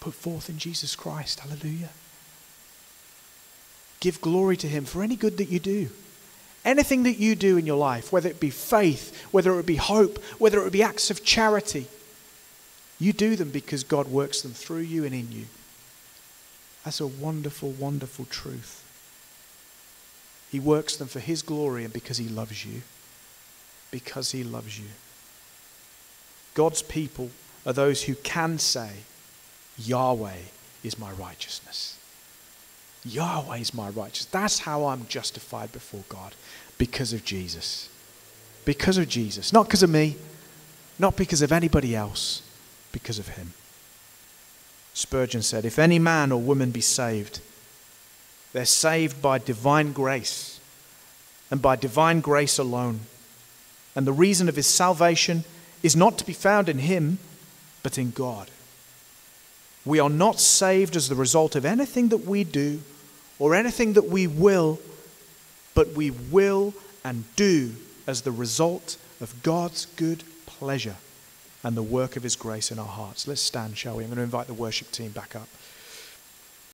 put 0.00 0.12
forth 0.12 0.50
in 0.50 0.58
Jesus 0.58 0.94
Christ. 0.94 1.40
Hallelujah. 1.40 1.90
Give 4.00 4.20
glory 4.20 4.58
to 4.58 4.68
Him 4.68 4.84
for 4.84 5.02
any 5.02 5.16
good 5.16 5.38
that 5.38 5.48
you 5.48 5.58
do. 5.58 5.88
Anything 6.64 7.04
that 7.04 7.18
you 7.18 7.34
do 7.34 7.56
in 7.56 7.66
your 7.66 7.78
life, 7.78 8.12
whether 8.12 8.28
it 8.28 8.40
be 8.40 8.50
faith, 8.50 9.26
whether 9.30 9.58
it 9.58 9.66
be 9.66 9.76
hope, 9.76 10.22
whether 10.38 10.66
it 10.66 10.72
be 10.72 10.82
acts 10.82 11.10
of 11.10 11.24
charity, 11.24 11.86
you 12.98 13.12
do 13.12 13.36
them 13.36 13.50
because 13.50 13.84
God 13.84 14.08
works 14.08 14.42
them 14.42 14.52
through 14.52 14.80
you 14.80 15.04
and 15.04 15.14
in 15.14 15.30
you. 15.30 15.46
That's 16.84 17.00
a 17.00 17.06
wonderful, 17.06 17.70
wonderful 17.70 18.24
truth. 18.24 18.84
He 20.50 20.58
works 20.58 20.96
them 20.96 21.08
for 21.08 21.20
His 21.20 21.42
glory 21.42 21.84
and 21.84 21.92
because 21.92 22.18
He 22.18 22.28
loves 22.28 22.64
you. 22.64 22.82
Because 23.90 24.32
He 24.32 24.42
loves 24.42 24.78
you. 24.78 24.86
God's 26.54 26.82
people 26.82 27.30
are 27.64 27.72
those 27.72 28.04
who 28.04 28.14
can 28.14 28.58
say, 28.58 28.90
Yahweh 29.76 30.38
is 30.82 30.98
my 30.98 31.12
righteousness. 31.12 31.97
Yahweh 33.04 33.58
is 33.58 33.74
my 33.74 33.88
righteousness. 33.88 34.26
That's 34.30 34.60
how 34.60 34.86
I'm 34.86 35.06
justified 35.08 35.72
before 35.72 36.04
God 36.08 36.34
because 36.76 37.12
of 37.12 37.24
Jesus. 37.24 37.88
Because 38.64 38.98
of 38.98 39.08
Jesus. 39.08 39.52
Not 39.52 39.66
because 39.66 39.82
of 39.82 39.90
me, 39.90 40.16
not 40.98 41.16
because 41.16 41.42
of 41.42 41.52
anybody 41.52 41.94
else, 41.94 42.42
because 42.92 43.18
of 43.18 43.28
Him. 43.28 43.52
Spurgeon 44.94 45.42
said, 45.42 45.64
If 45.64 45.78
any 45.78 45.98
man 45.98 46.32
or 46.32 46.40
woman 46.40 46.70
be 46.70 46.80
saved, 46.80 47.40
they're 48.52 48.64
saved 48.64 49.22
by 49.22 49.38
divine 49.38 49.92
grace 49.92 50.58
and 51.50 51.62
by 51.62 51.76
divine 51.76 52.20
grace 52.20 52.58
alone. 52.58 53.00
And 53.94 54.06
the 54.06 54.12
reason 54.12 54.48
of 54.48 54.56
his 54.56 54.66
salvation 54.66 55.44
is 55.82 55.96
not 55.96 56.18
to 56.18 56.26
be 56.26 56.32
found 56.32 56.68
in 56.68 56.78
him, 56.78 57.18
but 57.82 57.98
in 57.98 58.10
God. 58.10 58.50
We 59.88 60.00
are 60.00 60.10
not 60.10 60.38
saved 60.38 60.96
as 60.96 61.08
the 61.08 61.14
result 61.14 61.56
of 61.56 61.64
anything 61.64 62.08
that 62.08 62.26
we 62.26 62.44
do 62.44 62.82
or 63.38 63.54
anything 63.54 63.94
that 63.94 64.04
we 64.04 64.26
will, 64.26 64.78
but 65.74 65.94
we 65.94 66.10
will 66.10 66.74
and 67.02 67.24
do 67.36 67.72
as 68.06 68.20
the 68.20 68.30
result 68.30 68.98
of 69.22 69.42
God's 69.42 69.86
good 69.96 70.24
pleasure 70.44 70.96
and 71.64 71.74
the 71.74 71.82
work 71.82 72.16
of 72.16 72.22
His 72.22 72.36
grace 72.36 72.70
in 72.70 72.78
our 72.78 72.84
hearts. 72.84 73.26
Let's 73.26 73.40
stand, 73.40 73.78
shall 73.78 73.96
we? 73.96 74.04
I'm 74.04 74.10
going 74.10 74.18
to 74.18 74.24
invite 74.24 74.46
the 74.46 74.52
worship 74.52 74.90
team 74.90 75.10
back 75.12 75.34
up. 75.34 75.48